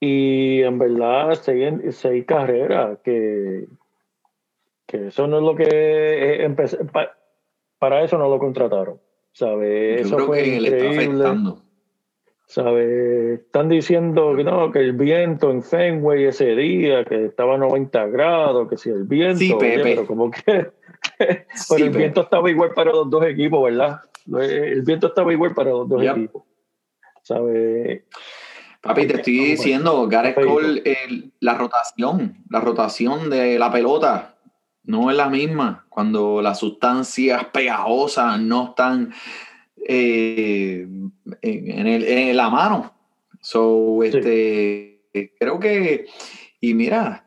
y 0.00 0.62
en 0.62 0.78
verdad 0.78 1.34
seis, 1.34 1.74
seis 1.96 2.24
carreras 2.24 2.98
que, 3.04 3.68
que 4.92 5.08
eso 5.08 5.26
no 5.26 5.38
es 5.38 5.42
lo 5.42 5.56
que 5.56 5.64
eh, 5.68 6.44
empecé- 6.44 6.84
pa- 6.84 7.16
para 7.78 8.02
eso 8.04 8.16
no 8.18 8.28
lo 8.28 8.38
contrataron 8.38 9.00
¿sabes? 9.32 10.02
Yo 10.02 10.06
eso 10.06 10.16
creo 10.16 10.26
fue 10.26 10.42
que 10.42 10.60
le 10.60 10.68
está 10.68 10.84
increíble 10.84 11.04
afectando. 11.24 11.62
¿sabes? 12.46 13.40
están 13.40 13.68
diciendo 13.70 14.36
que 14.36 14.44
no 14.44 14.70
que 14.70 14.80
el 14.80 14.92
viento 14.92 15.50
en 15.50 15.62
Fenway 15.62 16.24
ese 16.26 16.54
día 16.54 17.04
que 17.04 17.24
estaba 17.26 17.54
a 17.54 17.58
90 17.58 18.06
grados 18.08 18.68
que 18.68 18.76
si 18.76 18.90
el 18.90 19.04
viento 19.04 19.38
Sí, 19.38 19.52
oye, 19.52 19.76
Pepe. 19.78 19.82
pero 19.82 20.06
como 20.06 20.30
que 20.30 20.42
pero 21.18 21.36
Sí, 21.54 21.74
el 21.82 21.88
Pepe. 21.88 21.98
viento 21.98 22.20
estaba 22.20 22.50
igual 22.50 22.72
para 22.74 22.92
los 22.92 23.08
dos 23.10 23.24
equipos 23.24 23.64
¿verdad? 23.64 24.00
El 24.40 24.82
viento 24.82 25.06
estaba 25.08 25.32
igual 25.32 25.54
para 25.54 25.70
los 25.70 25.88
dos 25.88 26.02
Yep. 26.02 26.16
equipos. 26.16 26.42
¿Sabes? 27.22 28.02
Papi, 28.80 29.06
te 29.06 29.14
estoy 29.16 29.34
diciendo, 29.38 30.08
Gareth. 30.08 30.34
Cole, 30.44 30.82
el- 30.84 31.32
la 31.40 31.54
rotación, 31.54 32.36
la 32.50 32.58
rotación 32.60 33.30
de 33.30 33.56
la 33.58 33.70
pelota 33.70 34.31
no 34.84 35.10
es 35.10 35.16
la 35.16 35.28
misma 35.28 35.86
cuando 35.88 36.42
las 36.42 36.58
sustancias 36.58 37.44
pegajosas 37.52 38.40
no 38.40 38.70
están 38.70 39.12
eh, 39.88 40.86
en, 41.42 41.86
el- 41.86 42.04
en 42.04 42.36
la 42.36 42.50
mano. 42.50 42.92
So, 43.40 44.02
este, 44.02 45.00
creo 45.38 45.58
que, 45.58 46.06
y 46.60 46.74
mira, 46.74 47.24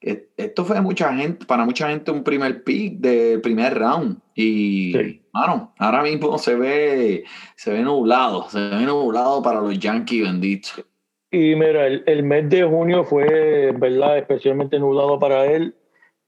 e- 0.00 0.28
esto 0.36 0.64
fue 0.64 0.80
mucha 0.82 1.14
gente, 1.14 1.46
para 1.46 1.64
mucha 1.64 1.88
gente 1.88 2.10
un 2.10 2.22
primer 2.22 2.62
pick 2.64 2.98
del 2.98 3.40
primer 3.40 3.78
round. 3.78 4.18
Y, 4.34 4.92
Sí. 4.92 5.22
mano, 5.32 5.72
ahora 5.78 6.02
mismo 6.02 6.36
se 6.38 6.54
ve, 6.54 7.24
se 7.56 7.72
ve 7.72 7.80
nublado, 7.82 8.48
se 8.50 8.58
ve 8.60 8.82
nublado 8.82 9.42
para 9.42 9.60
los 9.60 9.78
Yankees 9.78 10.22
benditos. 10.22 10.84
Y 11.30 11.54
mira, 11.56 11.86
el, 11.86 12.02
el 12.06 12.22
mes 12.22 12.48
de 12.50 12.62
junio 12.64 13.02
fue, 13.04 13.72
¿verdad? 13.72 14.18
Especialmente 14.18 14.78
nublado 14.78 15.18
para 15.18 15.46
él. 15.46 15.74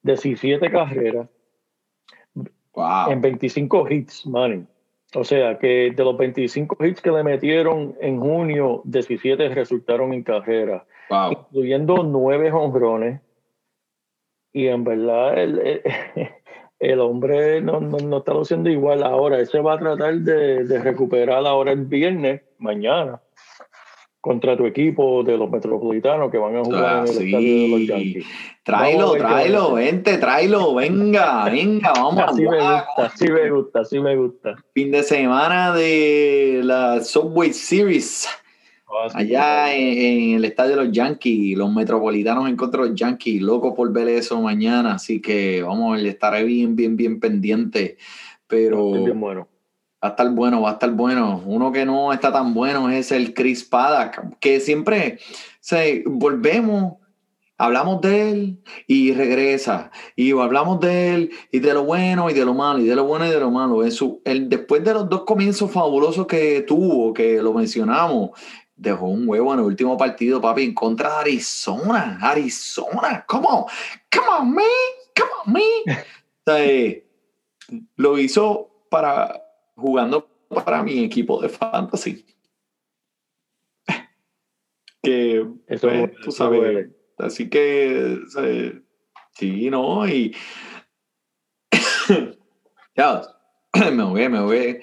17 0.06 0.70
carreras 0.70 1.28
Wow. 2.74 3.10
en 3.10 3.20
25 3.22 3.88
hits, 3.90 4.26
Manny. 4.26 4.66
O 5.14 5.24
sea, 5.24 5.58
que 5.58 5.92
de 5.96 6.04
los 6.04 6.16
25 6.16 6.76
hits 6.84 7.00
que 7.00 7.10
le 7.10 7.22
metieron 7.22 7.96
en 8.00 8.20
junio, 8.20 8.82
17 8.84 9.48
resultaron 9.48 10.12
en 10.12 10.22
carrera, 10.22 10.84
Wow. 11.08 11.32
incluyendo 11.32 12.02
9 12.02 12.52
honrones. 12.52 13.20
Y 14.52 14.66
en 14.68 14.84
verdad, 14.84 15.38
el, 15.38 15.58
el, 15.58 15.82
el 16.78 17.00
hombre 17.00 17.60
no, 17.62 17.80
no, 17.80 17.96
no 17.98 18.18
está 18.18 18.34
luciendo 18.34 18.68
igual 18.68 19.02
ahora. 19.02 19.38
Él 19.38 19.46
se 19.46 19.60
va 19.60 19.74
a 19.74 19.78
tratar 19.78 20.14
de, 20.16 20.64
de 20.64 20.78
recuperar 20.82 21.46
ahora 21.46 21.72
el 21.72 21.86
viernes, 21.86 22.42
mañana, 22.58 23.22
contra 24.26 24.56
tu 24.56 24.66
equipo 24.66 25.22
de 25.22 25.38
los 25.38 25.48
metropolitanos 25.48 26.32
que 26.32 26.38
van 26.38 26.56
a 26.56 26.64
jugar 26.64 26.84
Ah, 26.84 26.98
en 27.02 27.06
el 27.06 27.14
sí. 27.14 27.24
estadio 27.26 27.54
de 27.62 27.68
los 27.68 27.86
Yankees. 27.86 28.26
Tráelo, 28.64 29.14
a 29.14 29.18
tráelo, 29.18 29.62
a 29.68 29.74
vente, 29.74 30.18
tráelo, 30.18 30.74
venga, 30.74 31.44
venga, 31.44 31.92
vamos 31.92 32.18
a 32.18 32.24
Así 32.24 32.42
me 32.42 32.48
jugar. 32.48 32.84
gusta, 32.96 33.04
así 33.14 33.30
me 33.30 33.50
gusta, 33.50 33.80
así 33.80 34.00
me 34.00 34.16
gusta. 34.16 34.56
Fin 34.74 34.90
de 34.90 35.04
semana 35.04 35.72
de 35.72 36.60
la 36.64 37.00
Subway 37.04 37.52
Series. 37.52 38.28
Allá 39.14 39.72
en, 39.74 39.98
en 40.32 40.36
el 40.38 40.44
estadio 40.44 40.76
de 40.76 40.84
los 40.86 40.92
Yankees, 40.92 41.56
los 41.56 41.72
metropolitanos 41.72 42.48
en 42.48 42.56
contra 42.56 42.82
de 42.82 42.88
los 42.90 42.98
Yankees, 42.98 43.42
loco 43.42 43.74
por 43.74 43.92
ver 43.92 44.08
eso 44.08 44.40
mañana, 44.42 44.94
así 44.94 45.20
que 45.20 45.62
vamos 45.62 45.98
a 45.98 46.02
estaré 46.02 46.42
bien, 46.42 46.74
bien, 46.74 46.96
bien 46.96 47.20
pendiente, 47.20 47.96
pero 48.48 48.94
Es 48.96 49.04
bien 49.04 49.20
bueno. 49.20 49.48
Va 50.06 50.10
a 50.10 50.10
estar 50.10 50.30
bueno, 50.30 50.62
va 50.62 50.70
a 50.70 50.72
estar 50.74 50.90
bueno. 50.92 51.42
Uno 51.44 51.72
que 51.72 51.84
no 51.84 52.12
está 52.12 52.32
tan 52.32 52.54
bueno 52.54 52.88
es 52.90 53.10
el 53.10 53.34
Chris 53.34 53.64
Paddock, 53.64 54.38
que 54.38 54.60
siempre 54.60 55.18
se, 55.60 56.04
volvemos, 56.06 56.94
hablamos 57.58 58.00
de 58.00 58.30
él 58.30 58.62
y 58.86 59.12
regresa, 59.12 59.90
y 60.14 60.30
hablamos 60.30 60.78
de 60.80 61.14
él 61.14 61.30
y 61.50 61.58
de 61.58 61.74
lo 61.74 61.84
bueno 61.84 62.30
y 62.30 62.34
de 62.34 62.44
lo 62.44 62.54
malo, 62.54 62.78
y 62.78 62.84
de 62.84 62.94
lo 62.94 63.04
bueno 63.04 63.26
y 63.26 63.30
de 63.30 63.40
lo 63.40 63.50
malo. 63.50 63.82
En 63.82 63.90
su, 63.90 64.22
el, 64.24 64.48
después 64.48 64.84
de 64.84 64.94
los 64.94 65.08
dos 65.08 65.24
comienzos 65.24 65.70
fabulosos 65.72 66.26
que 66.26 66.60
tuvo, 66.62 67.12
que 67.12 67.42
lo 67.42 67.52
mencionamos, 67.52 68.30
dejó 68.76 69.06
un 69.06 69.28
huevo 69.28 69.54
en 69.54 69.58
el 69.58 69.64
último 69.64 69.96
partido, 69.96 70.40
papi, 70.40 70.62
en 70.62 70.74
contra 70.74 71.10
de 71.10 71.16
Arizona. 71.16 72.18
Arizona, 72.22 73.24
come 73.26 73.46
on, 73.48 73.64
come 74.12 74.26
on, 74.38 74.54
me, 74.54 74.62
come 75.16 75.30
on, 75.44 75.52
me. 75.52 75.92
O 75.92 76.52
sea, 76.52 76.64
eh, 76.64 77.04
lo 77.96 78.18
hizo 78.18 78.70
para 78.88 79.45
jugando 79.76 80.28
para 80.48 80.82
mi 80.82 81.04
equipo 81.04 81.40
de 81.40 81.48
fantasy. 81.48 82.24
Que 85.02 85.46
Eso 85.68 85.88
pues, 85.88 86.10
tú 86.24 86.32
sabes, 86.32 86.60
duele. 86.60 86.90
así 87.18 87.48
que 87.48 88.18
sí, 89.34 89.70
no, 89.70 90.08
y 90.08 90.34
ya 92.96 93.22
me 93.92 94.02
ahogué, 94.02 94.28
me 94.28 94.38
ahogué. 94.38 94.82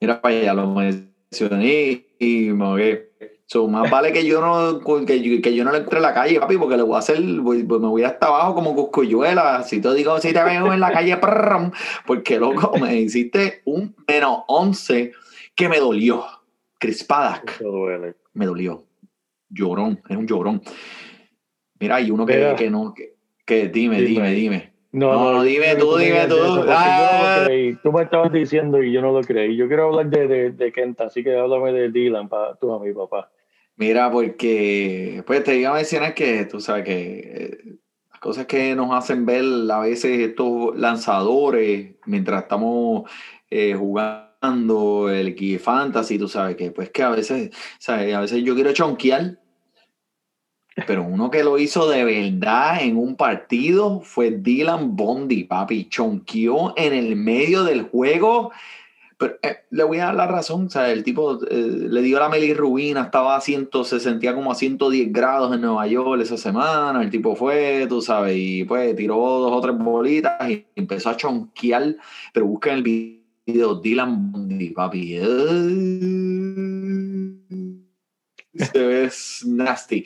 Mira 0.00 0.20
para 0.20 0.34
allá, 0.34 0.54
lo 0.54 0.74
mencioné 0.74 2.06
y 2.18 2.50
me 2.50 2.64
ahogué. 2.64 3.09
So, 3.52 3.66
más 3.66 3.90
vale 3.90 4.12
que 4.12 4.24
yo 4.24 4.40
no 4.40 4.78
que 5.04 5.20
yo, 5.20 5.42
que 5.42 5.52
yo 5.56 5.64
no 5.64 5.72
le 5.72 5.78
entre 5.78 5.96
en 5.96 6.02
la 6.02 6.14
calle, 6.14 6.38
papi, 6.38 6.56
porque 6.56 6.76
le 6.76 6.84
voy 6.84 6.94
a 6.94 6.98
hacer, 7.00 7.20
voy- 7.40 7.64
pues 7.64 7.80
me 7.80 7.88
voy 7.88 8.04
hasta 8.04 8.28
abajo 8.28 8.54
como 8.54 8.76
coscuyuela. 8.76 9.64
Si 9.64 9.80
te 9.80 9.92
digo, 9.92 10.20
si 10.20 10.32
te 10.32 10.40
veo 10.44 10.72
en 10.72 10.78
la 10.78 10.92
calle, 10.92 11.18
porque 12.06 12.38
loco, 12.38 12.78
me 12.80 12.94
hiciste 13.00 13.62
un 13.64 13.96
menos 14.06 14.42
11 14.46 15.10
que 15.56 15.68
me 15.68 15.80
dolió. 15.80 16.24
Duele. 17.60 18.14
me 18.34 18.46
dolió. 18.46 18.84
Llorón, 19.48 20.00
es 20.08 20.16
un 20.16 20.28
llorón. 20.28 20.62
Mira, 21.80 21.96
hay 21.96 22.12
uno 22.12 22.24
que, 22.24 22.54
que 22.56 22.70
no, 22.70 22.94
que, 22.94 23.14
que 23.44 23.66
dime, 23.68 23.96
Dime. 24.00 24.28
dime, 24.28 24.30
dime. 24.32 24.72
No, 24.92 25.12
No, 25.12 25.32
no, 25.32 25.42
dime 25.42 25.74
tú, 25.74 25.96
me 25.96 26.04
dime 26.04 26.26
tú. 26.28 26.36
eso, 26.36 26.64
Ah. 26.68 27.00
yo 27.00 27.18
no 27.34 27.40
lo 27.40 27.46
creí. 27.46 27.74
Tú 27.82 27.92
me 27.92 28.02
estabas 28.04 28.32
diciendo 28.32 28.80
y 28.80 28.92
yo 28.92 29.00
no 29.02 29.10
lo 29.10 29.22
creí. 29.22 29.56
Yo 29.56 29.66
quiero 29.66 29.86
hablar 29.88 30.08
de, 30.08 30.28
de, 30.28 30.50
de 30.52 30.72
Kenta, 30.72 31.06
así 31.06 31.24
que 31.24 31.36
háblame 31.36 31.72
de 31.72 31.90
Dylan 31.90 32.28
para 32.28 32.54
tú 32.54 32.72
a 32.72 32.78
mi 32.78 32.92
papá. 32.92 33.28
Mira, 33.80 34.10
porque 34.10 35.24
pues 35.26 35.42
te 35.42 35.56
iba 35.56 35.70
a 35.70 35.74
mencionar 35.74 36.12
que 36.12 36.44
tú 36.44 36.60
sabes 36.60 36.84
que 36.84 37.18
eh, 37.18 37.78
las 38.10 38.20
cosas 38.20 38.44
que 38.44 38.74
nos 38.76 38.92
hacen 38.94 39.24
ver 39.24 39.42
a 39.72 39.78
veces 39.78 40.18
estos 40.18 40.76
lanzadores 40.76 41.94
mientras 42.04 42.42
estamos 42.42 43.10
eh, 43.48 43.74
jugando 43.74 45.08
el 45.08 45.34
Key 45.34 45.56
Fantasy, 45.56 46.18
tú 46.18 46.28
sabes 46.28 46.56
que 46.56 46.70
pues 46.72 46.90
que 46.90 47.02
a 47.02 47.08
veces, 47.08 47.52
¿sabes? 47.78 48.14
a 48.14 48.20
veces 48.20 48.44
yo 48.44 48.54
quiero 48.54 48.74
chonquear, 48.74 49.38
pero 50.86 51.02
uno 51.02 51.30
que 51.30 51.42
lo 51.42 51.56
hizo 51.56 51.88
de 51.88 52.04
verdad 52.04 52.82
en 52.82 52.98
un 52.98 53.16
partido 53.16 54.00
fue 54.00 54.30
Dylan 54.30 54.94
Bondi, 54.94 55.44
papi, 55.44 55.88
chonqueó 55.88 56.74
en 56.76 56.92
el 56.92 57.16
medio 57.16 57.64
del 57.64 57.84
juego. 57.84 58.52
Pero 59.20 59.36
eh, 59.42 59.66
le 59.68 59.84
voy 59.84 59.98
a 59.98 60.06
dar 60.06 60.14
la 60.14 60.26
razón, 60.26 60.64
o 60.64 60.70
sea, 60.70 60.90
el 60.90 61.04
tipo 61.04 61.38
eh, 61.44 61.54
le 61.90 62.00
dio 62.00 62.18
la 62.18 62.30
melirrubina, 62.30 63.02
estaba 63.02 63.36
a 63.36 63.42
100, 63.42 63.68
se 63.84 64.00
sentía 64.00 64.34
como 64.34 64.50
a 64.50 64.54
110 64.54 65.12
grados 65.12 65.54
en 65.54 65.60
Nueva 65.60 65.86
York 65.86 66.22
esa 66.22 66.38
semana, 66.38 67.02
el 67.02 67.10
tipo 67.10 67.36
fue, 67.36 67.84
tú 67.86 68.00
sabes, 68.00 68.34
y 68.38 68.64
pues 68.64 68.96
tiró 68.96 69.16
dos 69.16 69.52
o 69.52 69.60
tres 69.60 69.76
bolitas 69.76 70.50
y 70.50 70.64
empezó 70.74 71.10
a 71.10 71.18
chonquear, 71.18 71.96
pero 72.32 72.46
busca 72.46 72.70
en 72.70 72.78
el 72.78 72.82
video 73.44 73.74
Dylan 73.74 74.32
Bondi, 74.32 74.70
papi. 74.70 75.16
eh, 75.16 75.20
se 78.54 78.78
ve 78.86 79.10
nasty. 79.44 80.02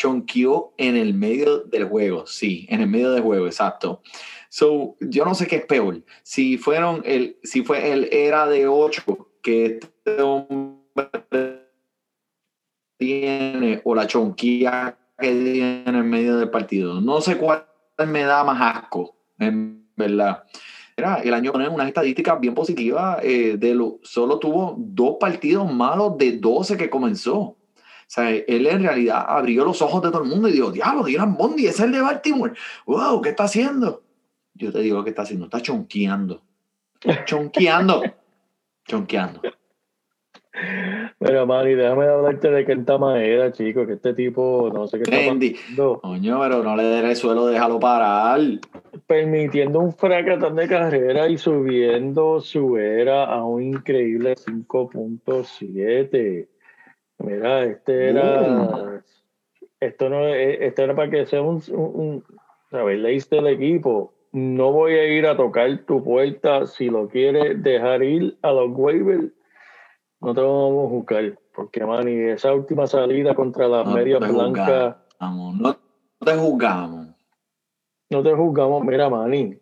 Chonqueó 0.00 0.72
en 0.78 0.96
el 0.96 1.12
medio 1.12 1.58
del 1.58 1.84
juego, 1.84 2.26
sí, 2.26 2.66
en 2.70 2.80
el 2.80 2.86
medio 2.86 3.12
del 3.12 3.22
juego, 3.22 3.44
exacto. 3.44 4.00
So, 4.48 4.96
yo 4.98 5.26
no 5.26 5.34
sé 5.34 5.46
qué 5.46 5.56
es 5.56 5.66
peor. 5.66 6.02
Si 6.22 6.56
fueron 6.56 7.02
el, 7.04 7.36
si 7.42 7.62
fue 7.62 7.92
el 7.92 8.08
era 8.10 8.46
de 8.46 8.66
8 8.66 9.02
que 9.42 9.66
este 9.78 10.22
hombre 10.22 11.68
tiene 12.96 13.82
o 13.84 13.94
la 13.94 14.06
chonquía 14.06 14.96
que 15.18 15.34
tiene 15.34 15.84
en 15.84 15.94
el 15.94 16.04
medio 16.04 16.38
del 16.38 16.48
partido. 16.48 17.02
No 17.02 17.20
sé 17.20 17.36
cuál 17.36 17.66
me 18.06 18.22
da 18.22 18.42
más 18.42 18.76
asco, 18.76 19.18
en 19.38 19.86
verdad. 19.94 20.44
Era, 20.96 21.16
el 21.16 21.34
año 21.34 21.52
con 21.52 21.60
unas 21.60 21.88
estadísticas 21.88 22.40
bien 22.40 22.54
positivas. 22.54 23.22
eh, 23.22 23.58
de 23.58 23.74
lo, 23.74 23.98
solo 24.02 24.38
tuvo 24.38 24.76
dos 24.78 25.18
partidos 25.20 25.70
malos 25.70 26.16
de 26.16 26.38
12 26.38 26.78
que 26.78 26.88
comenzó. 26.88 27.58
O 28.10 28.12
sea, 28.12 28.28
él 28.28 28.66
en 28.66 28.82
realidad 28.82 29.24
abrió 29.28 29.64
los 29.64 29.80
ojos 29.82 30.02
de 30.02 30.10
todo 30.10 30.24
el 30.24 30.28
mundo 30.28 30.48
y 30.48 30.52
dijo, 30.52 30.72
diablo, 30.72 31.04
Dylan 31.04 31.36
Bondi, 31.36 31.66
es 31.66 31.78
el 31.78 31.92
de 31.92 32.00
Baltimore. 32.00 32.54
Wow, 32.84 33.20
¿qué 33.20 33.28
está 33.28 33.44
haciendo? 33.44 34.02
Yo 34.54 34.72
te 34.72 34.80
digo 34.80 35.04
qué 35.04 35.10
está 35.10 35.22
haciendo, 35.22 35.44
está 35.44 35.62
chonqueando. 35.62 36.42
Chonqueando. 37.24 38.02
chonqueando. 38.84 39.40
Mira, 41.20 41.46
Manny, 41.46 41.76
déjame 41.76 42.08
hablarte 42.08 42.50
de 42.50 42.66
Kenta 42.66 42.98
Maeda, 42.98 43.52
chico, 43.52 43.86
que 43.86 43.92
este 43.92 44.12
tipo, 44.14 44.68
no 44.74 44.88
sé 44.88 44.98
qué 44.98 45.04
está 45.04 45.30
Andy. 45.30 45.52
pasando, 45.54 46.00
Coño, 46.00 46.40
pero 46.40 46.64
no 46.64 46.74
le 46.76 46.82
des 46.82 47.04
el 47.04 47.14
suelo, 47.14 47.46
déjalo 47.46 47.78
parar. 47.78 48.40
permitiendo 49.06 49.78
un 49.78 49.92
fracatán 49.92 50.56
de 50.56 50.66
carrera 50.66 51.28
y 51.28 51.38
subiendo 51.38 52.40
su 52.40 52.76
era 52.76 53.26
a 53.26 53.44
un 53.44 53.62
increíble 53.62 54.34
5.7. 54.34 56.48
Mira, 57.22 57.64
este 57.64 58.10
era, 58.10 59.02
esto 59.80 60.08
no, 60.08 60.26
es- 60.28 60.60
esto 60.60 60.82
era 60.82 60.94
para 60.96 61.10
que 61.10 61.26
sea 61.26 61.42
un, 61.42 61.62
un, 61.70 62.24
¿sabes? 62.70 62.98
Le 62.98 63.10
diste 63.10 63.38
el 63.38 63.46
equipo. 63.48 64.14
No 64.32 64.72
voy 64.72 64.92
a 64.94 65.04
ir 65.06 65.26
a 65.26 65.36
tocar 65.36 65.78
tu 65.86 66.02
puerta 66.04 66.66
si 66.66 66.88
lo 66.88 67.08
quieres 67.08 67.62
dejar 67.62 68.02
ir 68.02 68.38
a 68.42 68.52
los 68.52 68.70
waivers. 68.72 69.32
No 70.20 70.34
te 70.34 70.40
vamos 70.40 70.86
a 70.86 70.90
buscar, 70.92 71.38
porque 71.54 71.84
Manny, 71.84 72.30
esa 72.30 72.54
última 72.54 72.86
salida 72.86 73.34
contra 73.34 73.66
las 73.68 73.86
No 73.86 73.92
medias 73.92 74.20
blancas, 74.20 74.96
no 76.20 76.26
te 76.26 76.36
juzgamos. 76.36 77.06
no 78.10 78.22
te 78.22 78.32
juzgamos. 78.34 78.84
Mira, 78.84 79.08
Manny, 79.08 79.58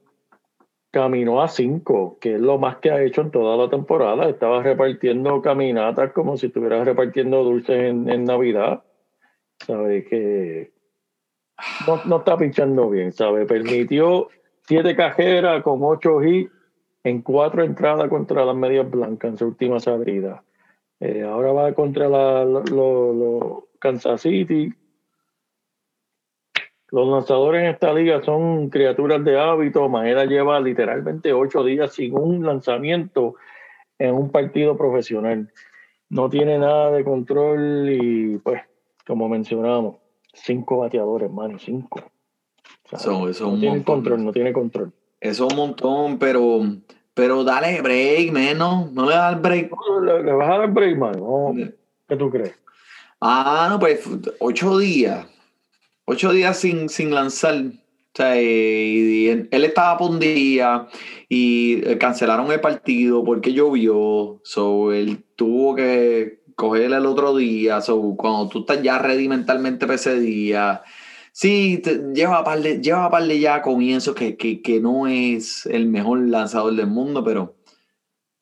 caminó 0.99 1.41
a 1.41 1.47
cinco, 1.49 2.19
que 2.21 2.35
es 2.35 2.41
lo 2.41 2.59
más 2.59 2.79
que 2.79 2.91
ha 2.91 3.01
hecho 3.03 3.21
en 3.21 3.31
toda 3.31 3.57
la 3.57 3.71
temporada. 3.71 4.29
Estaba 4.29 4.63
repartiendo 4.63 5.41
caminatas 5.41 6.13
como 6.13 6.37
si 6.37 6.47
estuviera 6.47 6.83
repartiendo 6.83 7.45
dulces 7.45 7.77
en, 7.91 8.25
Navidad. 8.25 8.83
¿Sabe? 9.61 10.05
Que 10.05 10.73
no, 12.07 12.17
está 12.19 12.37
pinchando 12.37 12.91
bien, 12.91 13.13
¿sabe? 13.13 13.47
Permitió 13.47 14.29
siete 14.63 14.97
cajeras 14.97 15.63
con 15.63 15.81
ocho 15.83 16.23
hits 16.23 16.51
en 17.05 17.23
cuatro 17.23 17.63
entradas 17.63 18.09
contra 18.09 18.45
las 18.45 18.57
medias 18.57 18.91
blancas 18.91 19.31
en 19.31 19.39
su 19.39 19.47
última 19.47 19.79
salida. 19.81 20.43
Eh, 21.01 21.23
ahora 21.23 21.53
va 21.53 21.73
contra 21.75 22.09
la, 22.09 22.45
lo- 22.45 23.13
lo- 23.13 23.69
Kansas 23.81 24.23
City. 24.23 24.73
Los 26.91 27.07
lanzadores 27.09 27.63
en 27.65 27.69
esta 27.71 27.93
liga 27.93 28.23
son 28.23 28.71
criaturas 28.71 29.23
de 29.25 29.39
hábito. 29.39 29.89
Maeda 29.89 30.25
lleva 30.25 30.59
literalmente 30.61 31.33
ocho 31.33 31.63
días 31.63 31.93
sin 31.93 32.15
un 32.17 32.45
lanzamiento 32.47 33.35
en 33.99 34.15
un 34.15 34.31
partido 34.31 34.77
profesional. 34.77 35.51
No 36.09 36.31
tiene 36.31 36.59
nada 36.59 36.91
de 36.93 37.05
control 37.05 37.91
y, 37.91 38.39
pues, 38.39 38.63
como 39.07 39.29
mencionamos, 39.29 39.97
cinco 40.33 40.79
bateadores, 40.79 41.31
mano, 41.31 41.59
cinco. 41.59 42.01
O 42.01 42.89
sea, 42.89 42.99
Eso- 42.99 43.29
eso 43.29 43.31
es 43.31 43.41
no 43.43 43.49
un 43.51 43.61
tiene 43.61 43.75
montón. 43.77 43.95
control, 43.97 44.25
no 44.25 44.33
tiene 44.33 44.53
control. 44.55 44.93
Eso 45.21 45.47
es 45.47 45.53
un 45.53 45.59
montón, 45.59 46.19
pero, 46.19 46.61
pero 47.13 47.45
dale 47.45 47.83
break, 47.83 48.33
menos. 48.33 48.91
No 48.93 49.05
le 49.05 49.15
das 49.15 49.35
el 49.35 49.41
break. 49.41 49.71
¿Le, 50.03 50.23
le 50.23 50.33
vas 50.33 50.49
a 50.49 50.59
dar 50.59 50.71
break, 50.73 50.97
mano? 50.97 51.53
No, 51.53 51.71
¿Qué 52.09 52.17
tú 52.17 52.31
crees? 52.31 52.59
Ah, 53.21 53.67
no, 53.71 53.79
pues 53.79 54.09
ocho 54.41 54.79
días. 54.79 55.27
Ocho 56.11 56.33
días 56.33 56.59
sin, 56.59 56.89
sin 56.89 57.15
lanzar. 57.15 57.55
O 57.57 57.71
sea, 58.15 58.35
eh, 58.39 58.43
y 58.43 59.29
él, 59.29 59.49
estaba 59.51 59.99
por 59.99 60.11
un 60.11 60.19
día 60.19 60.89
y 61.29 61.87
eh, 61.87 61.99
cancelaron 61.99 62.51
el 62.51 62.61
partido 62.61 63.23
porque 63.23 63.53
llovió. 63.53 64.41
So, 64.43 64.95
él 64.95 65.23
tuvo 65.37 65.75
que 65.75 66.41
coger 66.57 66.95
el 66.95 67.05
otro 67.05 67.37
día. 67.37 67.83
So, 67.83 68.17
cuando 68.17 68.49
tú 68.49 68.61
estás 68.61 68.83
ya 68.83 68.99
ready 68.99 69.29
mentalmente 69.29 69.85
para 69.85 69.97
ese 69.97 70.19
día. 70.19 70.83
Sí, 71.33 71.79
te- 71.85 72.01
lleva 72.15 72.43
par 72.43 72.63
de, 72.63 72.81
lleva 72.81 73.11
par 73.11 73.25
de 73.25 73.39
ya 73.39 73.61
comienzos 73.61 74.15
que, 74.15 74.39
que, 74.39 74.63
que 74.63 74.81
no 74.81 75.07
es 75.07 75.67
el 75.67 75.85
mejor 75.89 76.27
lanzador 76.27 76.75
del 76.75 76.87
mundo, 76.87 77.23
pero 77.23 77.58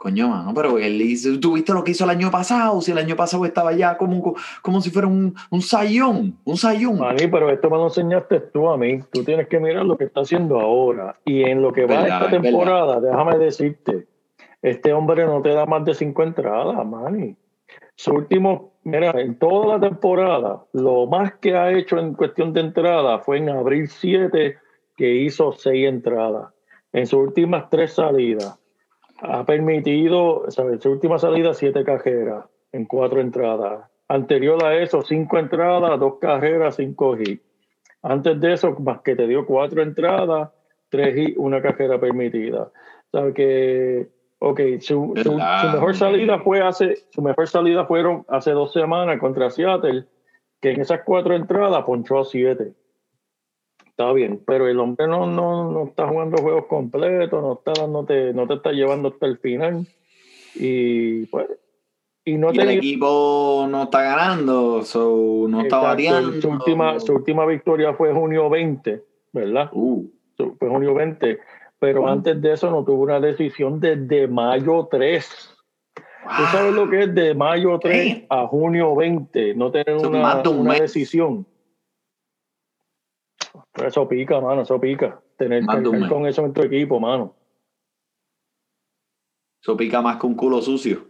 Coño, 0.07 0.28
mano, 0.28 0.52
pero 0.54 0.78
él 0.78 1.02
hizo, 1.02 1.40
¿tú 1.40 1.54
viste 1.54 1.72
lo 1.72 1.82
que 1.82 1.90
hizo 1.90 2.04
el 2.04 2.11
año 2.11 2.30
pasado? 2.30 2.80
Si 2.80 2.92
el 2.92 2.98
año 2.98 3.16
pasado 3.16 3.44
estaba 3.44 3.72
ya 3.72 3.96
como, 3.96 4.36
como 4.62 4.80
si 4.80 4.90
fuera 4.90 5.09
un, 5.09 5.34
un 5.50 5.62
sayón, 5.62 6.38
un 6.44 6.57
sayón. 6.57 7.00
Mani, 7.00 7.26
pero 7.26 7.50
esto 7.50 7.68
me 7.68 7.76
lo 7.76 7.86
enseñaste 7.86 8.38
tú 8.38 8.68
a 8.68 8.78
mí. 8.78 9.00
Tú 9.11 9.24
tienes 9.24 9.48
que 9.48 9.59
mirar 9.59 9.84
lo 9.84 9.98
que 9.98 10.04
está 10.04 10.20
haciendo 10.20 10.61
ahora. 10.61 11.18
Y 11.24 11.42
en 11.42 11.61
lo 11.61 11.72
que 11.72 11.86
va 11.86 12.02
Verdad, 12.02 12.22
esta 12.22 12.36
es 12.36 12.40
temporada, 12.40 13.00
déjame 13.00 13.36
decirte, 13.38 14.07
este 14.62 14.92
hombre 14.92 15.26
no 15.26 15.42
te 15.42 15.48
da 15.48 15.66
más 15.66 15.84
de 15.84 15.92
cinco 15.92 16.22
entradas, 16.22 16.86
Manny. 16.86 17.34
Su 17.96 18.12
último, 18.12 18.74
mira, 18.84 19.11
en 19.20 19.36
toda 19.40 19.76
la 19.76 19.80
temporada, 19.80 20.66
lo 20.72 21.09
más 21.09 21.34
que 21.40 21.57
ha 21.57 21.72
hecho 21.72 21.98
en 21.98 22.14
cuestión 22.14 22.52
de 22.52 22.61
entrada 22.61 23.18
fue 23.18 23.38
en 23.38 23.48
abril 23.48 23.88
7, 23.88 24.57
que 24.96 25.14
hizo 25.16 25.50
seis 25.50 25.88
entradas. 25.88 26.54
En 26.92 27.09
sus 27.09 27.26
últimas 27.26 27.68
tres 27.70 27.94
salidas, 27.94 28.57
ha 29.21 29.45
permitido, 29.45 30.45
su 30.51 30.91
última 30.91 31.19
salida, 31.19 31.55
siete 31.55 31.85
cajeras 31.85 32.45
en 32.73 32.85
cuatro 32.85 33.21
entradas. 33.21 33.91
Anterior 34.09 34.64
a 34.64 34.77
eso, 34.77 35.03
cinco 35.03 35.39
entradas, 35.39 35.99
dos 35.99 36.19
carreras, 36.21 36.77
cinco 36.77 37.17
hits. 37.17 37.43
Antes 38.03 38.41
de 38.41 38.53
eso, 38.53 38.73
más 38.81 39.01
que 39.01 39.17
te 39.17 39.27
dio 39.27 39.45
cuatro 39.47 39.83
entradas, 39.83 40.51
tres 40.89 41.17
hits, 41.17 41.39
una 41.39 41.61
cajera 41.61 41.99
permitida. 41.99 42.71
¿Sabes 43.11 43.35
que 43.35 44.09
Ok, 44.39 44.61
su, 44.81 45.14
su- 45.17 45.33
mejor 45.73 45.95
salida 45.95 46.39
fue 46.41 46.61
hace, 46.61 46.97
su 47.11 47.23
mejor 47.23 47.49
salida 47.49 47.87
fueron 47.87 48.25
hace 48.29 48.51
dos 48.51 48.71
semanas 48.73 49.19
contra 49.19 49.51
Seattle, 49.51 50.05
que 50.61 50.73
en 50.73 50.81
esas 50.83 51.01
cuatro 51.05 51.35
entradas 51.35 51.83
ponchó 51.85 52.19
a 52.19 52.25
siete. 52.25 52.75
Está 53.99 54.12
bien, 54.12 54.42
pero 54.47 54.68
el 54.68 54.78
hombre 54.78 55.09
no, 55.09 55.26
no, 55.26 55.72
no 55.72 55.84
está 55.84 56.07
jugando 56.07 56.36
juegos 56.36 56.66
completos, 56.66 57.42
no 57.42 57.55
está 57.55 57.72
dándote, 57.80 58.34
no 58.34 58.47
te 58.47 58.53
está 58.53 58.72
llevando 58.72 59.09
hasta 59.09 59.24
el 59.24 59.38
final. 59.38 59.86
Y 60.55 61.24
pues, 61.24 61.47
y 62.22 62.36
no 62.36 62.53
y 62.53 62.59
el 62.59 62.68
equipo 62.72 63.66
no 63.70 63.84
está 63.84 64.03
ganando, 64.03 64.82
so, 64.82 65.47
no 65.49 65.62
está 65.62 65.78
variando. 65.78 66.42
Su 66.42 66.51
última, 66.51 67.01
su 67.01 67.14
última 67.14 67.47
victoria 67.47 67.94
fue 67.94 68.12
junio 68.12 68.51
20, 68.51 69.03
¿verdad? 69.32 69.70
Uh, 69.72 70.07
Fue 70.59 70.68
junio 70.68 70.92
20. 70.92 71.38
Pero 71.78 72.07
antes 72.07 72.38
de 72.42 72.53
eso 72.53 72.70
no 72.70 72.84
tuvo 72.84 73.03
una 73.03 73.18
decisión 73.18 73.80
desde 73.80 74.28
mayo 74.28 74.88
3. 74.90 75.55
¿Tú 75.94 76.42
sabes 76.53 76.74
lo 76.74 76.90
que 76.90 77.05
es 77.05 77.14
de 77.14 77.34
mayo 77.34 77.78
3 77.78 78.24
a 78.28 78.47
junio 78.47 78.94
20? 78.94 79.55
No 79.55 79.70
tener 79.70 79.97
una, 79.97 80.42
una 80.42 80.74
decisión. 80.74 81.47
Pero 83.72 83.88
eso 83.88 84.09
pica, 84.09 84.40
mano, 84.40 84.62
eso 84.62 84.80
pica. 84.80 85.20
Tener 85.36 85.64
que 85.66 86.09
con 86.09 86.26
eso 86.26 86.44
en 86.44 86.52
tu 86.52 86.62
equipo, 86.62 86.98
mano. 86.98 87.34
Eso 89.62 89.76
pica 89.76 90.00
más 90.00 90.16
que 90.18 90.26
un 90.26 90.34
culo 90.34 90.62
sucio. 90.62 91.09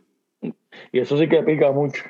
Y 0.93 1.01
eso 1.01 1.17
sí 1.17 1.29
que 1.29 1.43
pica 1.43 1.71
mucho. 1.73 2.03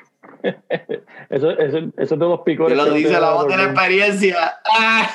eso, 1.29 1.51
eso, 1.51 1.77
eso 1.77 1.91
es 1.97 2.09
de 2.09 2.17
los 2.17 2.43
Te 2.43 2.51
picores. 2.51 2.77
lo 2.77 2.83
que 2.85 2.89
no 2.89 2.95
dice 2.95 3.13
te 3.13 3.21
la 3.21 3.33
voz 3.33 3.47
de 3.47 3.57
la 3.57 3.63
experiencia. 3.63 4.59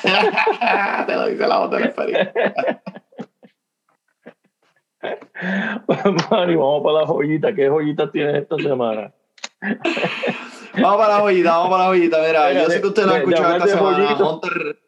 Te 1.07 1.15
lo 1.15 1.27
dice 1.27 1.47
la 1.47 1.59
voz 1.59 1.71
de 1.71 1.79
la 1.79 1.85
experiencia. 1.85 2.81
Vamos 5.87 6.83
para 6.83 6.99
la 6.99 7.07
joyita. 7.07 7.53
¿Qué 7.53 7.67
joyitas 7.67 8.11
tienes 8.11 8.43
esta 8.43 8.57
semana? 8.57 9.13
Vamos 10.75 10.97
para 10.97 11.15
la 11.15 11.19
joyita, 11.19 11.51
vamos 11.51 11.69
para 11.69 11.83
la 11.83 11.89
joyita. 11.89 12.17
Mira, 12.17 12.49
Mira, 12.49 12.63
yo 12.63 12.69
sé 12.69 12.81
que 12.81 12.87
usted 12.87 13.05
lo 13.05 13.13
ha 13.13 13.17
escuchado 13.17 13.55
esta 13.57 13.67
semana. 13.67 14.15
Hunter, 14.15 14.79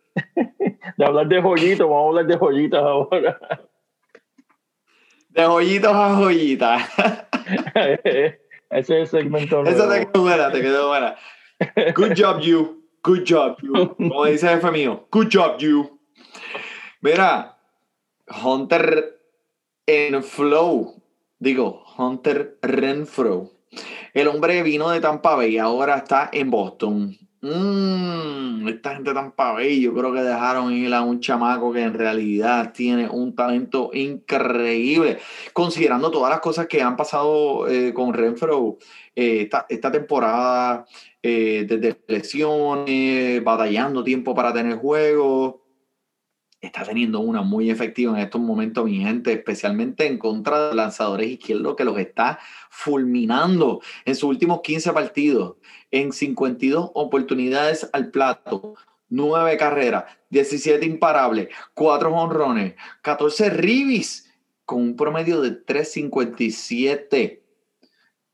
De 0.97 1.05
hablar 1.05 1.27
de 1.27 1.41
joyitos, 1.41 1.89
vamos 1.89 2.05
a 2.05 2.07
hablar 2.07 2.27
de 2.27 2.37
joyitas 2.37 2.81
ahora. 2.81 3.39
de 5.29 5.45
joyitos 5.45 5.91
a 5.93 6.15
joyitas. 6.15 6.89
Ese 7.75 8.39
es 8.69 8.89
el 8.89 9.07
segmento 9.07 9.63
Esa 9.63 9.89
te 9.89 10.07
quedó 10.07 10.21
buena, 10.23 10.51
te 10.51 10.61
quedó 10.61 10.87
buena. 10.89 11.15
Good 11.95 12.13
job, 12.17 12.39
you. 12.41 12.83
Good 13.03 13.23
job, 13.27 13.57
you. 13.61 13.95
Como 13.95 14.25
dice 14.25 14.47
el 14.47 14.55
jefe 14.55 14.71
mío. 14.71 15.07
Good 15.11 15.27
job, 15.31 15.57
you. 15.59 15.99
Mira, 17.01 17.57
Hunter 18.43 19.19
en 19.85 20.23
Flow. 20.23 21.01
Digo, 21.37 21.83
Hunter 21.97 22.57
Renfro. 22.61 23.51
El 24.13 24.27
hombre 24.27 24.63
vino 24.63 24.89
de 24.89 25.01
Tampa 25.01 25.35
Bay 25.35 25.55
y 25.55 25.57
ahora 25.57 25.97
está 25.97 26.29
en 26.31 26.49
Boston. 26.49 27.17
Mm, 27.47 28.67
esta 28.69 28.95
gente 28.95 29.13
Tampa 29.13 29.51
Bay, 29.51 29.79
yo 29.79 29.93
creo 29.93 30.11
que 30.11 30.21
dejaron 30.21 30.73
ir 30.73 30.91
a 30.95 31.03
un 31.03 31.19
chamaco 31.19 31.71
que 31.71 31.83
en 31.83 31.93
realidad 31.93 32.73
tiene 32.73 33.07
un 33.07 33.35
talento 33.35 33.91
increíble. 33.93 35.19
Considerando 35.53 36.09
todas 36.09 36.31
las 36.31 36.39
cosas 36.39 36.65
que 36.65 36.81
han 36.81 36.97
pasado 36.97 37.67
eh, 37.67 37.93
con 37.93 38.13
Renfro 38.15 38.79
eh, 39.15 39.41
esta, 39.43 39.67
esta 39.69 39.91
temporada, 39.91 40.85
eh, 41.21 41.65
desde 41.69 42.01
lesiones, 42.07 43.43
batallando 43.43 44.03
tiempo 44.03 44.33
para 44.33 44.51
tener 44.51 44.77
juegos. 44.77 45.64
Está 46.65 46.83
teniendo 46.83 47.19
una 47.19 47.43
muy 47.43 47.69
efectiva 47.69 48.11
en 48.13 48.23
estos 48.23 48.41
momentos, 48.41 48.85
mi 48.85 48.99
gente, 48.99 49.31
especialmente 49.31 50.07
en 50.07 50.17
contra 50.17 50.69
de 50.69 50.75
lanzadores 50.75 51.27
izquierdos 51.27 51.75
que 51.75 51.85
los 51.85 51.97
está 51.99 52.39
fulminando 52.69 53.81
en 54.03 54.15
sus 54.15 54.29
últimos 54.29 54.61
15 54.61 54.91
partidos, 54.91 55.57
en 55.91 56.11
52 56.11 56.91
oportunidades 56.95 57.87
al 57.93 58.09
plato, 58.09 58.75
9 59.09 59.57
carreras, 59.57 60.05
17 60.31 60.85
imparables, 60.85 61.49
4 61.75 62.11
honrones, 62.11 62.73
14 63.03 63.51
ribis, 63.51 64.31
con 64.65 64.81
un 64.81 64.95
promedio 64.95 65.41
de 65.41 65.51
357 65.51 67.43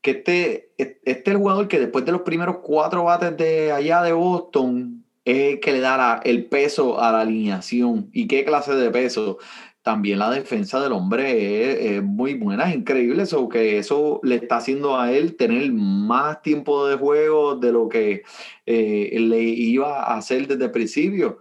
que 0.00 0.10
este, 0.10 0.72
este 0.76 1.00
es 1.12 1.26
el 1.28 1.36
jugador 1.36 1.68
que 1.68 1.78
después 1.78 2.04
de 2.04 2.12
los 2.12 2.22
primeros 2.22 2.56
cuatro 2.62 3.04
bates 3.04 3.36
de 3.36 3.70
allá 3.70 4.02
de 4.02 4.12
Boston 4.12 5.01
es 5.24 5.60
que 5.60 5.72
le 5.72 5.80
da 5.80 6.20
el 6.24 6.46
peso 6.46 7.00
a 7.00 7.12
la 7.12 7.20
alineación. 7.20 8.10
¿Y 8.12 8.26
qué 8.26 8.44
clase 8.44 8.74
de 8.74 8.90
peso? 8.90 9.38
También 9.82 10.20
la 10.20 10.30
defensa 10.30 10.80
del 10.80 10.92
hombre 10.92 11.72
es, 11.72 11.96
es 11.96 12.02
muy 12.02 12.34
buena, 12.34 12.70
es 12.70 12.76
increíble 12.76 13.24
eso, 13.24 13.48
que 13.48 13.78
eso 13.78 14.20
le 14.22 14.36
está 14.36 14.58
haciendo 14.58 14.98
a 14.98 15.12
él 15.12 15.36
tener 15.36 15.72
más 15.72 16.40
tiempo 16.42 16.86
de 16.86 16.96
juego 16.96 17.56
de 17.56 17.72
lo 17.72 17.88
que 17.88 18.22
eh, 18.66 19.16
le 19.18 19.42
iba 19.42 20.04
a 20.04 20.16
hacer 20.16 20.46
desde 20.46 20.66
el 20.66 20.70
principio. 20.70 21.40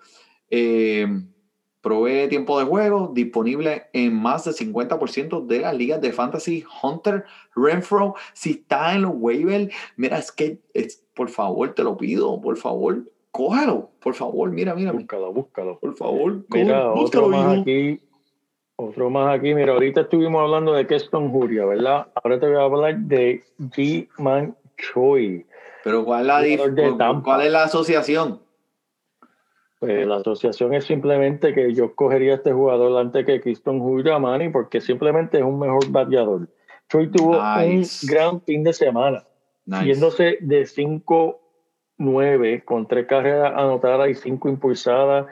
Eh, 0.49 1.07
provee 1.81 2.29
tiempo 2.29 2.59
de 2.59 2.65
juego 2.65 3.11
disponible 3.13 3.87
en 3.93 4.13
más 4.13 4.45
del 4.45 4.53
50% 4.53 5.45
de 5.45 5.59
las 5.59 5.75
ligas 5.75 5.99
de 6.01 6.13
fantasy. 6.13 6.63
Hunter 6.81 7.25
Renfro, 7.55 8.15
si 8.33 8.51
está 8.51 8.93
en 8.93 9.03
los 9.03 9.13
waivers, 9.15 9.73
mira, 9.97 10.17
es 10.17 10.31
que, 10.31 10.61
es, 10.73 11.03
por 11.15 11.29
favor, 11.29 11.73
te 11.73 11.83
lo 11.83 11.97
pido, 11.97 12.39
por 12.39 12.57
favor, 12.57 13.10
cógelo, 13.31 13.89
por 14.01 14.13
favor, 14.13 14.51
mira, 14.51 14.75
mira, 14.75 14.91
Búscalo, 14.91 15.31
búscalo. 15.33 15.79
por 15.79 15.95
favor, 15.95 16.45
Mira, 16.49 16.91
otro 16.91 17.01
búscalo, 17.01 17.27
más 17.29 17.53
hijo. 17.53 17.61
aquí. 17.61 17.99
Otro 18.75 19.09
más 19.11 19.37
aquí, 19.39 19.53
mira, 19.53 19.73
ahorita 19.73 20.01
estuvimos 20.01 20.41
hablando 20.41 20.73
de 20.73 20.87
Keston 20.87 21.29
Juria, 21.31 21.65
¿verdad? 21.65 22.07
Ahora 22.15 22.39
te 22.39 22.47
voy 22.47 22.55
a 22.57 22.61
hablar 22.63 22.97
de 22.97 23.43
G-Man 23.59 24.55
Choi. 24.77 25.45
Pero 25.83 26.03
¿cuál 26.03 26.21
es 26.21 26.27
la, 26.27 26.41
dif- 26.41 26.57
Jugador 26.57 26.73
de 26.75 26.97
Tampa. 26.97 27.23
¿cuál 27.23 27.41
es 27.45 27.51
la 27.51 27.63
asociación? 27.63 28.41
Pues 29.79 30.05
la 30.05 30.17
asociación 30.17 30.73
es 30.75 30.85
simplemente 30.85 31.53
que 31.53 31.73
yo 31.73 31.85
escogería 31.85 32.33
a 32.33 32.35
este 32.35 32.53
jugador 32.53 32.99
antes 32.99 33.25
que 33.25 33.41
Keston 33.41 33.79
Juria, 33.79 34.19
Manny, 34.19 34.49
porque 34.49 34.79
simplemente 34.81 35.37
es 35.39 35.43
un 35.43 35.57
mejor 35.59 35.89
bateador. 35.89 36.47
Choi 36.89 37.09
tuvo 37.09 37.35
Nice. 37.57 38.05
un 38.05 38.11
gran 38.13 38.41
fin 38.41 38.63
de 38.63 38.73
semana. 38.73 39.23
Nice. 39.65 39.85
yéndose 39.85 40.37
de 40.41 40.65
5-9 42.01 42.63
con 42.63 42.87
tres 42.87 43.05
carreras 43.05 43.53
anotadas 43.55 44.09
y 44.09 44.15
cinco 44.15 44.49
impulsadas. 44.49 45.27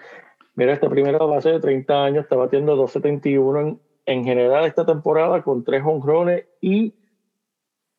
Mira, 0.56 0.74
esta 0.74 0.90
primera 0.90 1.18
base 1.20 1.50
de 1.50 1.60
30 1.60 2.04
años 2.04 2.24
está 2.24 2.36
batiendo 2.36 2.76
2.71 2.76 3.62
en, 3.62 3.80
en 4.06 4.24
general 4.24 4.66
esta 4.66 4.86
temporada 4.86 5.42
con 5.42 5.64
tres 5.64 5.84
honrones 5.86 6.46
y 6.62 6.94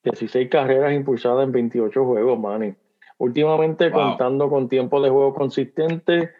16 0.04 0.48
carreras 0.48 0.92
impulsadas 0.92 1.44
en 1.44 1.52
28 1.52 2.04
juegos, 2.04 2.38
Manny. 2.38 2.74
Últimamente 3.18 3.90
Wow. 3.90 4.00
contando 4.00 4.48
con 4.48 4.68
tiempo 4.68 5.00
de 5.00 5.10
juego 5.10 5.34
consistente, 5.34 6.30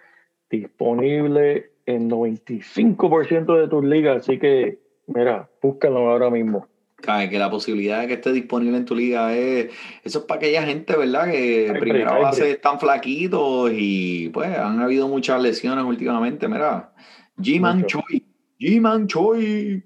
disponible 0.48 1.72
en 1.84 2.08
95% 2.08 3.54
de 3.56 3.68
tus 3.68 3.84
ligas, 3.84 4.18
así 4.18 4.38
que, 4.38 4.78
mira, 5.06 5.48
búscalo 5.60 6.10
ahora 6.10 6.30
mismo. 6.30 6.66
Que 7.00 7.38
la 7.38 7.50
posibilidad 7.50 8.00
de 8.00 8.06
que 8.08 8.14
esté 8.14 8.32
disponible 8.32 8.76
en 8.76 8.84
tu 8.84 8.94
liga 8.94 9.34
es. 9.34 9.72
Eso 10.04 10.20
es 10.20 10.24
para 10.24 10.38
aquella 10.38 10.62
gente, 10.64 10.96
¿verdad? 10.96 11.30
Que 11.30 11.70
Hay 11.74 11.80
primera 11.80 12.12
base 12.18 12.50
están 12.50 12.78
flaquitos 12.78 13.70
y 13.74 14.28
pues 14.30 14.56
han 14.56 14.80
habido 14.80 15.08
muchas 15.08 15.40
lesiones 15.42 15.84
últimamente. 15.84 16.46
Mira, 16.48 16.92
G-Man. 17.38 17.86
Choi. 17.86 18.24
G-Man 18.58 19.06
Choi. 19.06 19.82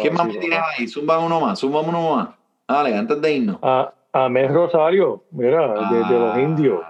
¿Quién 0.00 0.14
más 0.14 0.26
me 0.26 0.36
tienes 0.36 0.58
ahí? 0.78 0.86
Zumba 0.86 1.18
uno 1.18 1.40
más, 1.40 1.58
zumba 1.58 1.80
uno 1.80 2.16
más. 2.16 2.28
Dale, 2.68 2.94
antes 2.96 3.20
de 3.20 3.32
irnos. 3.34 3.58
A, 3.62 3.92
a 4.12 4.28
Mes 4.28 4.50
Rosario, 4.50 5.24
mira, 5.32 5.68
de, 5.90 5.96
de 5.96 6.18
los 6.20 6.34
Ah, 6.36 6.40
indios. 6.40 6.80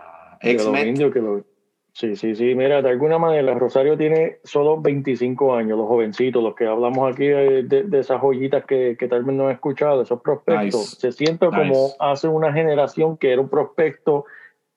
De 0.43 0.55
los 0.55 0.79
indios 0.85 1.13
que 1.13 1.21
lo- 1.21 1.45
Sí, 1.93 2.17
sí, 2.17 2.35
sí. 2.35 2.55
Mira, 2.55 2.83
de 2.83 2.91
alguna 2.91 3.19
manera, 3.19 3.53
Rosario 3.55 3.97
tiene 3.97 4.39
solo 4.45 4.81
25 4.81 5.55
años, 5.55 5.77
los 5.77 5.89
jovencitos, 5.89 6.43
los 6.43 6.55
que 6.55 6.67
hablamos 6.67 7.13
aquí 7.13 7.27
eh, 7.27 7.63
de, 7.65 7.83
de 7.83 7.99
esas 7.99 8.21
joyitas 8.21 8.65
que, 8.65 8.97
que 8.99 9.09
tal 9.09 9.25
vez 9.25 9.35
no 9.35 9.47
han 9.47 9.53
escuchado, 9.53 10.03
esos 10.03 10.21
prospectos. 10.21 10.81
Nice. 10.81 10.97
Se 11.01 11.13
siente 11.13 11.47
como 11.47 11.91
hace 11.99 12.29
una 12.29 12.53
generación 12.53 13.17
que 13.17 13.33
era 13.33 13.41
un 13.41 13.49
prospecto 13.49 14.25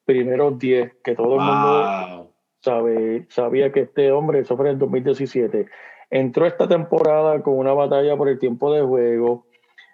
primeros 0.05 0.57
10, 0.59 0.97
que 1.03 1.15
todo 1.15 1.35
el 1.35 1.41
mundo 1.41 2.33
sabe, 2.61 3.25
sabía 3.29 3.71
que 3.71 3.81
este 3.81 4.11
hombre, 4.11 4.39
eso 4.39 4.55
fue 4.55 4.67
en 4.67 4.73
el 4.73 4.79
2017, 4.79 5.67
entró 6.09 6.45
esta 6.45 6.67
temporada 6.67 7.41
con 7.41 7.57
una 7.57 7.73
batalla 7.73 8.15
por 8.15 8.29
el 8.29 8.39
tiempo 8.39 8.73
de 8.73 8.81
juego, 8.81 9.45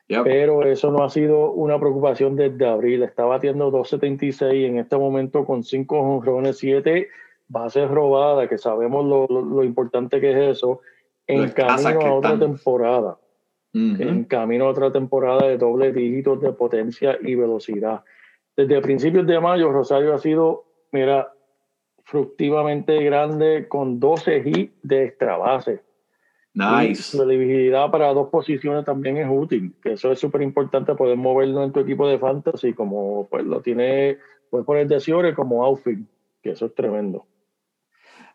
Yep. 0.09 0.23
pero 0.23 0.63
eso 0.63 0.91
no 0.91 1.03
ha 1.03 1.09
sido 1.09 1.51
una 1.51 1.79
preocupación 1.79 2.35
desde 2.35 2.65
abril. 2.65 3.03
Está 3.03 3.25
batiendo 3.25 3.71
2.76 3.71 4.65
en 4.65 4.79
este 4.79 4.97
momento 4.97 5.45
con 5.45 5.63
5 5.63 5.97
honrones, 5.99 6.57
7 6.57 7.07
bases 7.47 7.87
robadas, 7.89 8.49
que 8.49 8.57
sabemos 8.57 9.05
lo, 9.05 9.27
lo- 9.29 9.41
lo 9.45 9.63
importante 9.63 10.19
que 10.19 10.31
es 10.31 10.57
eso, 10.57 10.81
en 11.27 11.49
camino 11.51 12.01
a 12.01 12.13
otra 12.15 12.33
están. 12.33 12.39
temporada. 12.53 13.17
En 13.71 14.23
camino 14.23 14.65
a 14.65 14.69
otra 14.69 14.91
temporada 14.91 15.45
de 15.47 15.57
doble 15.59 15.91
dígitos 15.93 16.41
de 16.41 16.53
potencia 16.53 17.17
y 17.21 17.35
velocidad. 17.35 18.03
Desde 18.57 18.81
principios 18.81 19.27
de 19.27 19.39
mayo, 19.39 19.71
Rosario 19.71 20.13
ha 20.15 20.17
sido, 20.17 20.65
mira, 20.91 21.31
fructivamente 22.03 23.03
grande 23.03 23.67
con 23.67 23.99
12 23.99 24.41
hits 24.43 24.73
de 24.81 25.03
extra 25.05 25.37
base. 25.37 25.81
Nice. 26.59 27.01
Su 27.03 27.23
elegibilidad 27.23 27.89
para 27.89 28.13
dos 28.13 28.29
posiciones 28.29 28.83
también 28.85 29.17
es 29.17 29.27
útil, 29.29 29.73
que 29.81 29.93
eso 29.93 30.11
es 30.11 30.19
súper 30.19 30.41
importante 30.41 30.93
poder 30.95 31.15
moverlo 31.17 31.63
en 31.63 31.71
tu 31.71 31.79
equipo 31.79 32.07
de 32.07 32.19
fantasy, 32.19 32.73
como 32.73 33.27
pues 33.29 33.45
lo 33.45 33.61
tiene, 33.61 34.17
puedes 34.49 34.65
poner 34.65 34.87
de 34.87 34.99
Ciore 34.99 35.33
como 35.33 35.63
outfield, 35.63 36.05
que 36.43 36.51
eso 36.51 36.65
es 36.65 36.75
tremendo. 36.75 37.25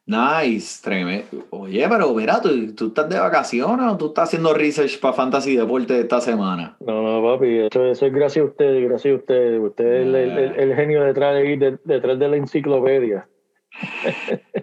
Nice, 0.07 0.83
tremendo. 0.83 1.47
Oye, 1.49 1.87
pero 1.89 2.13
mira, 2.13 2.39
¿tú, 2.43 2.75
tú 2.75 2.89
estás 2.89 3.09
de 3.09 3.19
vacaciones 3.19 3.91
o 3.91 3.97
tú 3.97 4.07
estás 4.09 4.29
haciendo 4.29 4.53
research 4.53 5.01
para 5.01 5.15
Fantasy 5.15 5.57
Deporte 5.57 5.99
esta 5.99 6.21
semana? 6.21 6.77
No, 6.81 7.01
no, 7.03 7.23
papi, 7.27 7.61
eso, 7.61 7.87
eso 7.87 8.05
es 8.07 8.13
gracias 8.13 8.45
a 8.45 8.49
ustedes, 8.49 8.87
gracias 8.87 9.13
a 9.15 9.17
ustedes. 9.17 9.59
Usted 9.63 9.85
es 9.87 10.07
el, 10.07 10.15
el- 10.15 10.39
el- 10.39 10.55
el 10.61 10.75
genio 10.77 11.03
detrás 11.05 11.35
de, 11.37 11.57
de- 11.57 11.79
detrás 11.85 12.19
de 12.19 12.29
la 12.29 12.37
enciclopedia. 12.37 13.27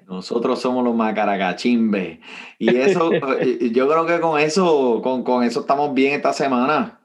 Nosotros 0.08 0.60
somos 0.60 0.84
los 0.84 0.96
macaracachimbes. 0.96 2.20
Y 2.60 2.76
eso, 2.76 3.12
yo 3.72 3.88
creo 3.88 4.06
que 4.06 4.20
con 4.20 4.40
eso, 4.40 5.02
con, 5.02 5.24
con 5.24 5.44
eso 5.44 5.62
estamos 5.62 5.94
bien 5.94 6.14
esta 6.14 6.34
semana. 6.34 7.00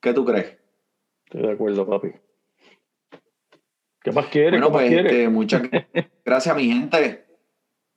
¿Qué 0.00 0.12
tú 0.12 0.24
crees? 0.24 0.58
Estoy 1.26 1.42
de 1.42 1.52
acuerdo, 1.52 1.86
papi. 1.86 2.08
¿Qué 4.02 4.10
más 4.10 4.26
quieres? 4.26 4.60
Bueno, 4.60 4.66
¿Qué 4.66 4.72
más 4.72 4.80
pues 4.82 4.88
quieres? 4.88 5.12
este, 5.12 5.28
muchas 5.28 5.62
gracias, 6.24 6.56
mi 6.56 6.66
gente. 6.66 7.26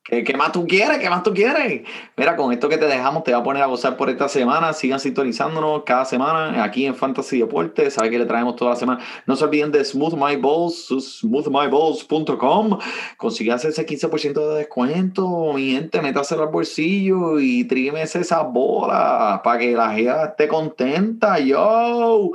¿Qué, 0.07 0.37
más 0.37 0.51
tú 0.51 0.67
quieres? 0.67 0.99
¿Qué 0.99 1.09
más 1.09 1.23
tú 1.23 1.33
quieres? 1.33 1.81
Mira, 2.15 2.35
con 2.35 2.53
esto 2.53 2.69
que 2.69 2.77
te 2.77 2.85
dejamos, 2.85 3.23
te 3.23 3.31
va 3.31 3.39
a 3.39 3.43
poner 3.43 3.63
a 3.63 3.65
gozar 3.65 3.97
por 3.97 4.07
esta 4.11 4.29
semana. 4.29 4.71
Sigan 4.71 4.99
sintonizándonos 4.99 5.81
cada 5.83 6.05
semana 6.05 6.63
aquí 6.63 6.85
en 6.85 6.93
Fantasy 6.93 7.39
Deportes. 7.39 7.95
Sabe 7.95 8.11
que 8.11 8.19
le 8.19 8.27
traemos 8.27 8.55
toda 8.55 8.71
la 8.71 8.77
semana. 8.77 9.03
No 9.25 9.35
se 9.35 9.45
olviden 9.45 9.71
de 9.71 9.83
Smooth 9.83 10.13
My 10.13 10.35
Balls, 10.35 10.89
smoothmyballs.com. 11.21 12.77
Consígase 13.17 13.69
ese 13.69 13.83
15% 13.83 14.47
de 14.47 14.55
descuento, 14.57 15.53
mi 15.53 15.71
gente. 15.71 15.99
Métaselo 15.99 16.43
al 16.43 16.49
bolsillo 16.49 17.39
y 17.39 17.63
trímese 17.63 18.19
esa 18.19 18.43
bola 18.43 19.41
para 19.43 19.57
que 19.57 19.71
la 19.71 19.89
gente 19.89 20.23
esté 20.23 20.47
contenta. 20.47 21.39
Yo, 21.39 22.29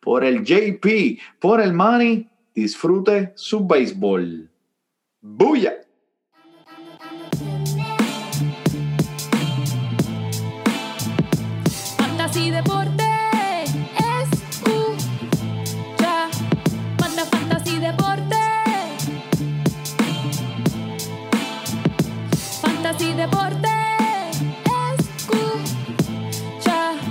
por 0.00 0.24
el 0.24 0.42
JP, 0.42 1.20
por 1.38 1.60
el 1.60 1.74
money, 1.74 2.28
disfrute 2.52 3.32
su 3.36 3.64
béisbol. 3.64 4.50
¡Buya! 5.20 5.83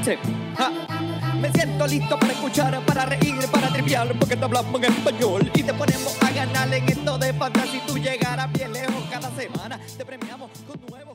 Me 0.04 1.50
siento 1.54 1.88
listo 1.88 2.20
para 2.20 2.34
escuchar, 2.34 2.78
para 2.86 3.06
reír, 3.06 3.38
para 3.50 3.70
triviar, 3.70 4.14
porque 4.20 4.36
te 4.36 4.44
hablamos 4.44 4.76
en 4.76 4.92
español 4.92 5.50
y 5.56 5.64
te 5.64 5.74
ponemos 5.74 6.22
a 6.22 6.30
ganar 6.32 6.74
en 6.74 6.90
esto 6.90 7.18
de 7.18 7.34
fantasy. 7.34 7.82
Tú 7.88 7.98
llegarás 7.98 8.52
bien 8.52 8.74
lejos 8.74 9.02
cada 9.10 9.32
semana, 9.32 9.80
te 9.98 10.04
premiamos 10.04 10.52
con 10.68 10.82
nuevos. 10.90 11.13